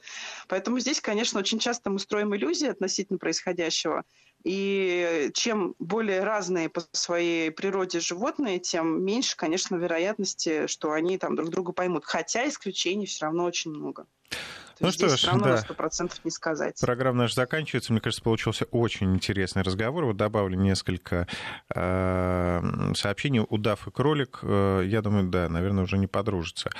Поэтому 0.49 0.79
здесь, 0.81 1.01
конечно, 1.01 1.41
очень 1.41 1.59
часто 1.59 1.89
мы 1.89 1.99
строим 1.99 2.37
иллюзии 2.37 2.69
относительно 2.69 3.19
происходящего. 3.19 4.05
И 4.45 5.31
чем 5.33 5.75
более 5.79 6.23
разные 6.23 6.69
по 6.69 6.83
своей 6.93 7.51
природе 7.51 8.01
животные, 8.01 8.59
тем 8.59 9.03
меньше, 9.03 9.37
конечно, 9.37 9.77
вероятности, 9.77 10.67
что 10.67 10.93
они 10.93 11.17
там 11.17 11.35
друг 11.35 11.49
друга 11.49 11.73
поймут. 11.73 12.05
Хотя 12.05 12.47
исключений 12.47 13.07
все 13.07 13.25
равно 13.25 13.45
очень 13.45 13.71
много. 13.71 14.07
То 14.79 14.87
ну 14.87 14.93
что 14.93 15.09
ж, 15.09 15.25
равно 15.27 15.45
да. 15.45 15.57
сто 15.59 15.75
процентов 15.75 16.21
не 16.25 16.31
сказать. 16.31 16.81
Программа 16.81 17.19
наша 17.19 17.35
заканчивается. 17.37 17.93
Мне 17.93 18.01
кажется, 18.01 18.23
получился 18.23 18.65
очень 18.67 19.15
интересный 19.15 19.63
разговор. 19.63 20.05
Вот 20.05 20.17
добавлю 20.17 20.57
несколько 20.59 21.29
э, 21.73 22.93
сообщений. 22.97 23.45
Удав 23.49 23.87
и 23.87 23.91
кролик, 23.93 24.41
э, 24.43 24.83
я 24.87 25.01
думаю, 25.01 25.29
да, 25.29 25.49
наверное, 25.49 25.85
уже 25.85 25.97
не 25.97 26.09
подружатся. 26.09 26.71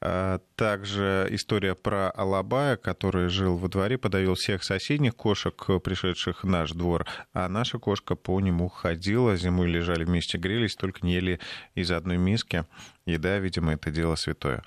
Э, 0.00 0.40
также 0.56 1.28
история 1.30 1.76
про 1.76 2.10
Алабая, 2.10 2.76
который 2.76 3.28
жил 3.28 3.56
во 3.56 3.68
дворе, 3.68 3.98
подавил 3.98 4.34
всех 4.34 4.64
соседних 4.64 5.14
кошек, 5.14 5.54
пришедших 5.82 6.42
в 6.42 6.46
наш 6.48 6.72
двор, 6.72 7.06
а 7.32 7.48
наша 7.48 7.78
кошка 7.78 8.16
по 8.16 8.40
нему 8.40 8.68
ходила, 8.68 9.36
зимой 9.36 9.68
лежали 9.68 10.04
вместе, 10.04 10.38
грелись, 10.38 10.74
только 10.74 11.06
не 11.06 11.14
ели 11.14 11.40
из 11.74 11.90
одной 11.90 12.16
миски. 12.16 12.64
Еда, 13.06 13.38
видимо, 13.38 13.74
это 13.74 13.90
дело 13.90 14.14
святое. 14.16 14.62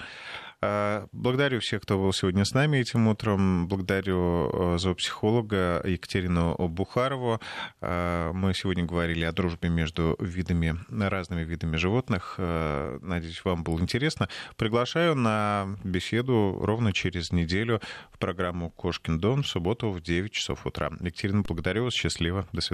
А, 0.60 1.06
благодарю 1.12 1.60
всех, 1.60 1.84
кто 1.84 2.00
был 2.00 2.12
сегодня 2.14 2.44
с 2.44 2.54
нами 2.54 2.78
этим 2.78 3.08
утром. 3.08 3.68
Благодарю 3.68 4.50
э, 4.50 4.78
зоопсихолога 4.80 5.84
Екатерину 5.86 6.56
Бухарову. 6.68 7.40
А, 7.80 8.34
мы 8.34 8.56
сегодня 8.56 8.84
говорили 8.84 9.24
о 9.24 9.32
дружбе 9.32 9.70
между 9.70 10.16
видами, 10.20 10.76
разными 10.90 11.44
видами 11.44 11.78
животных. 11.78 12.36
А, 12.40 12.98
надеюсь, 13.02 13.46
вам 13.46 13.64
было 13.64 13.80
интересно. 13.80 14.30
Приглашаю 14.56 15.14
на 15.14 15.78
беседу 15.84 16.58
ровно 16.60 16.92
через 16.92 17.32
неделю 17.32 17.80
в 18.12 18.18
программу 18.18 18.72
«Кошкин 18.72 19.20
дом» 19.20 19.44
в 19.44 19.48
субботу 19.48 19.92
в 19.92 20.02
9 20.02 20.32
часов 20.32 20.66
утра. 20.66 20.90
Екатерина, 21.02 21.44
благодарю 21.44 21.84
вас. 21.84 21.94
Счастливо. 21.94 22.48
До 22.52 22.62
свидания. 22.62 22.66